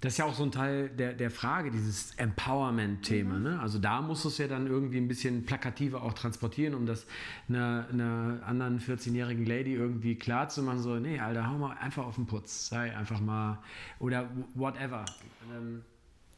das 0.00 0.12
ist 0.12 0.18
ja 0.18 0.26
auch 0.26 0.34
so 0.34 0.42
ein 0.42 0.52
Teil 0.52 0.90
der, 0.90 1.14
der 1.14 1.30
Frage, 1.30 1.70
dieses 1.70 2.14
Empowerment-Thema. 2.16 3.34
Mhm. 3.34 3.42
Ne? 3.42 3.60
Also 3.60 3.78
da 3.78 4.02
musst 4.02 4.24
du 4.24 4.28
es 4.28 4.38
ja 4.38 4.46
dann 4.46 4.66
irgendwie 4.66 4.98
ein 4.98 5.08
bisschen 5.08 5.46
plakativer 5.46 6.02
auch 6.02 6.12
transportieren, 6.12 6.74
um 6.74 6.86
das 6.86 7.06
einer, 7.48 7.86
einer 7.90 8.40
anderen 8.46 8.78
14-jährigen 8.78 9.46
Lady 9.46 9.74
irgendwie 9.74 10.14
klar 10.14 10.48
zu 10.48 10.62
machen. 10.62 10.80
So, 10.80 10.96
nee, 10.96 11.18
Alter, 11.18 11.50
hau 11.50 11.56
mal 11.56 11.76
einfach 11.78 12.06
auf 12.06 12.16
den 12.16 12.26
Putz. 12.26 12.68
Sei 12.68 12.94
einfach 12.94 13.20
mal, 13.20 13.58
oder 13.98 14.28
whatever. 14.54 15.06
Ähm, 15.54 15.82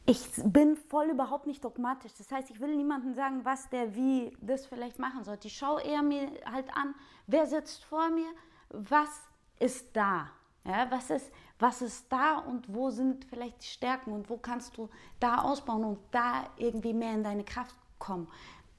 ich 0.05 0.19
bin 0.43 0.75
voll 0.75 1.11
überhaupt 1.11 1.45
nicht 1.45 1.63
dogmatisch. 1.63 2.13
Das 2.17 2.31
heißt, 2.31 2.49
ich 2.49 2.59
will 2.59 2.75
niemandem 2.75 3.13
sagen, 3.13 3.41
was 3.43 3.69
der 3.69 3.93
wie 3.93 4.35
das 4.41 4.65
vielleicht 4.65 4.97
machen 4.97 5.23
sollte. 5.23 5.47
Ich 5.47 5.57
schaue 5.57 5.83
eher 5.83 6.01
mir 6.01 6.31
halt 6.51 6.65
an, 6.75 6.95
wer 7.27 7.45
sitzt 7.45 7.83
vor 7.83 8.09
mir, 8.09 8.29
was 8.69 9.28
ist 9.59 9.87
da? 9.93 10.29
Ja, 10.65 10.89
was, 10.89 11.09
ist, 11.09 11.31
was 11.57 11.81
ist 11.81 12.11
da 12.11 12.39
und 12.39 12.73
wo 12.73 12.89
sind 12.89 13.25
vielleicht 13.25 13.61
die 13.61 13.67
Stärken 13.67 14.11
und 14.11 14.29
wo 14.29 14.37
kannst 14.37 14.77
du 14.77 14.89
da 15.19 15.39
ausbauen 15.41 15.83
und 15.83 15.99
da 16.11 16.49
irgendwie 16.57 16.93
mehr 16.93 17.13
in 17.13 17.23
deine 17.23 17.43
Kraft 17.43 17.75
kommen? 17.97 18.27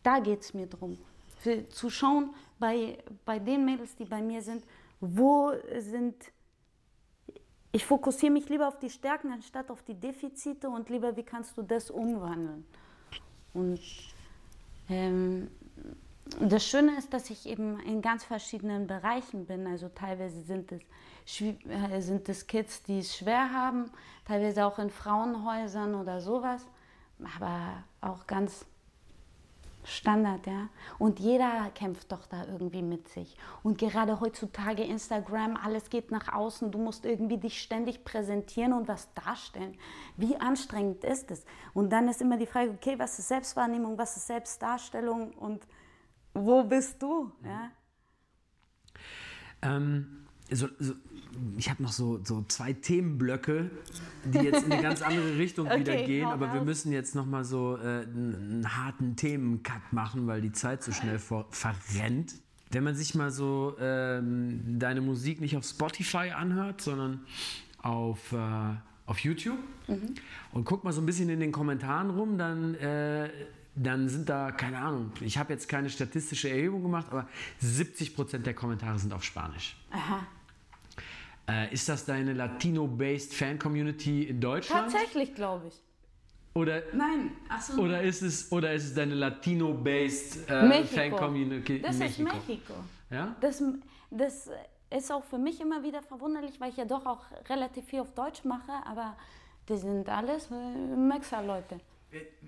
Da 0.02 0.18
geht 0.18 0.40
es 0.40 0.54
mir 0.54 0.66
darum, 0.66 0.98
für, 1.38 1.68
zu 1.68 1.90
schauen 1.90 2.34
bei, 2.58 2.98
bei 3.24 3.38
den 3.38 3.64
Mädels, 3.64 3.96
die 3.96 4.04
bei 4.04 4.22
mir 4.22 4.42
sind, 4.42 4.64
wo 5.00 5.52
sind, 5.78 6.16
ich 7.72 7.84
fokussiere 7.84 8.32
mich 8.32 8.48
lieber 8.48 8.68
auf 8.68 8.78
die 8.78 8.90
Stärken 8.90 9.32
anstatt 9.32 9.70
auf 9.70 9.82
die 9.82 9.94
Defizite 9.94 10.68
und 10.68 10.88
lieber, 10.90 11.16
wie 11.16 11.22
kannst 11.22 11.56
du 11.56 11.62
das 11.62 11.90
umwandeln? 11.90 12.66
Und 13.54 13.80
ähm, 14.88 15.50
das 16.38 16.64
Schöne 16.64 16.96
ist, 16.96 17.12
dass 17.12 17.30
ich 17.30 17.46
eben 17.46 17.80
in 17.80 18.02
ganz 18.02 18.24
verschiedenen 18.24 18.86
Bereichen 18.86 19.46
bin. 19.46 19.66
Also 19.66 19.88
teilweise 19.88 20.42
sind 20.42 20.72
es, 20.72 21.40
äh, 21.40 22.00
sind 22.00 22.28
es 22.28 22.46
Kids, 22.46 22.82
die 22.82 23.00
es 23.00 23.16
schwer 23.16 23.52
haben, 23.52 23.90
teilweise 24.26 24.64
auch 24.64 24.78
in 24.78 24.90
Frauenhäusern 24.90 25.94
oder 25.94 26.20
sowas, 26.20 26.66
aber 27.36 27.84
auch 28.00 28.26
ganz 28.26 28.64
Standard, 29.82 30.46
ja. 30.46 30.68
Und 30.98 31.20
jeder 31.20 31.70
kämpft 31.74 32.12
doch 32.12 32.26
da 32.26 32.44
irgendwie 32.46 32.82
mit 32.82 33.08
sich. 33.08 33.36
Und 33.62 33.78
gerade 33.78 34.20
heutzutage 34.20 34.84
Instagram, 34.84 35.56
alles 35.56 35.88
geht 35.88 36.10
nach 36.10 36.32
außen. 36.32 36.70
Du 36.70 36.78
musst 36.78 37.06
irgendwie 37.06 37.38
dich 37.38 37.62
ständig 37.62 38.04
präsentieren 38.04 38.74
und 38.74 38.88
was 38.88 39.12
darstellen. 39.14 39.76
Wie 40.16 40.36
anstrengend 40.36 41.02
ist 41.02 41.30
es? 41.30 41.44
Und 41.72 41.90
dann 41.90 42.08
ist 42.08 42.20
immer 42.20 42.36
die 42.36 42.46
Frage, 42.46 42.70
okay, 42.70 42.98
was 42.98 43.18
ist 43.18 43.28
Selbstwahrnehmung, 43.28 43.96
was 43.96 44.16
ist 44.16 44.26
Selbstdarstellung 44.26 45.32
und 45.32 45.62
wo 46.34 46.64
bist 46.64 47.02
du? 47.02 47.32
Ja? 47.44 47.70
Ähm, 49.62 50.26
so, 50.50 50.68
so, 50.78 50.94
ich 51.56 51.70
habe 51.70 51.82
noch 51.82 51.92
so, 51.92 52.20
so 52.24 52.44
zwei 52.48 52.72
Themenblöcke, 52.72 53.70
die 54.24 54.38
jetzt 54.38 54.64
in 54.64 54.72
eine 54.72 54.82
ganz 54.82 55.02
andere 55.02 55.38
Richtung 55.38 55.66
okay, 55.68 55.80
wieder 55.80 55.96
gehen, 56.02 56.26
aber 56.26 56.48
aus. 56.48 56.54
wir 56.54 56.62
müssen 56.62 56.92
jetzt 56.92 57.14
noch 57.14 57.26
mal 57.26 57.44
so 57.44 57.76
äh, 57.76 58.02
einen 58.02 58.66
harten 58.76 59.16
Themencut 59.16 59.92
machen, 59.92 60.26
weil 60.26 60.40
die 60.40 60.52
Zeit 60.52 60.82
so 60.82 60.92
schnell 60.92 61.18
vor, 61.18 61.46
verrennt. 61.50 62.34
Wenn 62.70 62.84
man 62.84 62.94
sich 62.94 63.14
mal 63.14 63.30
so 63.30 63.76
ähm, 63.80 64.78
deine 64.78 65.00
Musik 65.00 65.40
nicht 65.40 65.56
auf 65.56 65.64
Spotify 65.64 66.30
anhört, 66.30 66.80
sondern 66.80 67.20
auf, 67.82 68.32
äh, 68.32 68.36
auf 69.06 69.18
YouTube 69.18 69.58
und 70.52 70.64
guck 70.64 70.84
mal 70.84 70.92
so 70.92 71.00
ein 71.00 71.06
bisschen 71.06 71.28
in 71.30 71.40
den 71.40 71.52
Kommentaren 71.52 72.10
rum, 72.10 72.38
dann, 72.38 72.74
äh, 72.76 73.28
dann 73.82 74.08
sind 74.08 74.28
da, 74.28 74.52
keine 74.52 74.78
Ahnung, 74.78 75.12
ich 75.20 75.38
habe 75.38 75.52
jetzt 75.52 75.68
keine 75.68 75.88
statistische 75.88 76.50
Erhebung 76.50 76.82
gemacht, 76.82 77.06
aber 77.10 77.26
70% 77.62 78.38
der 78.38 78.54
Kommentare 78.54 78.98
sind 78.98 79.12
auf 79.12 79.24
Spanisch. 79.24 79.76
Aha. 79.90 80.26
Äh, 81.48 81.72
ist 81.72 81.88
das 81.88 82.04
deine 82.04 82.34
Latino-based 82.34 83.34
Fan-Community 83.34 84.24
in 84.24 84.40
Deutschland? 84.40 84.92
Tatsächlich, 84.92 85.34
glaube 85.34 85.68
ich. 85.68 85.74
Oder, 86.52 86.82
Nein, 86.92 87.30
achso. 87.48 87.80
oder, 87.80 88.02
ist 88.02 88.22
es, 88.22 88.52
oder 88.52 88.72
ist 88.74 88.84
es 88.84 88.94
deine 88.94 89.14
Latino-based 89.14 90.50
äh, 90.50 90.62
Mexiko. 90.66 90.94
Fan-Community 90.96 91.80
Das 91.80 91.96
in 91.96 92.02
ist 92.02 92.18
Mexiko? 92.18 92.34
Mexiko. 92.34 92.74
Ja? 93.10 93.36
Das, 93.40 93.62
das 94.10 94.50
ist 94.90 95.10
auch 95.10 95.24
für 95.24 95.38
mich 95.38 95.60
immer 95.60 95.82
wieder 95.82 96.02
verwunderlich, 96.02 96.60
weil 96.60 96.70
ich 96.70 96.76
ja 96.76 96.84
doch 96.84 97.06
auch 97.06 97.24
relativ 97.48 97.86
viel 97.86 98.00
auf 98.00 98.12
Deutsch 98.12 98.44
mache, 98.44 98.72
aber 98.84 99.16
die 99.68 99.76
sind 99.76 100.08
alles 100.08 100.50
äh, 100.50 100.96
Mexa-Leute. 100.96 101.80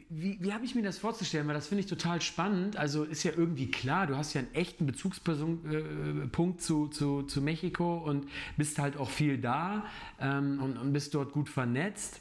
Wie, 0.08 0.38
wie 0.42 0.52
habe 0.52 0.64
ich 0.64 0.74
mir 0.74 0.82
das 0.82 0.98
vorzustellen? 0.98 1.46
Weil 1.46 1.54
das 1.54 1.68
finde 1.68 1.80
ich 1.82 1.86
total 1.86 2.20
spannend. 2.20 2.76
Also 2.76 3.04
ist 3.04 3.22
ja 3.22 3.32
irgendwie 3.36 3.70
klar, 3.70 4.06
du 4.06 4.16
hast 4.16 4.34
ja 4.34 4.40
einen 4.40 4.54
echten 4.54 4.86
Bezugspunkt 4.86 5.72
äh, 5.72 6.26
Punkt 6.26 6.60
zu, 6.60 6.88
zu, 6.88 7.22
zu 7.22 7.40
Mexiko 7.40 7.98
und 7.98 8.28
bist 8.56 8.78
halt 8.78 8.96
auch 8.96 9.08
viel 9.08 9.38
da 9.38 9.86
ähm, 10.20 10.60
und, 10.60 10.76
und 10.76 10.92
bist 10.92 11.14
dort 11.14 11.32
gut 11.32 11.48
vernetzt. 11.48 12.20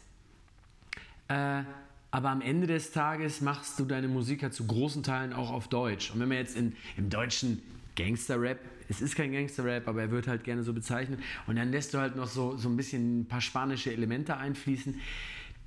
Äh, 1.28 1.64
aber 2.12 2.30
am 2.30 2.42
Ende 2.42 2.68
des 2.68 2.92
Tages 2.92 3.42
machst 3.42 3.80
du 3.80 3.86
deine 3.86 4.10
Musik 4.10 4.42
ja 4.42 4.52
zu 4.52 4.68
großen 4.68 5.02
Teilen 5.02 5.34
auch 5.34 5.52
auf 5.52 5.70
Deutsch. 5.70 6.12
Und 6.12 6.20
wenn 6.20 6.28
man 6.28 6.38
jetzt 6.38 6.58
in, 6.58 6.76
im 6.98 7.10
deutschen 7.10 7.62
Gangster-Rap, 7.96 8.60
es 8.90 9.02
ist 9.02 9.16
kein 9.16 9.32
Gangster-Rap, 9.32 9.88
aber 9.88 10.02
er 10.02 10.12
wird 10.12 10.28
halt 10.28 10.44
gerne 10.44 10.64
so 10.64 10.74
bezeichnet, 10.74 11.22
und 11.48 11.56
dann 11.56 11.72
lässt 11.72 11.94
du 11.94 12.00
halt 12.00 12.18
noch 12.18 12.28
so, 12.28 12.58
so 12.58 12.68
ein 12.68 12.76
bisschen 12.76 13.22
ein 13.22 13.26
paar 13.26 13.40
spanische 13.40 13.94
Elemente 13.94 14.36
einfließen, 14.36 15.00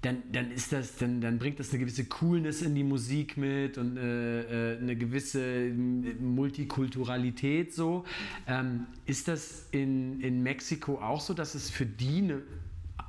dann, 0.04 0.22
dann, 0.30 0.50
ist 0.50 0.72
das, 0.72 0.96
dann, 0.96 1.20
dann 1.20 1.38
bringt 1.38 1.58
das 1.58 1.70
eine 1.70 1.78
gewisse 1.78 2.04
Coolness 2.04 2.62
in 2.62 2.74
die 2.74 2.84
Musik 2.84 3.36
mit 3.36 3.78
und 3.78 3.96
äh, 3.96 4.74
äh, 4.74 4.78
eine 4.78 4.96
gewisse 4.96 5.42
M- 5.42 6.34
Multikulturalität 6.34 7.74
so. 7.74 8.04
Ähm, 8.46 8.86
ist 9.06 9.28
das 9.28 9.68
in, 9.70 10.20
in 10.20 10.42
Mexiko 10.42 10.98
auch 10.98 11.20
so, 11.20 11.32
dass 11.32 11.54
es 11.54 11.70
für 11.70 11.86
die 11.86 12.18
eine, 12.18 12.42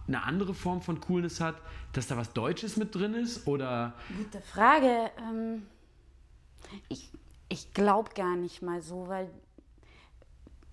eine 0.08 0.24
andere 0.24 0.54
Form 0.54 0.82
von 0.82 1.02
Coolness 1.02 1.42
hat, 1.42 1.56
dass 1.94 2.08
da 2.08 2.16
was 2.18 2.34
Deutsches 2.34 2.78
mit 2.78 2.96
drin 2.96 3.14
ist? 3.14 3.46
Oder 3.48 3.94
Gute 4.18 4.42
Frage. 4.42 5.12
Ähm, 5.30 5.64
ich 6.90 7.12
ich 7.50 7.74
glaube 7.74 8.12
gar 8.16 8.36
nicht 8.36 8.62
mal 8.62 8.82
so, 8.82 9.08
weil 9.08 9.30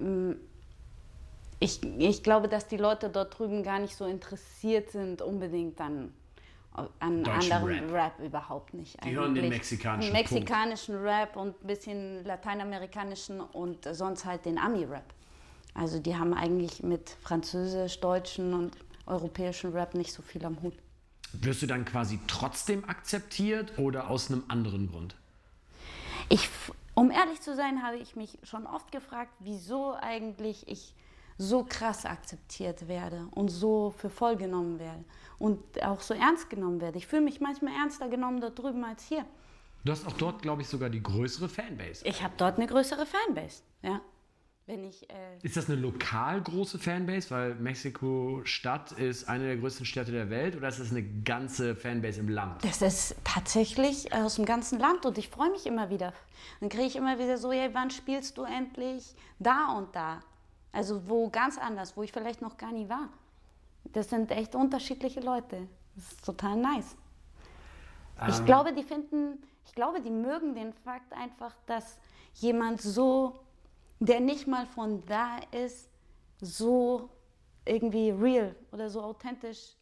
ähm, 0.01 0.37
ich, 1.63 1.81
ich 1.99 2.23
glaube, 2.23 2.49
dass 2.49 2.67
die 2.67 2.77
Leute 2.77 3.09
dort 3.09 3.39
drüben 3.39 3.63
gar 3.63 3.79
nicht 3.79 3.97
so 3.97 4.05
interessiert 4.05 4.91
sind 4.91 5.23
unbedingt 5.23 5.81
an, 5.81 6.13
an 6.99 7.23
Deutschen 7.23 7.53
anderen 7.53 7.91
Rap. 7.91 8.19
Rap. 8.19 8.27
überhaupt 8.27 8.75
nicht. 8.75 9.03
Die 9.05 9.15
hören 9.15 9.35
den 9.35 9.45
eigentlich. 9.45 9.59
mexikanischen 9.59 10.13
Den 10.13 10.21
mexikanischen 10.21 10.97
Rap 10.97 11.37
und 11.37 11.63
ein 11.63 11.67
bisschen 11.67 12.25
lateinamerikanischen 12.25 13.41
und 13.41 13.87
sonst 13.93 14.25
halt 14.25 14.45
den 14.45 14.59
Ami-Rap. 14.59 15.05
Also 15.75 16.01
die 16.01 16.17
haben 16.17 16.35
eigentlich 16.35 16.83
mit 16.83 17.11
französisch, 17.23 18.01
deutschen 18.01 18.55
und 18.55 18.77
europäischen 19.07 19.73
Rap 19.73 19.95
nicht 19.95 20.13
so 20.13 20.23
viel 20.23 20.45
am 20.45 20.61
Hut. 20.63 20.75
wirst 21.33 21.63
du 21.63 21.67
dann 21.67 21.85
quasi 21.85 22.19
trotzdem 22.27 22.85
akzeptiert 22.89 23.79
oder 23.79 24.11
aus 24.11 24.31
einem 24.31 24.43
anderen 24.49 24.91
Grund? 24.91 25.15
Ich, 26.29 26.49
um 26.95 27.11
ehrlich 27.11 27.41
zu 27.41 27.55
sein, 27.55 27.83
habe 27.83 27.97
ich 27.97 28.17
mich 28.17 28.39
schon 28.43 28.67
oft 28.67 28.91
gefragt, 28.93 29.33
wieso 29.39 29.95
eigentlich 29.95 30.69
ich 30.69 30.95
so 31.43 31.65
krass 31.65 32.07
akzeptiert 32.07 32.89
werde 32.89 33.27
und 33.33 33.49
so 33.49 33.93
für 33.97 34.11
voll 34.11 34.37
genommen 34.37 34.79
werde 34.79 35.05
und 35.39 35.83
auch 35.83 36.01
so 36.01 36.15
ernst 36.15 36.49
genommen 36.51 36.81
werde. 36.81 36.99
Ich 36.99 37.07
fühle 37.07 37.23
mich 37.23 37.41
manchmal 37.41 37.75
ernster 37.75 38.09
genommen 38.09 38.41
dort 38.41 38.59
drüben 38.59 38.85
als 38.85 39.05
hier. 39.05 39.25
Du 39.85 39.91
hast 39.91 40.07
auch 40.07 40.13
dort, 40.13 40.43
glaube 40.43 40.63
ich, 40.63 40.69
sogar 40.69 40.91
die 40.91 41.03
größere 41.03 41.49
Fanbase. 41.49 42.07
Ich 42.07 42.23
habe 42.23 42.35
dort 42.37 42.57
eine 42.57 42.69
größere 42.69 43.05
Fanbase. 43.05 43.63
Ja. 43.83 44.01
Wenn 44.67 44.85
ich, 44.85 45.11
äh, 45.11 45.39
Ist 45.43 45.57
das 45.57 45.69
eine 45.69 45.81
lokal 45.81 46.41
große 46.41 46.79
Fanbase? 46.79 47.31
Weil 47.33 47.57
Mexiko-Stadt 47.57 48.93
ist 48.93 49.29
eine 49.29 49.47
der 49.47 49.57
größten 49.57 49.85
Städte 49.85 50.13
der 50.13 50.31
Welt 50.31 50.55
oder 50.55 50.69
ist 50.69 50.79
das 50.79 50.93
eine 50.93 51.03
ganze 51.03 51.75
Fanbase 51.75 52.21
im 52.21 52.29
Land? 52.29 52.65
das 52.65 52.81
ist 52.81 53.17
tatsächlich 53.25 54.15
aus 54.15 54.37
dem 54.37 54.45
ganzen 54.45 54.79
Land 54.79 55.05
und 55.05 55.19
ich 55.19 55.31
freue 55.31 55.51
mich 55.51 55.67
immer 55.67 55.91
wieder. 55.91 56.13
Dann 56.61 56.69
kriege 56.69 56.85
ich 56.85 56.95
immer 56.95 57.19
wieder 57.19 57.39
so, 57.39 57.51
hey, 57.51 57.71
wann 57.73 57.91
spielst 57.91 58.39
du 58.39 58.45
endlich 58.45 59.17
da 59.41 59.73
und 59.77 59.97
da? 59.97 60.21
Also 60.73 61.07
wo 61.09 61.29
ganz 61.29 61.59
anders, 61.59 61.97
wo 61.97 62.03
ich 62.03 62.13
vielleicht 62.13 62.41
noch 62.41 62.57
gar 62.57 62.73
nie 62.73 62.89
war. 62.89 63.09
Das 63.93 64.09
sind 64.11 64.31
echt 64.31 64.55
unterschiedliche 64.55 65.21
Leute. 65.21 65.69
Das 65.95 66.05
ist 66.13 66.25
total 66.25 66.57
nice. 66.57 66.97
Ich 68.29 68.39
Ähm, 68.39 68.45
glaube, 68.47 68.73
die 68.73 68.83
finden, 68.83 69.43
ich 69.67 69.75
glaube, 69.75 70.01
die 70.01 70.11
mögen 70.11 70.55
den 70.55 70.73
Fakt 70.73 71.13
einfach, 71.13 71.55
dass 71.67 71.99
jemand 72.35 72.81
so, 72.81 73.41
der 74.01 74.21
nicht 74.21 74.47
mal 74.47 74.67
von 74.67 75.05
da 75.07 75.39
ist, 75.51 75.89
so 76.41 77.11
irgendwie 77.65 78.11
real 78.11 78.55
oder 78.73 78.89
so 78.91 79.03
authentisch 79.03 79.75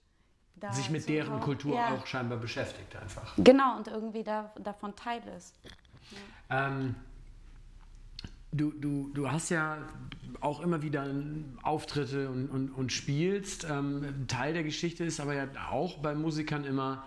da 0.56 0.72
sich 0.72 0.90
mit 0.90 1.08
deren 1.08 1.34
auch- 1.38 1.40
Kultur 1.44 1.74
ja, 1.74 1.94
auch 1.94 2.06
scheinbar 2.06 2.38
beschäftigt 2.38 2.94
einfach. 2.96 3.32
Genau, 3.38 3.76
und 3.76 3.88
irgendwie 3.88 4.22
da, 4.22 4.52
davon 4.58 4.94
Teil 4.96 5.22
ist. 5.36 5.54
Ähm, 6.50 6.94
du, 8.52 8.72
du, 8.72 9.10
du 9.14 9.30
hast 9.30 9.50
ja 9.50 9.78
auch 10.40 10.60
immer 10.60 10.82
wieder 10.82 11.06
Auftritte 11.62 12.28
und, 12.30 12.48
und, 12.48 12.70
und 12.70 12.92
spielst. 12.92 13.66
Ähm, 13.68 14.26
Teil 14.26 14.54
der 14.54 14.62
Geschichte 14.62 15.04
ist 15.04 15.20
aber 15.20 15.34
ja 15.34 15.46
auch 15.70 15.98
bei 15.98 16.14
Musikern 16.14 16.64
immer 16.64 17.04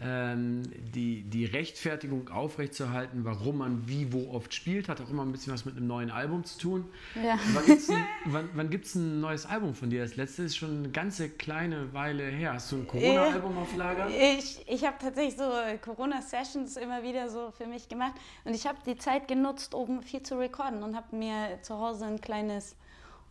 ähm, 0.00 0.62
die, 0.94 1.22
die 1.22 1.44
Rechtfertigung 1.44 2.28
aufrechtzuerhalten, 2.28 3.24
warum 3.24 3.58
man 3.58 3.88
wie 3.88 4.12
wo 4.12 4.30
oft 4.32 4.52
spielt. 4.54 4.88
Hat 4.88 5.00
auch 5.00 5.10
immer 5.10 5.22
ein 5.24 5.32
bisschen 5.32 5.52
was 5.52 5.64
mit 5.64 5.76
einem 5.76 5.86
neuen 5.86 6.10
Album 6.10 6.44
zu 6.44 6.58
tun. 6.58 6.84
Ja. 7.14 7.38
Wann 7.52 7.64
ein, 7.70 8.06
wann, 8.26 8.48
wann 8.54 8.70
gibt's 8.70 8.94
ein 8.94 9.20
neues 9.20 9.46
Album 9.46 9.74
von 9.74 9.90
dir? 9.90 10.02
Das 10.02 10.16
letzte 10.16 10.44
ist 10.44 10.56
schon 10.56 10.78
eine 10.78 10.88
ganze 10.90 11.28
kleine 11.28 11.92
Weile 11.92 12.24
her. 12.24 12.54
Hast 12.54 12.72
du 12.72 12.76
ein 12.76 12.86
Corona-Album 12.86 13.58
auf 13.58 13.76
Lager? 13.76 14.08
Ich, 14.08 14.64
ich 14.66 14.84
habe 14.84 14.96
tatsächlich 15.00 15.36
so 15.36 15.44
äh, 15.44 15.78
Corona-Sessions 15.78 16.76
immer 16.76 17.02
wieder 17.02 17.28
so 17.28 17.50
für 17.50 17.66
mich 17.66 17.88
gemacht 17.88 18.14
und 18.44 18.54
ich 18.54 18.66
habe 18.66 18.78
die 18.86 18.96
Zeit 18.96 19.28
genutzt, 19.28 19.74
um 19.74 20.02
viel 20.02 20.22
zu 20.22 20.38
recorden 20.38 20.82
und 20.82 20.96
habe 20.96 21.14
mir 21.14 21.58
zu 21.62 21.78
Hause 21.78 22.06
ein 22.06 22.20
kleines 22.20 22.76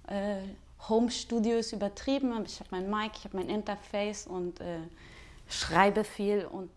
äh, 0.07 0.41
Home-Studio 0.89 1.57
ist 1.57 1.73
übertrieben. 1.73 2.33
Ich 2.45 2.59
habe 2.59 2.69
mein 2.71 2.89
Mic, 2.89 3.11
ich 3.17 3.25
habe 3.25 3.37
mein 3.37 3.49
Interface 3.49 4.25
und 4.25 4.59
äh, 4.59 4.79
schreibe 5.51 6.03
viel 6.03 6.45
und 6.45 6.69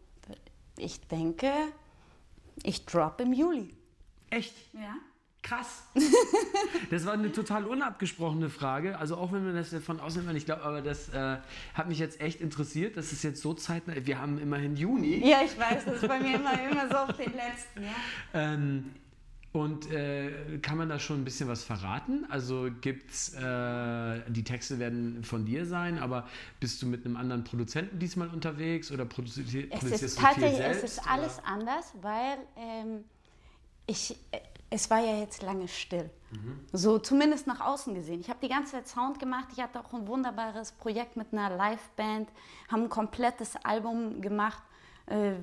ich 0.76 1.00
denke, 1.08 1.52
ich 2.62 2.84
drop 2.86 3.20
im 3.20 3.32
Juli. 3.32 3.74
Echt? 4.30 4.54
Ja. 4.72 4.96
Krass. 5.42 5.82
Das 6.90 7.06
war 7.06 7.14
eine 7.14 7.32
total 7.32 7.64
unabgesprochene 7.64 8.50
Frage. 8.50 8.98
Also 8.98 9.16
auch 9.16 9.32
wenn 9.32 9.44
man 9.44 9.54
das 9.54 9.74
von 9.82 10.00
außen 10.00 10.22
immer 10.22 10.32
nicht 10.32 10.46
glaubt, 10.46 10.62
aber 10.62 10.82
das 10.82 11.08
äh, 11.08 11.38
hat 11.72 11.88
mich 11.88 11.98
jetzt 11.98 12.20
echt 12.20 12.40
interessiert. 12.40 12.96
Das 12.96 13.10
ist 13.10 13.24
jetzt 13.24 13.40
so 13.40 13.54
zeitnah. 13.54 13.94
Wir 13.96 14.20
haben 14.20 14.38
immerhin 14.38 14.76
Juni. 14.76 15.26
Ja, 15.26 15.38
ich 15.44 15.58
weiß, 15.58 15.86
das 15.86 15.96
ist 15.96 16.08
bei 16.08 16.20
mir 16.20 16.36
immer, 16.36 16.52
immer 16.70 16.88
so 16.88 16.96
auf 16.96 17.16
den 17.16 17.32
letzten. 17.32 17.82
Ja. 17.82 17.94
Ähm, 18.34 18.92
und 19.54 19.88
äh, 19.92 20.58
kann 20.62 20.78
man 20.78 20.88
da 20.88 20.98
schon 20.98 21.20
ein 21.20 21.24
bisschen 21.24 21.48
was 21.48 21.62
verraten? 21.62 22.26
Also 22.28 22.70
gibt's, 22.80 23.34
äh, 23.34 24.20
die 24.28 24.42
Texte 24.42 24.80
werden 24.80 25.22
von 25.22 25.44
dir 25.44 25.64
sein, 25.64 26.00
aber 26.00 26.26
bist 26.58 26.82
du 26.82 26.86
mit 26.86 27.06
einem 27.06 27.16
anderen 27.16 27.44
Produzenten 27.44 28.00
diesmal 28.00 28.28
unterwegs 28.30 28.90
oder 28.90 29.04
produzi 29.04 29.68
Es 29.70 29.78
produzierst 29.78 30.02
ist 30.02 30.16
du 30.16 30.20
viel 30.20 30.28
tatsächlich, 30.28 30.56
selbst? 30.56 30.84
es 30.84 30.92
ist 30.98 31.08
alles 31.08 31.40
anders, 31.44 31.92
weil 32.02 32.38
ähm, 32.56 33.04
ich, 33.86 34.16
äh, 34.32 34.40
es 34.70 34.90
war 34.90 34.98
ja 34.98 35.20
jetzt 35.20 35.40
lange 35.42 35.68
still. 35.68 36.10
So 36.72 36.98
zumindest 36.98 37.46
nach 37.46 37.60
außen 37.60 37.94
gesehen. 37.94 38.20
Ich 38.20 38.28
habe 38.28 38.40
die 38.42 38.48
ganze 38.48 38.72
Zeit 38.72 38.88
Sound 38.88 39.20
gemacht. 39.20 39.46
Ich 39.52 39.62
hatte 39.62 39.78
auch 39.78 39.92
ein 39.94 40.08
wunderbares 40.08 40.72
Projekt 40.72 41.16
mit 41.16 41.32
einer 41.32 41.50
Liveband, 41.50 42.28
haben 42.72 42.82
ein 42.82 42.88
komplettes 42.88 43.54
Album 43.62 44.20
gemacht, 44.20 44.64
äh, 45.06 45.34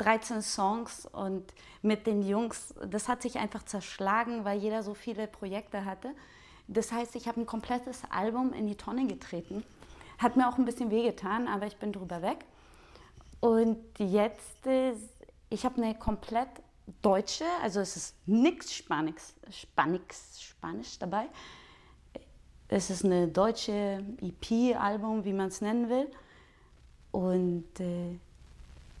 13 0.00 0.42
Songs 0.42 1.06
und 1.06 1.52
mit 1.82 2.06
den 2.06 2.22
Jungs. 2.22 2.74
Das 2.88 3.08
hat 3.08 3.22
sich 3.22 3.38
einfach 3.38 3.64
zerschlagen, 3.64 4.44
weil 4.44 4.58
jeder 4.58 4.82
so 4.82 4.94
viele 4.94 5.26
Projekte 5.26 5.84
hatte. 5.84 6.14
Das 6.68 6.92
heißt, 6.92 7.16
ich 7.16 7.28
habe 7.28 7.40
ein 7.40 7.46
komplettes 7.46 8.02
Album 8.10 8.52
in 8.52 8.66
die 8.66 8.76
Tonne 8.76 9.06
getreten. 9.06 9.64
Hat 10.18 10.36
mir 10.36 10.48
auch 10.48 10.56
ein 10.56 10.64
bisschen 10.64 10.90
wehgetan, 10.90 11.48
aber 11.48 11.66
ich 11.66 11.76
bin 11.76 11.92
drüber 11.92 12.22
weg. 12.22 12.44
Und 13.40 13.78
jetzt, 13.98 14.66
ist, 14.66 15.10
ich 15.48 15.64
habe 15.64 15.82
eine 15.82 15.94
komplett 15.94 16.48
deutsche, 17.02 17.44
also 17.62 17.80
es 17.80 17.96
ist 17.96 18.16
nichts 18.26 18.74
Spanisch, 18.74 19.34
Spanisch, 19.50 20.02
Spanisch 20.38 20.98
dabei. 20.98 21.26
Es 22.68 22.90
ist 22.90 23.04
eine 23.04 23.28
deutsche 23.28 24.04
EP-Album, 24.20 25.24
wie 25.24 25.32
man 25.32 25.48
es 25.48 25.60
nennen 25.60 25.88
will. 25.88 26.10
Und 27.10 27.80
äh, 27.80 28.18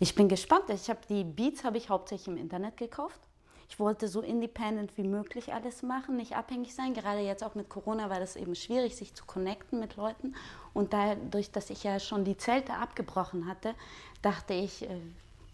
ich 0.00 0.14
bin 0.14 0.28
gespannt. 0.28 0.64
Ich 0.70 0.88
habe 0.90 1.00
die 1.08 1.22
Beats 1.24 1.62
habe 1.62 1.76
ich 1.78 1.88
hauptsächlich 1.88 2.28
im 2.28 2.36
Internet 2.36 2.76
gekauft. 2.76 3.20
ich 3.68 3.78
wollte 3.78 4.08
so 4.08 4.20
independent 4.20 4.96
wie 4.96 5.04
möglich 5.04 5.52
alles 5.54 5.82
machen, 5.84 6.16
nicht 6.16 6.34
abhängig 6.34 6.74
sein. 6.74 6.92
Gerade 6.92 7.20
jetzt 7.20 7.44
auch 7.44 7.54
mit 7.54 7.68
Corona 7.68 8.10
war 8.10 8.18
das 8.18 8.34
eben 8.34 8.56
schwierig, 8.56 8.96
sich 8.96 9.14
zu 9.14 9.24
connecten 9.24 9.78
mit 9.78 9.94
Leuten. 9.96 10.34
Und 10.74 10.92
dadurch, 10.92 11.52
dass 11.52 11.70
ich 11.70 11.84
ja 11.84 12.00
schon 12.00 12.24
die 12.24 12.36
Zelte 12.36 12.74
abgebrochen 12.74 13.46
hatte, 13.46 13.74
dachte 14.22 14.54
ich, 14.54 14.82
äh, 14.82 15.00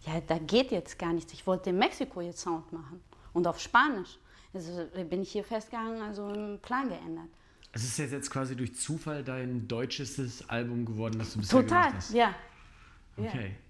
ja, 0.05 0.19
da 0.25 0.39
geht 0.39 0.71
jetzt 0.71 0.97
gar 0.97 1.13
nichts. 1.13 1.31
Ich 1.33 1.45
wollte 1.45 1.69
in 1.69 1.77
Mexiko 1.77 2.21
jetzt 2.21 2.39
Sound 2.39 2.71
machen 2.73 3.03
und 3.33 3.45
auf 3.45 3.59
Spanisch. 3.59 4.17
Also 4.53 4.87
bin 5.09 5.21
ich 5.21 5.31
hier 5.33 5.43
festgegangen, 5.43 6.01
also 6.01 6.29
im 6.29 6.59
Plan 6.59 6.89
geändert. 6.89 7.27
Es 7.73 7.83
ist 7.83 7.97
jetzt 7.99 8.31
quasi 8.31 8.55
durch 8.55 8.73
Zufall 8.75 9.23
dein 9.23 9.67
deutschestes 9.67 10.49
Album 10.49 10.85
geworden, 10.85 11.19
das 11.19 11.33
du 11.33 11.39
bisher 11.39 11.61
Total, 11.61 11.81
gemacht 11.89 11.95
hast. 11.97 12.13
ja. 12.13 12.33
Okay. 13.17 13.47
Ja, 13.49 13.66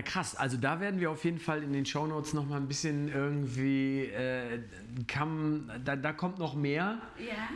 krass. 0.00 0.34
Also 0.34 0.56
da 0.56 0.80
werden 0.80 0.98
wir 0.98 1.10
auf 1.10 1.24
jeden 1.24 1.38
Fall 1.38 1.62
in 1.62 1.72
den 1.72 1.84
Shownotes 1.84 2.32
noch 2.32 2.46
mal 2.46 2.56
ein 2.56 2.68
bisschen 2.68 3.08
irgendwie, 3.08 4.04
äh, 4.06 4.60
kann, 5.06 5.70
da, 5.84 5.94
da 5.94 6.12
kommt 6.12 6.38
noch 6.38 6.54
mehr 6.54 6.98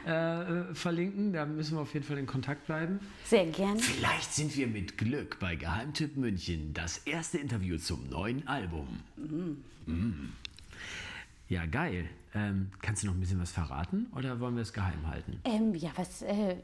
äh, 0.05 0.75
verlinken. 0.75 1.33
Da 1.33 1.47
müssen 1.47 1.77
wir 1.77 1.81
auf 1.81 1.95
jeden 1.95 2.05
Fall 2.05 2.19
in 2.19 2.27
Kontakt 2.27 2.67
bleiben. 2.67 3.01
Sehr 3.25 3.47
gerne. 3.47 3.79
Vielleicht 3.79 4.35
sind 4.35 4.55
wir 4.57 4.67
mit 4.67 4.99
Glück 4.99 5.39
bei 5.41 5.57
Geheimtipp 5.57 6.17
München 6.17 6.75
das 6.75 6.99
erste 6.99 7.39
Interview 7.39 7.79
zum 7.79 8.11
neuen 8.11 8.47
Album. 8.47 9.01
Mm. 9.17 10.33
Ja, 11.49 11.65
geil. 11.65 12.11
Ähm, 12.35 12.71
kannst 12.83 13.03
du 13.03 13.07
noch 13.07 13.15
ein 13.15 13.21
bisschen 13.21 13.41
was 13.41 13.53
verraten 13.53 14.07
oder 14.15 14.39
wollen 14.39 14.55
wir 14.55 14.63
es 14.63 14.75
geheim 14.75 15.07
halten? 15.07 15.41
Ähm, 15.45 15.75
ja, 15.75 15.91
was, 15.97 16.21
äh, 16.21 16.57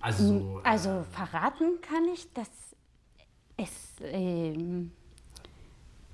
Also, 0.00 0.60
äh, 0.64 0.68
also 0.68 1.04
verraten 1.10 1.80
kann 1.82 2.04
ich, 2.14 2.32
dass 2.32 2.48
es, 3.62 3.94
ähm, 4.00 4.92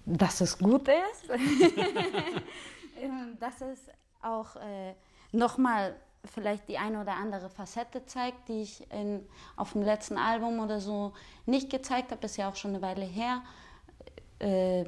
dass 0.04 0.40
es 0.40 0.58
gut 0.58 0.88
ist, 0.88 1.30
Ähm, 3.00 3.36
dass 3.38 3.60
es 3.60 3.80
auch 4.22 4.56
äh, 4.56 4.94
nochmal 5.32 5.94
vielleicht 6.24 6.68
die 6.68 6.78
eine 6.78 7.00
oder 7.00 7.14
andere 7.14 7.48
Facette 7.48 8.04
zeigt, 8.06 8.48
die 8.48 8.62
ich 8.62 8.90
in, 8.92 9.24
auf 9.56 9.72
dem 9.72 9.82
letzten 9.82 10.18
Album 10.18 10.58
oder 10.58 10.80
so 10.80 11.12
nicht 11.46 11.70
gezeigt 11.70 12.10
habe. 12.10 12.26
Ist 12.26 12.36
ja 12.36 12.48
auch 12.48 12.56
schon 12.56 12.72
eine 12.72 12.82
Weile 12.82 13.04
her. 13.04 13.42
Äh, 14.40 14.84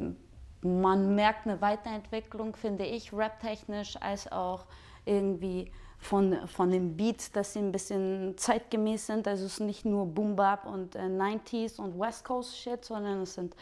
man 0.62 1.14
merkt 1.14 1.46
eine 1.46 1.60
Weiterentwicklung, 1.60 2.56
finde 2.56 2.84
ich, 2.84 3.12
raptechnisch, 3.12 3.96
als 4.00 4.30
auch 4.30 4.66
irgendwie 5.04 5.72
von, 6.00 6.48
von 6.48 6.70
den 6.70 6.96
Beats, 6.96 7.30
dass 7.30 7.52
sie 7.52 7.58
ein 7.60 7.72
bisschen 7.72 8.34
zeitgemäß 8.36 9.06
sind. 9.06 9.28
Also 9.28 9.44
es 9.46 9.54
ist 9.54 9.60
nicht 9.60 9.84
nur 9.84 10.06
Boom 10.06 10.34
Bap 10.34 10.66
und 10.66 10.94
äh, 10.96 11.00
90s 11.00 11.78
und 11.78 11.98
West 11.98 12.24
Coast 12.24 12.56
Shit, 12.56 12.84
sondern 12.84 13.22
es 13.22 13.34
sind 13.34 13.54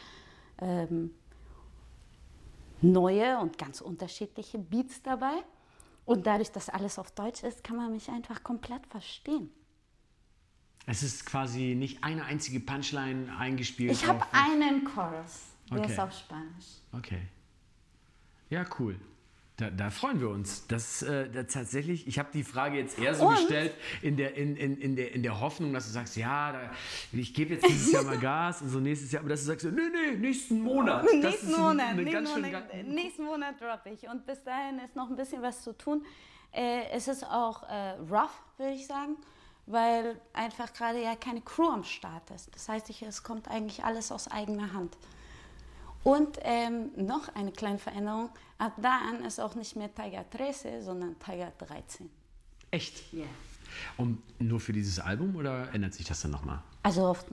ähm, 0.60 1.10
neue 2.80 3.38
und 3.38 3.58
ganz 3.58 3.80
unterschiedliche 3.80 4.58
Beats 4.58 5.02
dabei. 5.02 5.42
Und 6.04 6.26
dadurch, 6.26 6.50
dass 6.50 6.68
alles 6.70 6.98
auf 6.98 7.10
Deutsch 7.10 7.42
ist, 7.42 7.62
kann 7.62 7.76
man 7.76 7.92
mich 7.92 8.08
einfach 8.08 8.42
komplett 8.42 8.86
verstehen. 8.86 9.50
es 10.86 11.02
ist 11.02 11.26
quasi 11.26 11.74
nicht 11.74 12.02
eine 12.02 12.24
einzige 12.24 12.60
Punchline 12.60 13.36
eingespielt. 13.38 13.92
Ich 13.92 14.06
habe 14.06 14.24
einen 14.32 14.84
Chorus, 14.84 15.48
der 15.70 15.80
Okay. 15.80 15.92
ist 15.92 15.98
auf 16.00 16.12
Spanisch. 16.12 16.66
Okay. 16.96 17.20
Ja, 18.48 18.64
cool. 18.78 18.98
Da, 19.58 19.70
da 19.70 19.90
freuen 19.90 20.20
wir 20.20 20.28
uns. 20.28 20.68
Das, 20.68 21.02
äh, 21.02 21.28
das 21.28 21.52
tatsächlich, 21.52 22.06
ich 22.06 22.20
habe 22.20 22.28
die 22.32 22.44
Frage 22.44 22.78
jetzt 22.78 22.96
eher 22.96 23.12
so 23.16 23.26
Und? 23.26 23.34
gestellt 23.34 23.74
in 24.02 24.16
der, 24.16 24.36
in, 24.36 24.56
in, 24.56 24.80
in, 24.80 24.94
der, 24.94 25.12
in 25.12 25.24
der 25.24 25.40
Hoffnung, 25.40 25.72
dass 25.72 25.86
du 25.86 25.92
sagst, 25.92 26.16
ja, 26.16 26.52
da, 26.52 26.70
ich 27.10 27.34
gebe 27.34 27.54
jetzt 27.54 27.66
dieses 27.66 27.90
Jahr 27.90 28.04
mal 28.04 28.18
Gas 28.20 28.62
und 28.62 28.68
so 28.68 28.78
nächstes 28.78 29.10
Jahr, 29.10 29.22
aber 29.22 29.30
dass 29.30 29.40
du 29.40 29.46
sagst, 29.46 29.64
nee, 29.64 29.72
nee, 29.72 30.16
nächsten 30.16 30.62
Monat. 30.62 31.04
Nächsten 31.12 31.50
Monat, 31.50 31.88
eine 31.88 32.02
nächsten, 32.02 32.40
Monat 32.40 32.84
nächsten 32.84 33.24
Monat 33.24 33.60
droppe 33.60 33.90
ich. 33.90 34.08
Und 34.08 34.24
bis 34.26 34.44
dahin 34.44 34.78
ist 34.78 34.94
noch 34.94 35.10
ein 35.10 35.16
bisschen 35.16 35.42
was 35.42 35.64
zu 35.64 35.76
tun. 35.76 36.06
Äh, 36.52 36.90
es 36.92 37.08
ist 37.08 37.24
auch 37.24 37.64
äh, 37.64 37.96
rough, 38.08 38.40
würde 38.58 38.74
ich 38.74 38.86
sagen, 38.86 39.16
weil 39.66 40.20
einfach 40.34 40.72
gerade 40.72 41.02
ja 41.02 41.16
keine 41.16 41.40
Crew 41.40 41.68
am 41.68 41.82
Start 41.82 42.30
ist. 42.30 42.54
Das 42.54 42.68
heißt, 42.68 42.90
ich, 42.90 43.02
es 43.02 43.24
kommt 43.24 43.48
eigentlich 43.48 43.82
alles 43.82 44.12
aus 44.12 44.30
eigener 44.30 44.72
Hand. 44.72 44.96
Und 46.04 46.38
ähm, 46.42 46.90
noch 46.96 47.28
eine 47.34 47.52
kleine 47.52 47.78
Veränderung. 47.78 48.30
Ab 48.58 48.72
da 48.80 49.00
an 49.08 49.24
ist 49.24 49.40
auch 49.40 49.54
nicht 49.54 49.76
mehr 49.76 49.94
Tiger 49.94 50.24
13, 50.30 50.82
sondern 50.82 51.18
Tiger 51.18 51.52
13. 51.58 52.08
Echt? 52.70 53.12
Ja. 53.12 53.26
Und 53.96 54.22
nur 54.40 54.60
für 54.60 54.72
dieses 54.72 54.98
Album 54.98 55.36
oder 55.36 55.72
ändert 55.74 55.94
sich 55.94 56.06
das 56.06 56.20
dann 56.22 56.30
nochmal? 56.30 56.62
Also 56.82 57.04
oft, 57.04 57.26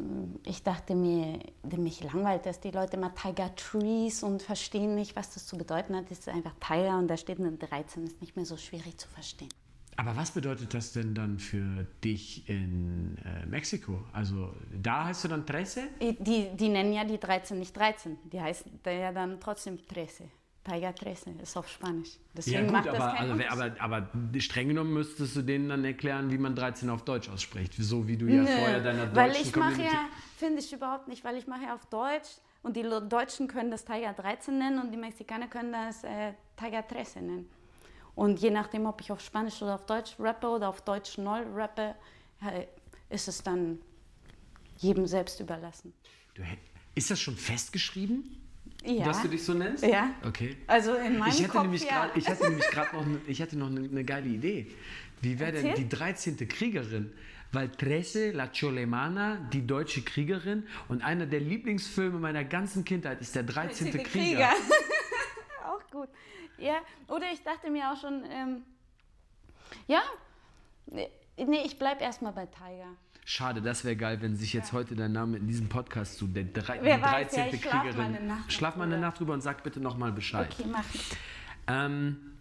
ich 0.44 0.64
dachte 0.64 0.96
mir, 0.96 1.40
mich 1.78 2.04
langweilt 2.04 2.46
das, 2.46 2.60
die 2.60 2.72
Leute 2.72 2.98
immer 2.98 3.14
Tiger 3.14 3.56
Trees 3.56 4.24
und 4.24 4.42
verstehen 4.42 4.96
nicht, 4.96 5.16
was 5.16 5.34
das 5.34 5.46
zu 5.46 5.58
bedeuten 5.58 5.96
hat. 5.96 6.12
Das 6.12 6.20
ist 6.20 6.30
einfach 6.30 6.54
Tiger 6.60 6.98
und 6.98 7.08
da 7.08 7.16
steht 7.16 7.40
eine 7.40 7.52
13, 7.52 8.04
ist 8.04 8.22
nicht 8.22 8.36
mehr 8.36 8.46
so 8.46 8.58
schwierig 8.58 8.98
zu 8.98 9.08
verstehen. 9.08 9.54
Aber 9.98 10.16
was 10.16 10.32
bedeutet 10.32 10.74
das 10.74 10.92
denn 10.92 11.14
dann 11.16 11.40
für 11.40 11.88
dich 12.04 12.48
in 12.50 13.18
äh, 13.24 13.46
Mexiko? 13.46 14.04
Also 14.12 14.54
da 14.82 15.06
heißt 15.06 15.24
du 15.24 15.28
dann 15.30 15.46
13? 15.46 15.88
Die, 16.20 16.50
die 16.56 16.70
nennen 16.70 16.92
ja 16.94 17.06
die 17.06 17.18
13 17.18 17.58
nicht 17.58 17.76
13, 17.76 18.18
die 18.32 18.42
heißt 18.42 18.66
ja 18.86 19.12
dann 19.14 19.40
trotzdem 19.40 19.80
13. 19.88 20.30
Tiger 20.66 20.94
13 20.94 21.40
ist 21.40 21.56
auf 21.56 21.70
Spanisch. 21.70 22.18
Deswegen 22.36 22.58
Ja 22.58 22.64
gut, 22.64 22.72
macht 22.72 22.86
das 22.88 22.96
aber, 22.96 23.14
keinen 23.14 23.42
also, 23.42 23.64
aber, 23.64 24.00
aber 24.00 24.40
streng 24.40 24.70
genommen 24.70 24.94
müsstest 24.94 25.36
du 25.36 25.44
denen 25.44 25.70
dann 25.70 25.86
erklären, 25.86 26.32
wie 26.32 26.40
man 26.40 26.56
13 26.56 26.90
auf 26.90 27.06
Deutsch 27.06 27.30
ausspricht. 27.30 27.76
So 27.76 28.08
wie 28.08 28.18
du 28.18 28.26
ja 28.26 28.42
Nö, 28.42 28.48
vorher 28.48 28.82
deiner 28.82 29.06
deutschen 29.06 29.16
weil 29.16 29.32
ich 29.42 29.56
mache 29.56 29.82
ja, 29.84 30.10
finde 30.38 30.60
ich 30.60 30.74
überhaupt 30.74 31.08
nicht, 31.08 31.24
weil 31.24 31.38
ich 31.38 31.46
mache 31.46 31.66
ja 31.66 31.76
auf 31.76 31.86
Deutsch 31.86 32.30
und 32.64 32.76
die 32.76 32.82
Deutschen 32.82 33.48
können 33.48 33.70
das 33.70 33.86
Tiger 33.86 34.14
13 34.14 34.58
nennen 34.58 34.80
und 34.80 34.92
die 34.92 34.98
Mexikaner 34.98 35.48
können 35.48 35.72
das 35.72 36.04
äh, 36.04 36.34
Tiger 36.58 36.82
13 36.82 37.26
nennen. 37.26 37.50
Und 38.16 38.40
je 38.40 38.50
nachdem, 38.50 38.86
ob 38.86 39.02
ich 39.02 39.12
auf 39.12 39.20
Spanisch 39.22 39.62
oder 39.62 39.76
auf 39.76 39.86
Deutsch 39.86 40.16
rappe 40.20 40.48
oder 40.48 40.70
auf 40.70 40.82
Deutsch 40.82 41.18
Null 41.18 41.46
rappe, 41.54 41.96
ist 43.10 43.28
es 43.28 43.44
dann 43.44 43.80
jedem 44.78 45.06
selbst 45.08 45.40
überlassen. 45.40 45.94
Ist 46.96 47.12
das 47.12 47.20
schon 47.20 47.36
festgeschrieben, 47.36 48.42
Ja. 48.84 49.06
dass 49.06 49.22
du 49.22 49.28
dich 49.28 49.44
so 49.44 49.54
nennst? 49.54 49.84
Ja. 49.86 50.12
Okay. 50.26 50.56
Also 50.68 50.96
in 50.96 51.18
meinem 51.18 51.30
Ich 51.30 51.40
hatte 51.40 51.50
Kopf 51.50 51.62
nämlich 51.64 51.84
ja. 51.84 52.06
grad, 52.06 52.18
ich 52.18 52.28
hatte 52.28 52.50
nämlich 52.50 52.68
gerade 52.70 52.96
noch, 52.96 53.06
eine, 53.06 53.20
ich 53.28 53.42
hatte 53.42 53.58
noch 53.58 53.68
eine, 53.68 53.82
eine 53.82 54.04
geile 54.04 54.28
Idee. 54.28 54.68
Wie 55.22 55.40
wäre 55.40 55.52
denn 55.54 55.76
die 55.76 55.90
13. 55.90 56.38
Kriegerin? 56.48 57.12
Weil 57.52 57.70
Trece, 57.70 58.34
La 58.34 58.48
Cholemana, 58.48 59.38
die 59.54 59.66
deutsche 59.66 60.02
Kriegerin 60.02 60.68
und 60.90 61.02
einer 61.02 61.26
der 61.26 61.40
Lieblingsfilme 61.40 62.20
meiner 62.20 62.44
ganzen 62.44 62.84
Kindheit 62.84 63.22
ist 63.22 63.36
der 63.36 63.44
13. 63.44 63.92
Der 63.92 64.04
Krieger. 64.04 64.50
auch 65.66 65.90
gut. 65.90 66.10
Ja, 66.58 66.76
oder 67.08 67.32
ich 67.34 67.44
dachte 67.44 67.70
mir 67.70 67.92
auch 67.92 68.00
schon, 68.00 68.24
ähm, 68.30 68.62
ja, 69.88 70.02
nee, 70.88 71.10
nee, 71.38 71.62
ich 71.66 71.78
bleib 71.78 72.02
erstmal 72.02 72.32
bei 72.34 72.46
Tiger. 72.46 72.88
Schade, 73.28 73.62
das 73.62 73.84
wäre 73.84 73.96
geil, 73.96 74.22
wenn 74.22 74.36
sich 74.36 74.54
jetzt 74.54 74.72
heute 74.72 74.96
dein 74.96 75.12
Name 75.12 75.38
in 75.38 75.48
diesem 75.48 75.68
Podcast 75.68 76.18
zu 76.18 76.28
der 76.28 76.44
drei, 76.44 76.80
Wer 76.82 76.98
die 76.98 77.04
weiß, 77.04 77.28
13. 77.34 77.40
ja, 77.40 77.54
ich 77.54 77.62
schlaf 77.62 77.82
Kriegerin. 77.82 77.98
mal 77.98 78.06
eine 78.18 78.28
Nacht 78.28 78.54
Schlaf 78.54 78.76
mal 78.76 78.84
eine. 78.84 78.98
Nacht 79.00 79.20
drüber 79.20 79.34
und 79.34 79.42
sag 79.42 79.64
bitte 79.64 79.80
nochmal 79.80 80.12
Bescheid. 80.12 80.54
Okay, 80.58 80.70
mach 80.72 80.86
ich. 80.94 81.10
Ähm, 81.68 82.38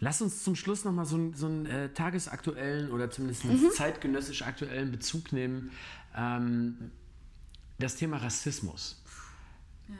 lass 0.00 0.20
uns 0.20 0.44
zum 0.44 0.54
Schluss 0.56 0.84
nochmal 0.84 1.06
so, 1.06 1.16
einen- 1.16 1.32
so 1.34 1.46
einen 1.46 1.64
äh, 1.64 1.88
tagesaktuellen 1.94 2.90
oder 2.92 3.10
zumindest 3.10 3.46
Mhm. 3.46 3.70
zeitgenössisch 3.72 4.42
aktuellen 4.42 4.90
Bezug 4.92 5.32
nehmen. 5.32 5.70
Ähm, 6.14 6.90
das 7.78 7.96
Thema 7.96 8.18
Rassismus. 8.18 9.02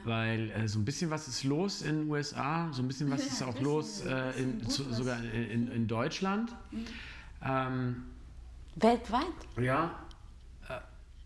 Weil 0.03 0.51
äh, 0.51 0.67
so 0.67 0.79
ein 0.79 0.85
bisschen 0.85 1.09
was 1.09 1.27
ist 1.27 1.43
los 1.43 1.81
in 1.81 2.01
den 2.01 2.09
USA, 2.09 2.69
so 2.71 2.81
ein 2.81 2.87
bisschen 2.87 3.09
was 3.11 3.25
ist 3.25 3.41
auch 3.43 3.59
los 3.59 4.01
äh, 4.05 4.31
in, 4.39 4.67
zu, 4.69 4.83
sogar 4.93 5.19
in, 5.23 5.49
in, 5.49 5.71
in 5.71 5.87
Deutschland. 5.87 6.55
Mhm. 6.71 6.85
Ähm, 7.43 8.03
Weltweit? 8.75 9.23
ja, 9.59 9.95
äh, 10.69 10.73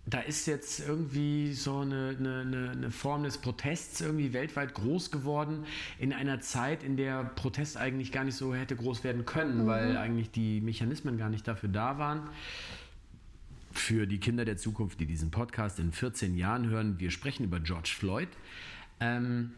da 0.06 0.20
ist 0.22 0.46
jetzt 0.48 0.80
irgendwie 0.80 1.54
so 1.54 1.80
eine, 1.80 2.16
eine, 2.18 2.40
eine- 2.42 2.72
eine 2.72 2.92
Form 2.92 3.24
des 3.24 3.38
Protests 3.38 4.02
irgendwie 4.02 4.34
weltweit 4.34 4.74
groß 4.74 5.12
geworden 5.12 5.66
in 6.00 6.14
einer 6.14 6.40
Zeit, 6.42 6.84
in 6.84 6.98
der 6.98 7.24
Protest 7.24 7.78
eigentlich 7.78 8.12
gar 8.12 8.24
nicht 8.24 8.36
so 8.36 8.56
hätte 8.56 8.76
groß 8.76 9.04
werden 9.04 9.26
können, 9.26 9.68
weil 9.68 9.98
eigentlich 9.98 10.32
die 10.32 10.62
Mechanismen 10.62 11.18
gar 11.18 11.30
nicht 11.30 11.48
dafür 11.48 11.70
da 11.70 11.98
waren. 11.98 12.30
Für 13.74 14.06
die 14.06 14.20
Kinder 14.20 14.46
der 14.46 14.58
Zukunft, 14.58 15.00
die 15.00 15.06
diesen 15.06 15.32
Podcast 15.32 15.80
in 15.80 15.92
14 15.92 16.36
Jahren 16.36 16.70
hören, 16.70 17.00
wir 17.00 17.12
sprechen 17.12 17.44
über 17.44 17.60
George 17.60 17.92
Floyd. 17.98 18.30
Ähm, 19.00 19.52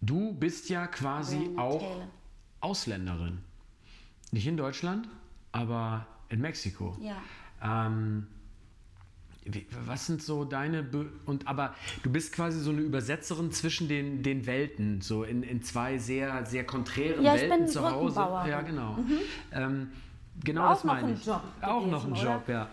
du 0.00 0.32
bist 0.32 0.70
ja 0.70 0.86
quasi 0.86 1.50
auch 1.56 1.80
Taylor. 1.80 2.08
Ausländerin. 2.60 3.38
Nicht 4.32 4.46
in 4.46 4.56
Deutschland, 4.56 5.08
aber 5.52 6.06
in 6.30 6.40
Mexiko. 6.40 6.96
Ja. 7.00 7.22
Ähm, 7.62 8.26
was 9.86 10.06
sind 10.06 10.22
so 10.22 10.44
deine 10.44 10.82
Be 10.82 11.06
und 11.26 11.46
aber 11.46 11.74
du 12.02 12.10
bist 12.10 12.32
quasi 12.32 12.60
so 12.60 12.70
eine 12.70 12.80
Übersetzerin 12.80 13.52
zwischen 13.52 13.88
den, 13.88 14.22
den 14.22 14.46
Welten, 14.46 15.00
so 15.00 15.22
in, 15.22 15.42
in 15.42 15.62
zwei 15.62 15.98
sehr 15.98 16.44
sehr 16.44 16.64
konträren 16.64 17.22
Ja, 17.22 17.34
Welten 17.34 17.66
zu 17.68 17.88
Hause. 17.88 18.20
Ja, 18.20 18.62
genau. 18.62 18.98
Ähm, 19.52 19.88
genau 20.44 20.66
Auch 20.66 20.74
das 20.74 20.84
meine 20.84 21.08
ein 21.08 21.14
ich. 21.14 21.26
Job 21.26 21.42
Auch 21.60 21.86
noch 21.86 22.04
ein 22.04 22.14
Job, 22.14 22.42
oder? 22.46 22.68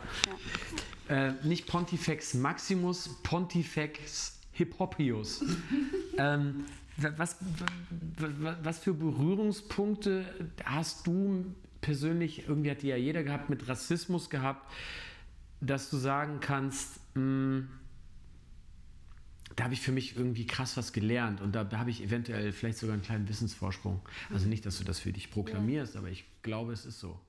ja. 1.09 1.27
Äh, 1.27 1.33
nicht 1.43 1.67
Pontifex 1.67 2.33
Maximus, 2.33 3.09
Pontifex 3.23 4.39
Hippopius. 4.51 5.43
ähm, 6.17 6.65
Was, 7.17 7.37
was 8.63 8.79
für 8.79 8.93
Berührungspunkte 8.93 10.25
hast 10.63 11.05
du 11.05 11.45
persönlich, 11.81 12.47
irgendwie 12.47 12.71
hat 12.71 12.81
die 12.81 12.87
ja 12.87 12.95
jeder 12.95 13.23
gehabt, 13.23 13.49
mit 13.49 13.67
Rassismus 13.67 14.29
gehabt, 14.29 14.71
dass 15.61 15.89
du 15.89 15.97
sagen 15.97 16.39
kannst, 16.39 16.99
mh, 17.15 17.21
hm, 17.21 17.69
da 19.55 19.65
habe 19.65 19.73
ich 19.73 19.81
für 19.81 19.91
mich 19.91 20.17
irgendwie 20.17 20.45
krass 20.45 20.75
was 20.75 20.91
gelernt 20.91 21.39
und 21.41 21.53
da 21.53 21.69
habe 21.71 21.89
ich 21.89 22.03
eventuell 22.03 22.51
vielleicht 22.51 22.77
sogar 22.77 22.93
einen 22.93 23.03
kleinen 23.03 23.29
Wissensvorsprung. 23.29 24.01
Also 24.33 24.47
nicht, 24.47 24.65
dass 24.65 24.77
du 24.77 24.83
das 24.83 24.99
für 24.99 25.13
dich 25.13 25.31
proklamierst, 25.31 25.93
ja. 25.93 26.01
aber 26.01 26.09
ich 26.09 26.25
glaube, 26.41 26.73
es 26.73 26.85
ist 26.85 26.99
so. 26.99 27.19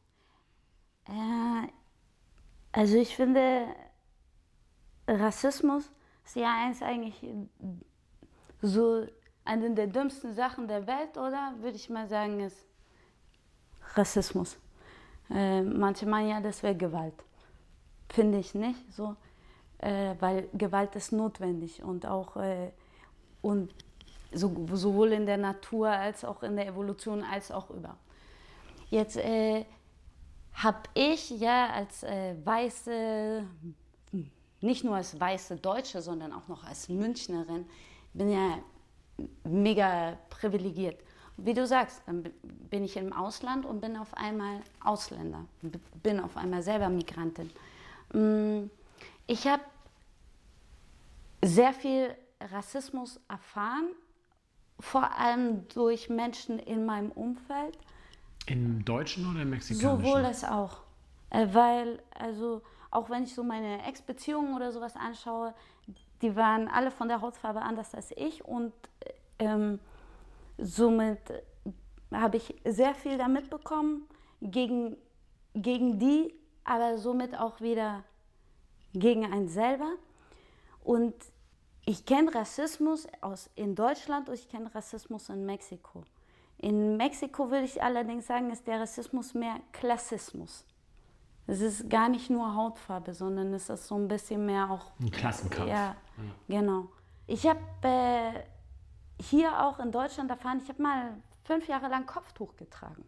Äh, 1.08 1.68
also 2.72 2.96
ich 2.96 3.14
finde, 3.14 3.66
Rassismus 5.06 5.90
ist 6.24 6.36
ja 6.36 6.54
eins 6.64 6.82
eigentlich 6.82 7.24
so 8.62 9.06
eine 9.44 9.70
der 9.74 9.86
dümmsten 9.86 10.34
Sachen 10.34 10.66
der 10.68 10.86
Welt, 10.86 11.16
oder? 11.16 11.54
Würde 11.58 11.76
ich 11.76 11.88
mal 11.88 12.08
sagen, 12.08 12.40
ist 12.40 12.66
Rassismus. 13.94 14.58
Äh, 15.30 15.62
manche 15.62 16.06
meinen 16.06 16.28
ja, 16.28 16.40
das 16.40 16.62
wäre 16.62 16.76
Gewalt. 16.76 17.24
Finde 18.08 18.38
ich 18.38 18.54
nicht 18.54 18.92
so 18.92 19.16
äh, 19.78 20.14
weil 20.20 20.48
Gewalt 20.54 20.94
ist 20.96 21.12
notwendig 21.12 21.82
und 21.82 22.06
auch 22.06 22.36
äh, 22.36 22.70
und 23.42 23.72
so, 24.32 24.66
sowohl 24.72 25.12
in 25.12 25.26
der 25.26 25.36
Natur 25.36 25.88
als 25.88 26.24
auch 26.24 26.42
in 26.42 26.56
der 26.56 26.66
Evolution 26.66 27.22
als 27.22 27.50
auch 27.50 27.70
über. 27.70 27.96
Jetzt 28.90 29.16
äh, 29.16 29.64
habe 30.56 30.78
ich 30.94 31.30
ja 31.30 31.70
als 31.70 32.02
äh, 32.02 32.34
weiße, 32.44 33.44
nicht 34.62 34.84
nur 34.84 34.96
als 34.96 35.18
weiße 35.18 35.56
Deutsche, 35.56 36.00
sondern 36.00 36.32
auch 36.32 36.48
noch 36.48 36.64
als 36.64 36.88
Münchnerin, 36.88 37.66
bin 38.14 38.30
ja 38.30 38.58
mega 39.44 40.16
privilegiert. 40.30 40.98
Wie 41.36 41.52
du 41.52 41.66
sagst, 41.66 42.02
dann 42.06 42.32
bin 42.42 42.84
ich 42.84 42.96
im 42.96 43.12
Ausland 43.12 43.66
und 43.66 43.80
bin 43.80 43.96
auf 43.96 44.14
einmal 44.14 44.60
Ausländer, 44.82 45.44
bin 46.02 46.18
auf 46.20 46.36
einmal 46.38 46.62
selber 46.62 46.88
Migrantin. 46.88 47.50
Mm, 48.14 48.70
ich 49.26 49.46
habe 49.46 49.62
sehr 51.42 51.74
viel 51.74 52.16
Rassismus 52.40 53.20
erfahren, 53.28 53.90
vor 54.80 55.10
allem 55.18 55.68
durch 55.68 56.08
Menschen 56.08 56.58
in 56.58 56.86
meinem 56.86 57.10
Umfeld. 57.10 57.76
Im 58.46 58.84
Deutschen 58.84 59.30
oder 59.30 59.42
im 59.42 59.50
Mexikanischen? 59.50 60.04
Sowohl 60.04 60.24
als 60.24 60.44
auch. 60.44 60.82
Äh, 61.30 61.48
weil, 61.52 62.02
also, 62.18 62.62
auch 62.90 63.10
wenn 63.10 63.24
ich 63.24 63.34
so 63.34 63.42
meine 63.42 63.84
Ex-Beziehungen 63.86 64.54
oder 64.54 64.72
sowas 64.72 64.96
anschaue, 64.96 65.54
die 66.22 66.34
waren 66.34 66.68
alle 66.68 66.90
von 66.90 67.08
der 67.08 67.20
Hautfarbe 67.20 67.60
anders 67.62 67.94
als 67.94 68.12
ich 68.16 68.44
und 68.44 68.72
ähm, 69.38 69.78
somit 70.58 71.20
habe 72.12 72.36
ich 72.38 72.54
sehr 72.64 72.94
viel 72.94 73.18
da 73.18 73.28
mitbekommen 73.28 74.08
gegen, 74.40 74.96
gegen 75.54 75.98
die, 75.98 76.34
aber 76.64 76.98
somit 76.98 77.36
auch 77.38 77.60
wieder 77.60 78.04
gegen 78.92 79.30
einen 79.30 79.48
selber. 79.48 79.92
Und 80.82 81.14
ich 81.84 82.06
kenne 82.06 82.34
Rassismus 82.34 83.06
aus, 83.20 83.50
in 83.54 83.74
Deutschland 83.74 84.28
und 84.28 84.34
ich 84.34 84.48
kenne 84.48 84.74
Rassismus 84.74 85.28
in 85.28 85.44
Mexiko. 85.44 86.04
In 86.58 86.96
Mexiko 86.96 87.50
würde 87.50 87.64
ich 87.64 87.82
allerdings 87.82 88.26
sagen, 88.26 88.50
ist 88.50 88.66
der 88.66 88.80
Rassismus 88.80 89.34
mehr 89.34 89.60
Klassismus. 89.72 90.64
Es 91.46 91.60
ist 91.60 91.88
gar 91.88 92.08
nicht 92.08 92.28
nur 92.30 92.54
Hautfarbe, 92.54 93.14
sondern 93.14 93.54
es 93.54 93.68
ist 93.68 93.86
so 93.86 93.96
ein 93.96 94.08
bisschen 94.08 94.46
mehr 94.46 94.70
auch. 94.70 94.92
Ein 95.00 95.10
Klassenkampf. 95.10 95.68
Ja, 95.68 95.94
ja. 96.48 96.60
genau. 96.60 96.88
Ich 97.26 97.46
habe 97.46 97.60
äh, 97.82 98.32
hier 99.22 99.64
auch 99.64 99.78
in 99.78 99.92
Deutschland 99.92 100.30
erfahren, 100.30 100.60
ich 100.62 100.68
habe 100.68 100.82
mal 100.82 101.16
fünf 101.44 101.68
Jahre 101.68 101.88
lang 101.88 102.06
Kopftuch 102.06 102.56
getragen. 102.56 103.04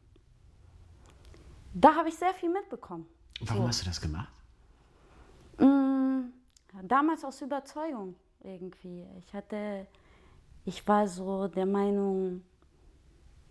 Da 1.74 1.94
habe 1.94 2.09
ich 2.09 2.16
sehr 2.16 2.34
viel 2.34 2.51
mitbekommen. 2.51 3.07
Warum 3.40 3.62
so. 3.62 3.68
hast 3.68 3.82
du 3.82 3.86
das 3.86 4.01
gemacht? 4.01 4.32
Mm, 5.59 6.30
damals 6.82 7.24
aus 7.24 7.40
Überzeugung 7.42 8.14
irgendwie. 8.42 9.07
Ich 9.24 9.34
hatte, 9.34 9.86
ich 10.64 10.86
war 10.86 11.07
so 11.07 11.49
der 11.49 11.66
Meinung, 11.66 12.42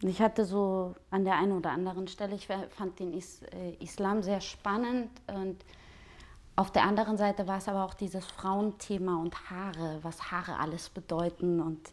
ich 0.02 0.22
hatte 0.22 0.46
so 0.46 0.96
an 1.10 1.26
der 1.26 1.36
einen 1.36 1.54
oder 1.54 1.72
anderen 1.72 2.08
Stelle, 2.08 2.36
ich 2.36 2.48
fand 2.48 3.00
den 3.00 3.14
Is 3.14 3.42
äh, 3.44 3.74
Islam 3.84 4.22
sehr 4.22 4.42
spannend 4.42 5.10
und 5.28 5.58
auf 6.56 6.72
der 6.72 6.84
anderen 6.84 7.18
Seite 7.18 7.48
war 7.48 7.58
es 7.58 7.68
aber 7.68 7.84
auch 7.86 7.94
dieses 7.94 8.26
Frauenthema 8.26 9.22
und 9.22 9.50
Haare, 9.50 10.00
was 10.02 10.32
Haare 10.32 10.58
alles 10.58 10.90
bedeuten 10.90 11.62
und 11.62 11.92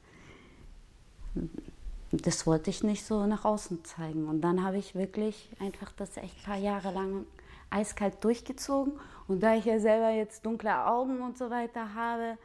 das 2.23 2.47
wollte 2.47 2.71
ich 2.71 2.83
nicht 2.83 3.05
so 3.05 3.27
nach 3.27 3.45
außen 3.45 3.85
zeigen. 3.85 4.29
Und 4.29 4.41
dann 4.41 4.63
habe 4.63 4.79
ich 4.79 4.95
wirklich 4.95 5.51
einfach 5.59 5.93
das 5.93 6.17
echt 6.17 6.45
paar 6.45 6.57
Jahre 6.57 6.93
lang 6.93 7.27
eiskalt 7.71 8.23
durchgezogen. 8.23 8.95
Und 9.27 9.43
da 9.43 9.55
ich 9.55 9.65
ja 9.65 9.79
selber 9.79 10.11
jetzt 10.11 10.47
dunkle 10.47 10.87
Augen 10.87 11.21
und 11.23 11.37
so 11.37 11.51
weiter 11.51 11.95
habe, 11.95 12.39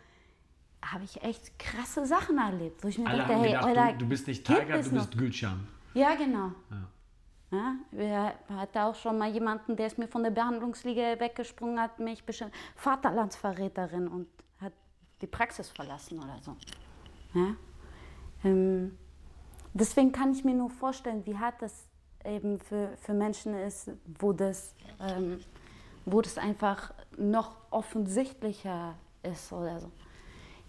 habe 0.81 1.03
ich 1.03 1.21
echt 1.23 1.57
krasse 1.59 2.05
Sachen 2.05 2.37
erlebt. 2.37 2.83
Wo 2.83 2.87
ich 2.87 2.97
mir 2.97 3.07
Alle 3.07 3.19
dachte, 3.19 3.35
hey, 3.35 3.51
gedacht, 3.51 3.93
du, 3.93 3.97
du, 3.97 4.05
bist 4.07 4.27
nicht 4.27 4.45
Tiger, 4.45 4.81
du 4.81 4.89
bist 4.89 5.17
Gülcan. 5.17 5.67
Ja, 5.93 6.15
genau. 6.15 6.51
Ja. 6.71 6.87
Ja, 7.51 7.75
wir 7.89 8.33
hatten 8.49 8.77
auch 8.77 8.93
schon 8.93 9.17
mal 9.17 9.29
jemanden, 9.31 9.75
der 9.75 9.87
ist 9.87 9.97
mir 9.97 10.07
von 10.07 10.21
der 10.21 10.29
Behandlungsliege 10.29 11.15
weggesprungen 11.17 11.79
hat, 11.79 11.99
mich 11.99 12.23
bestimmt 12.23 12.53
Vaterlandsverräterin 12.75 14.07
und 14.07 14.27
hat 14.59 14.73
die 15.21 15.27
Praxis 15.27 15.69
verlassen 15.69 16.19
oder 16.19 16.37
so. 16.41 16.55
Ja? 17.33 17.55
Ähm, 18.43 18.97
deswegen 19.73 20.11
kann 20.11 20.31
ich 20.31 20.43
mir 20.43 20.53
nur 20.53 20.69
vorstellen, 20.69 21.25
wie 21.25 21.35
hart 21.35 21.59
das 21.63 21.87
eben 22.23 22.59
für, 22.59 22.95
für 22.97 23.15
Menschen 23.15 23.55
ist, 23.55 23.89
wo 24.19 24.31
das, 24.31 24.75
ähm, 24.99 25.39
wo 26.05 26.21
das 26.21 26.37
einfach 26.37 26.93
noch 27.17 27.55
offensichtlicher 27.71 28.93
ist 29.23 29.51
oder 29.51 29.79
so. 29.79 29.91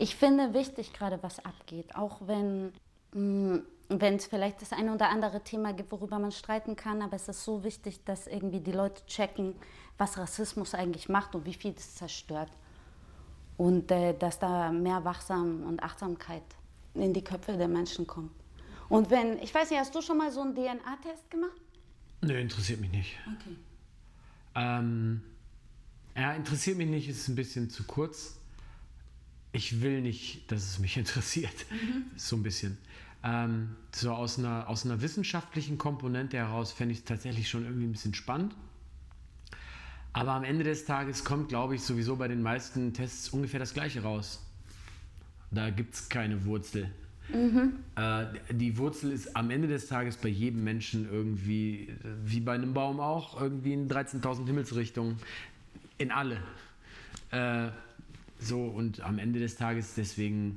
Ich 0.01 0.17
finde 0.17 0.55
wichtig 0.55 0.95
gerade, 0.95 1.23
was 1.23 1.45
abgeht, 1.45 1.95
auch 1.95 2.23
wenn 2.27 2.73
mm, 3.13 3.59
wenn 3.91 4.15
es 4.15 4.27
vielleicht 4.27 4.63
das 4.63 4.73
eine 4.73 4.95
oder 4.95 5.11
andere 5.11 5.43
Thema 5.43 5.73
gibt, 5.73 5.91
worüber 5.91 6.19
man 6.19 6.31
streiten 6.31 6.77
kann, 6.77 7.03
aber 7.03 7.17
es 7.17 7.29
ist 7.29 7.45
so 7.45 7.65
wichtig, 7.65 8.05
dass 8.05 8.29
irgendwie 8.29 8.61
die 8.61 8.73
Leute 8.73 9.05
checken, 9.07 9.57
was 9.99 10.17
Rassismus 10.17 10.75
eigentlich 10.75 11.09
macht 11.09 11.35
und 11.35 11.45
wie 11.45 11.55
viel 11.55 11.75
es 11.77 11.97
zerstört. 11.97 12.53
Und 13.57 13.91
äh, 13.91 14.17
dass 14.17 14.39
da 14.39 14.71
mehr 14.71 15.05
Wachsam 15.05 15.65
und 15.65 15.83
Achtsamkeit 15.83 16.45
in 16.95 17.13
die 17.13 17.23
Köpfe 17.23 17.57
der 17.57 17.69
Menschen 17.69 18.07
kommt. 18.07 18.31
Und 18.89 19.11
wenn, 19.11 19.39
ich 19.41 19.53
weiß 19.53 19.71
nicht, 19.71 19.81
hast 19.81 19.95
du 19.95 20.01
schon 20.01 20.17
mal 20.17 20.31
so 20.31 20.41
einen 20.41 20.55
DNA-Test 20.55 21.31
gemacht? 21.31 21.61
Nö, 22.23 22.39
interessiert 22.39 22.81
mich 22.81 22.93
nicht. 22.93 23.19
Okay. 23.27 23.57
Ähm, 24.55 25.23
ja, 26.17 26.33
interessiert 26.33 26.79
mich 26.79 26.89
nicht, 26.89 27.09
ist 27.09 27.29
ein 27.29 27.35
bisschen 27.35 27.69
zu 27.71 27.85
kurz 27.85 28.39
ich 29.53 29.81
will 29.83 30.01
nicht, 30.01 30.51
dass 30.51 30.65
es 30.65 30.79
mich 30.79 30.97
interessiert. 30.97 31.55
Mhm. 31.71 32.05
So 32.17 32.37
ein 32.37 32.43
bisschen. 32.43 32.79
Ähm, 33.23 33.77
so 33.95 34.13
aus 34.13 34.39
einer, 34.39 34.69
aus 34.69 34.87
einer 34.87 35.03
wissenschaftlichen 35.03 35.77
Komponente 35.77 36.39
heraus 36.39 36.73
fände 36.73 36.93
ich 36.93 37.01
es 37.01 37.05
tatsächlich 37.05 37.49
schon 37.49 37.65
irgendwie 37.65 37.87
ein 37.87 37.93
bisschen 37.93 38.15
spannend. 38.15 38.55
Aber 40.13 40.33
am 40.33 40.45
Ende 40.45 40.65
des 40.65 40.87
Tages 40.87 41.25
kommt, 41.25 41.49
glaube 41.49 41.75
ich, 41.75 41.83
sowieso 41.83 42.17
bei 42.17 42.29
den 42.29 42.43
meisten 42.43 42.93
Tests 42.95 43.29
ungefähr 43.29 43.61
das 43.61 43.75
Gleiche 43.75 44.03
raus. 44.03 44.45
Da 45.51 45.71
gibt 45.71 45.95
es 45.95 46.09
keine 46.09 46.45
Wurzel. 46.45 46.91
Mhm. 47.33 47.75
Äh, 47.97 48.27
die 48.53 48.77
Wurzel 48.79 49.13
ist 49.13 49.37
am 49.37 49.51
Ende 49.51 49.69
des 49.69 49.87
Tages 49.87 50.17
bei 50.17 50.29
jedem 50.29 50.65
Menschen 50.65 51.09
irgendwie, 51.11 51.95
wie 52.25 52.41
bei 52.41 52.55
einem 52.55 52.75
Baum 52.75 52.99
auch, 52.99 53.41
irgendwie 53.41 53.73
in 53.73 53.89
13.000 53.89 54.47
Himmelsrichtungen. 54.47 55.19
In 55.99 56.11
alle. 56.11 56.39
Äh, 57.31 57.69
so, 58.41 58.64
und 58.64 59.01
am 59.01 59.18
Ende 59.18 59.38
des 59.38 59.57
Tages, 59.57 59.95
deswegen 59.95 60.57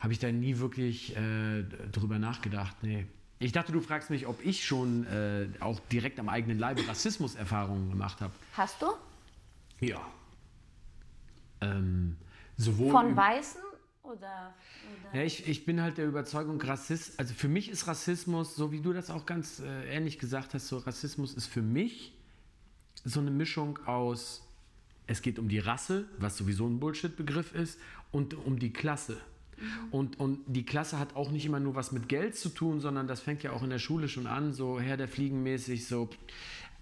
habe 0.00 0.12
ich 0.12 0.18
da 0.18 0.30
nie 0.32 0.58
wirklich 0.58 1.16
äh, 1.16 1.62
drüber 1.92 2.18
nachgedacht. 2.18 2.76
Nee. 2.82 3.06
Ich 3.38 3.52
dachte, 3.52 3.72
du 3.72 3.80
fragst 3.80 4.10
mich, 4.10 4.26
ob 4.26 4.44
ich 4.44 4.64
schon 4.64 5.06
äh, 5.06 5.46
auch 5.60 5.80
direkt 5.90 6.18
am 6.18 6.28
eigenen 6.28 6.58
Leibe 6.58 6.86
Rassismuserfahrungen 6.86 7.90
gemacht 7.90 8.20
habe. 8.20 8.32
Hast 8.54 8.82
du? 8.82 8.86
Ja. 9.80 10.00
Ähm, 11.62 12.16
sowohl 12.56 12.90
Von 12.90 13.16
Weißen 13.16 13.62
oder? 14.02 14.12
oder? 14.12 15.18
Ja, 15.18 15.22
ich, 15.24 15.48
ich 15.48 15.64
bin 15.64 15.80
halt 15.80 15.98
der 15.98 16.06
Überzeugung, 16.06 16.60
Rassismus, 16.60 17.18
also 17.18 17.34
für 17.34 17.48
mich 17.48 17.70
ist 17.70 17.86
Rassismus, 17.86 18.54
so 18.54 18.72
wie 18.72 18.80
du 18.80 18.92
das 18.92 19.10
auch 19.10 19.26
ganz 19.26 19.60
äh, 19.60 19.94
ähnlich 19.94 20.18
gesagt 20.18 20.54
hast, 20.54 20.68
so 20.68 20.78
Rassismus 20.78 21.34
ist 21.34 21.46
für 21.46 21.62
mich 21.62 22.12
so 23.04 23.20
eine 23.20 23.30
Mischung 23.30 23.78
aus 23.86 24.42
es 25.10 25.22
geht 25.22 25.38
um 25.40 25.48
die 25.48 25.58
Rasse, 25.58 26.04
was 26.18 26.36
sowieso 26.36 26.66
ein 26.66 26.78
Bullshit-Begriff 26.78 27.52
ist, 27.52 27.80
und 28.12 28.34
um 28.34 28.58
die 28.60 28.72
Klasse. 28.72 29.16
Mhm. 29.58 29.66
Und, 29.90 30.20
und 30.20 30.38
die 30.46 30.64
Klasse 30.64 30.98
hat 30.98 31.16
auch 31.16 31.32
nicht 31.32 31.44
immer 31.44 31.58
nur 31.58 31.74
was 31.74 31.90
mit 31.90 32.08
Geld 32.08 32.36
zu 32.36 32.48
tun, 32.48 32.80
sondern 32.80 33.08
das 33.08 33.20
fängt 33.20 33.42
ja 33.42 33.50
auch 33.52 33.62
in 33.64 33.70
der 33.70 33.80
Schule 33.80 34.08
schon 34.08 34.26
an, 34.26 34.52
so 34.52 34.78
Herr 34.78 34.96
der 34.96 35.08
Fliegen 35.08 35.42
mäßig, 35.42 35.86
so 35.86 36.08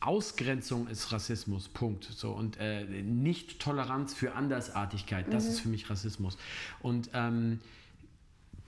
Ausgrenzung 0.01 0.89
ist 0.89 1.11
Rassismus, 1.11 1.69
Punkt. 1.69 2.05
So, 2.05 2.33
und 2.33 2.59
äh, 2.61 2.85
Nicht-Toleranz 2.85 4.15
für 4.15 4.35
Andersartigkeit, 4.35 5.33
das 5.33 5.45
mhm. 5.45 5.51
ist 5.51 5.61
für 5.61 5.69
mich 5.71 5.89
Rassismus. 5.89 6.37
Und 6.83 7.11
ähm, 7.15 7.61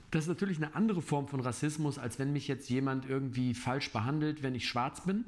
Das 0.09 0.23
ist 0.25 0.27
natürlich 0.27 0.57
eine 0.57 0.75
andere 0.75 1.01
Form 1.01 1.27
von 1.27 1.39
Rassismus, 1.39 1.97
als 1.97 2.17
wenn 2.19 2.33
mich 2.33 2.47
jetzt 2.47 2.69
jemand 2.69 3.07
irgendwie 3.07 3.53
falsch 3.53 3.91
behandelt, 3.91 4.43
wenn 4.43 4.55
ich 4.55 4.67
schwarz 4.67 5.05
bin. 5.05 5.23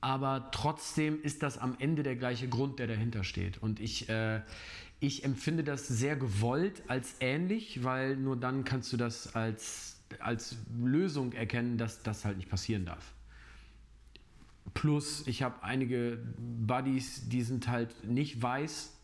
Aber 0.00 0.50
trotzdem 0.52 1.20
ist 1.22 1.42
das 1.42 1.58
am 1.58 1.76
Ende 1.78 2.02
der 2.02 2.16
gleiche 2.16 2.48
Grund, 2.48 2.78
der 2.78 2.86
dahinter 2.86 3.24
steht. 3.24 3.58
Und 3.58 3.80
ich, 3.80 4.08
äh, 4.08 4.42
ich 5.00 5.24
empfinde 5.24 5.64
das 5.64 5.88
sehr 5.88 6.16
gewollt 6.16 6.82
als 6.86 7.16
ähnlich, 7.20 7.82
weil 7.82 8.16
nur 8.16 8.36
dann 8.36 8.64
kannst 8.64 8.92
du 8.92 8.96
das 8.96 9.34
als, 9.34 10.00
als 10.20 10.56
Lösung 10.80 11.32
erkennen, 11.32 11.78
dass 11.78 12.02
das 12.02 12.24
halt 12.24 12.36
nicht 12.36 12.48
passieren 12.48 12.84
darf. 12.86 13.12
Plus, 14.74 15.26
ich 15.26 15.42
habe 15.42 15.62
einige 15.62 16.18
Buddies, 16.38 17.28
die 17.28 17.42
sind 17.42 17.68
halt 17.68 18.04
nicht 18.04 18.40
weiß. 18.40 18.94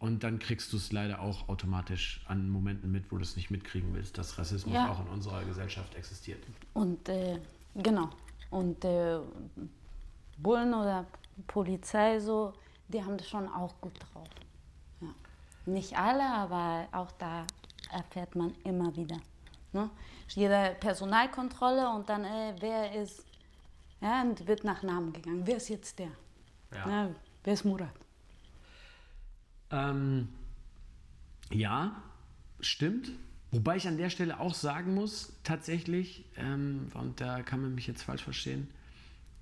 Und 0.00 0.22
dann 0.22 0.38
kriegst 0.38 0.72
du 0.72 0.76
es 0.76 0.92
leider 0.92 1.20
auch 1.20 1.48
automatisch 1.48 2.20
an 2.28 2.48
Momenten 2.48 2.92
mit, 2.92 3.10
wo 3.10 3.16
du 3.16 3.22
es 3.22 3.34
nicht 3.34 3.50
mitkriegen 3.50 3.92
willst, 3.94 4.16
dass 4.16 4.38
Rassismus 4.38 4.74
Ja. 4.76 4.88
auch 4.88 5.00
in 5.04 5.08
unserer 5.08 5.42
Gesellschaft 5.44 5.96
existiert. 5.96 6.38
Und 6.72 7.08
äh, 7.08 7.40
genau. 7.74 8.08
Und 8.50 8.84
äh, 8.84 9.18
Bullen 10.38 10.72
oder 10.74 11.06
Polizei 11.46 12.18
so, 12.20 12.52
die 12.88 13.02
haben 13.02 13.16
das 13.16 13.28
schon 13.28 13.48
auch 13.48 13.74
gut 13.80 13.92
drauf. 13.98 14.28
Ja. 15.00 15.08
Nicht 15.66 15.96
alle, 15.96 16.24
aber 16.24 16.88
auch 16.92 17.10
da 17.12 17.46
erfährt 17.92 18.34
man 18.34 18.54
immer 18.64 18.94
wieder. 18.96 19.18
Ne? 19.72 19.90
Jede 20.28 20.76
Personalkontrolle 20.80 21.88
und 21.90 22.08
dann, 22.08 22.24
äh, 22.24 22.54
wer 22.60 22.94
ist, 22.94 23.24
ja, 24.00 24.22
und 24.22 24.46
wird 24.46 24.64
nach 24.64 24.82
Namen 24.82 25.12
gegangen. 25.12 25.42
Wer 25.44 25.56
ist 25.56 25.68
jetzt 25.68 25.98
der? 25.98 26.10
Ja. 26.72 26.88
Ja, 26.88 27.10
wer 27.44 27.52
ist 27.52 27.64
Murat? 27.64 27.94
Ähm, 29.70 30.28
ja, 31.50 31.92
stimmt. 32.60 33.10
Wobei 33.50 33.76
ich 33.76 33.88
an 33.88 33.96
der 33.96 34.10
Stelle 34.10 34.40
auch 34.40 34.54
sagen 34.54 34.94
muss, 34.94 35.32
tatsächlich, 35.42 36.24
ähm, 36.36 36.90
und 36.94 37.20
da 37.20 37.42
kann 37.42 37.62
man 37.62 37.74
mich 37.74 37.86
jetzt 37.86 38.02
falsch 38.02 38.22
verstehen, 38.22 38.68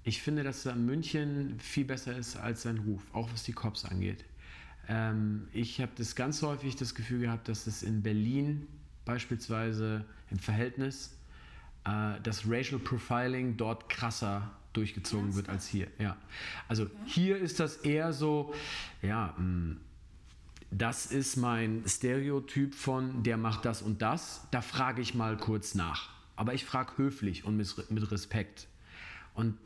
ich 0.06 0.22
finde, 0.22 0.44
dass 0.44 0.64
er 0.64 0.74
in 0.74 0.86
München 0.86 1.58
viel 1.58 1.84
besser 1.84 2.16
ist 2.16 2.36
als 2.36 2.62
sein 2.62 2.78
Ruf, 2.78 3.02
auch 3.12 3.28
was 3.32 3.42
die 3.42 3.52
Cops 3.52 3.84
angeht. 3.84 4.24
Ähm, 4.88 5.48
ich 5.52 5.80
habe 5.80 5.90
das 5.96 6.14
ganz 6.14 6.42
häufig 6.42 6.76
das 6.76 6.94
Gefühl 6.94 7.22
gehabt, 7.22 7.48
dass 7.48 7.66
es 7.66 7.82
in 7.82 8.04
Berlin 8.04 8.68
beispielsweise 9.04 10.04
im 10.30 10.38
Verhältnis 10.38 11.18
äh, 11.84 12.20
das 12.22 12.48
Racial 12.48 12.78
Profiling 12.78 13.56
dort 13.56 13.88
krasser 13.88 14.52
durchgezogen 14.74 15.34
wird 15.34 15.48
als 15.48 15.66
hier. 15.66 15.88
Ja. 15.98 16.16
Also 16.68 16.88
hier 17.06 17.36
ist 17.36 17.58
das 17.58 17.78
eher 17.78 18.12
so, 18.12 18.54
ja, 19.02 19.34
mh, 19.36 19.76
das 20.70 21.06
ist 21.06 21.34
mein 21.34 21.82
Stereotyp 21.84 22.76
von, 22.76 23.24
der 23.24 23.38
macht 23.38 23.64
das 23.64 23.82
und 23.82 24.02
das. 24.02 24.46
Da 24.52 24.60
frage 24.60 25.02
ich 25.02 25.16
mal 25.16 25.36
kurz 25.36 25.74
nach. 25.74 26.10
Aber 26.36 26.54
ich 26.54 26.64
frage 26.64 26.92
höflich 26.96 27.44
und 27.44 27.56
mit, 27.56 27.90
mit 27.90 28.08
Respekt. 28.12 28.68
Und 29.34 29.58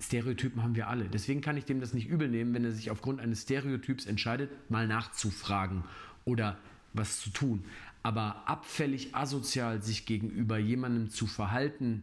Stereotypen 0.00 0.62
haben 0.62 0.74
wir 0.74 0.88
alle. 0.88 1.04
Deswegen 1.04 1.40
kann 1.40 1.56
ich 1.56 1.64
dem 1.66 1.80
das 1.80 1.92
nicht 1.92 2.08
übel 2.08 2.28
nehmen, 2.28 2.54
wenn 2.54 2.64
er 2.64 2.72
sich 2.72 2.90
aufgrund 2.90 3.20
eines 3.20 3.42
Stereotyps 3.42 4.06
entscheidet, 4.06 4.50
mal 4.70 4.86
nachzufragen 4.86 5.84
oder 6.24 6.58
was 6.92 7.20
zu 7.20 7.30
tun. 7.30 7.64
Aber 8.02 8.48
abfällig, 8.48 9.14
asozial 9.14 9.82
sich 9.82 10.06
gegenüber 10.06 10.58
jemandem 10.58 11.10
zu 11.10 11.26
verhalten, 11.26 12.02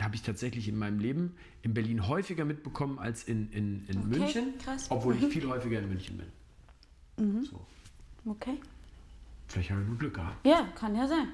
habe 0.00 0.14
ich 0.14 0.22
tatsächlich 0.22 0.68
in 0.68 0.78
meinem 0.78 0.98
Leben 0.98 1.34
in 1.62 1.74
Berlin 1.74 2.06
häufiger 2.06 2.44
mitbekommen 2.44 2.98
als 2.98 3.24
in, 3.24 3.50
in, 3.52 3.86
in 3.86 4.08
München, 4.08 4.56
krass. 4.58 4.86
obwohl 4.88 5.16
ich 5.16 5.26
viel 5.26 5.46
häufiger 5.46 5.80
in 5.80 5.88
München 5.88 6.16
bin. 6.16 7.44
So. 7.44 7.66
Okay. 8.24 8.58
Vielleicht 9.48 9.70
habe 9.70 9.82
ich 9.82 9.88
nur 9.88 9.98
Glück 9.98 10.14
gehabt. 10.14 10.46
Ja, 10.46 10.68
kann 10.74 10.94
ja 10.94 11.06
sein. 11.06 11.28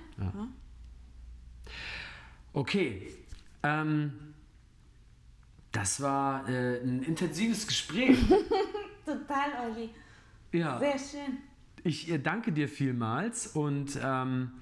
Okay. 2.54 3.08
Ähm, 3.62 4.12
das 5.76 6.00
war 6.00 6.48
äh, 6.48 6.80
ein 6.80 7.02
intensives 7.02 7.66
Gespräch. 7.66 8.16
Total, 9.04 9.70
Olli. 9.70 9.90
ja. 10.52 10.78
Sehr 10.78 10.98
schön. 10.98 11.36
Ich 11.84 12.10
äh, 12.10 12.18
danke 12.18 12.50
dir 12.50 12.66
vielmals 12.66 13.48
und 13.48 13.98
ähm, 14.02 14.52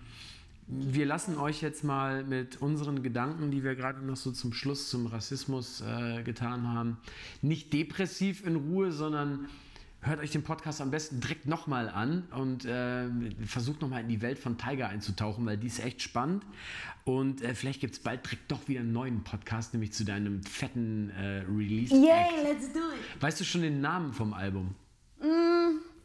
wir 0.67 1.07
lassen 1.07 1.39
euch 1.39 1.63
jetzt 1.63 1.85
mal 1.85 2.25
mit 2.25 2.61
unseren 2.61 3.05
Gedanken, 3.05 3.53
die 3.53 3.63
wir 3.63 3.77
gerade 3.77 4.05
noch 4.05 4.17
so 4.17 4.33
zum 4.33 4.53
Schluss 4.53 4.91
zum 4.91 5.07
Rassismus 5.07 5.83
äh, 5.83 6.25
getan 6.25 6.67
haben, 6.67 6.97
nicht 7.43 7.73
depressiv 7.73 8.45
in 8.45 8.57
Ruhe, 8.57 8.91
sondern 8.91 9.49
hört 10.07 10.21
euch 10.21 10.31
den 10.31 10.43
Podcast 10.43 10.81
am 10.81 10.91
besten 10.91 11.21
direkt 11.21 11.47
nochmal 11.47 11.89
an 11.89 12.29
und 12.37 12.65
äh, 12.65 13.07
versucht 13.47 13.81
nochmal 13.81 14.03
in 14.03 14.09
die 14.09 14.23
Welt 14.23 14.39
von 14.39 14.59
Tiger 14.59 14.89
einzutauchen, 14.89 15.47
weil 15.47 15.57
die 15.57 15.67
ist 15.67 15.83
echt 15.85 16.03
spannend. 16.03 16.45
Und 17.05 17.43
äh, 17.43 17.55
vielleicht 17.55 17.81
gibt 17.81 17.95
es 17.95 18.01
bald 18.01 18.25
direkt 18.25 18.51
doch 18.51 18.69
wieder 18.69 18.81
einen 18.81 18.93
neuen 18.93 19.25
Podcast, 19.25 19.75
nämlich 19.75 19.93
zu 19.93 20.05
deinem 20.05 20.43
fetten 20.43 21.11
äh, 21.11 21.45
Release. 21.49 21.95
Yay, 21.95 22.43
let's 22.43 22.73
do 22.73 22.81
it. 22.81 23.23
Weißt 23.23 23.41
du 23.41 23.45
schon 23.45 23.63
den 23.63 23.81
Namen 23.81 24.13
vom 24.13 24.33
Album? 24.33 24.75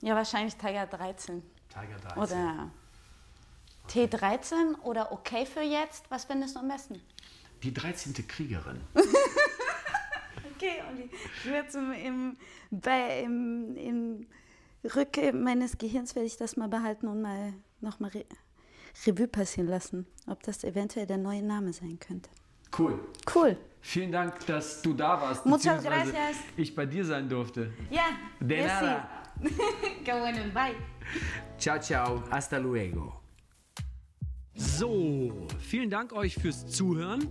Ja, 0.02 0.16
wahrscheinlich 0.16 0.56
Tiger 0.56 0.86
13. 0.86 1.42
Tiger 1.70 1.98
13. 2.16 2.22
Oder 2.22 2.72
T13 3.90 4.80
oder 4.82 5.12
okay 5.12 5.46
für 5.46 5.62
jetzt. 5.62 6.10
Was 6.10 6.26
findest 6.26 6.56
du 6.56 6.60
am 6.60 6.68
besten? 6.70 7.02
Die 7.64 7.74
13. 7.74 8.14
Kriegerin. 8.28 8.80
Okay, 10.60 10.82
Olli. 10.90 11.10
Ich 11.44 11.50
werde 11.50 11.78
im, 11.78 11.92
im, 11.94 12.38
bei, 12.70 13.22
im, 13.22 13.78
im 13.78 14.28
Rücke 14.94 15.32
meines 15.32 15.78
Gehirns 15.78 16.16
werde 16.16 16.26
ich 16.26 16.36
das 16.36 16.58
mal 16.58 16.68
behalten 16.68 17.08
und 17.08 17.22
mal 17.22 17.54
nochmal 17.80 18.12
Re 18.12 18.26
Revue 19.06 19.28
passieren 19.28 19.70
lassen, 19.70 20.06
ob 20.28 20.44
das 20.44 20.64
eventuell 20.66 21.06
der 21.06 21.18
neue 21.18 21.44
Name 21.44 21.72
sein 21.72 21.98
könnte. 22.00 22.30
Cool. 22.78 23.00
Cool. 23.34 23.56
Vielen 23.80 24.12
Dank, 24.12 24.46
dass 24.48 24.82
du 24.82 24.94
da 24.94 25.22
warst. 25.22 25.46
Muchas 25.46 25.82
gracias. 25.82 26.36
Ich 26.58 26.76
bei 26.76 26.86
dir 26.86 27.06
sein 27.06 27.30
durfte. 27.30 27.72
Ja, 27.90 28.08
De 28.42 28.58
merci. 28.58 28.84
nada. 28.84 29.10
Qué 30.04 30.20
bueno, 30.20 30.40
bye. 30.54 30.76
Ciao, 31.58 31.80
ciao. 31.80 32.24
Hasta 32.30 32.58
luego. 32.58 33.22
So, 34.56 35.48
vielen 35.60 35.90
Dank 35.90 36.12
euch 36.12 36.36
fürs 36.36 36.68
Zuhören. 36.68 37.30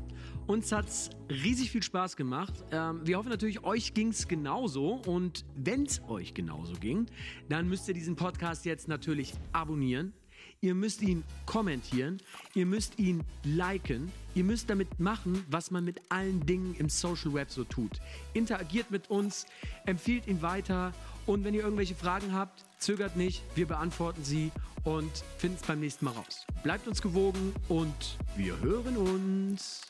Uns 0.49 0.73
hat's 0.73 1.11
riesig 1.29 1.71
viel 1.71 1.83
Spaß 1.83 2.17
gemacht. 2.17 2.55
Ähm, 2.71 3.07
wir 3.07 3.19
hoffen 3.19 3.29
natürlich, 3.29 3.65
euch 3.65 3.93
ging's 3.93 4.29
genauso. 4.29 4.95
Und 5.07 5.45
wenn's 5.55 6.01
euch 6.09 6.33
genauso 6.33 6.73
ging, 6.73 7.05
dann 7.51 7.69
müsst 7.69 7.87
ihr 7.87 7.93
diesen 7.93 8.17
Podcast 8.17 8.65
jetzt 8.65 8.89
natürlich 8.89 9.35
abonnieren. 9.53 10.15
Ihr 10.63 10.75
müsst 10.75 11.03
ihn 11.03 11.23
kommentieren, 11.45 12.17
ihr 12.55 12.65
müsst 12.65 12.99
ihn 12.99 13.25
liken, 13.45 14.11
ihr 14.35 14.43
müsst 14.43 14.71
damit 14.71 14.99
machen, 14.99 15.45
was 15.51 15.71
man 15.71 15.85
mit 15.85 16.01
allen 16.09 16.45
Dingen 16.47 16.75
im 16.77 16.89
Social 16.89 17.35
Web 17.35 17.51
so 17.51 17.65
tut. 17.65 18.01
Interagiert 18.33 18.91
mit 18.91 19.11
uns, 19.11 19.45
empfiehlt 19.85 20.27
ihn 20.27 20.41
weiter 20.41 20.95
und 21.27 21.45
wenn 21.45 21.53
ihr 21.53 21.63
irgendwelche 21.63 21.95
Fragen 21.95 22.33
habt, 22.33 22.65
zögert 22.79 23.17
nicht, 23.17 23.43
wir 23.55 23.67
beantworten 23.67 24.25
sie 24.25 24.53
und 24.85 25.25
finden 25.39 25.59
es 25.61 25.67
beim 25.67 25.81
nächsten 25.81 26.05
Mal 26.05 26.13
raus. 26.13 26.47
Bleibt 26.63 26.87
uns 26.89 27.03
gewogen 27.03 27.55
und 27.69 28.19
wir 28.37 28.59
hören 28.61 28.97
uns. 28.97 29.83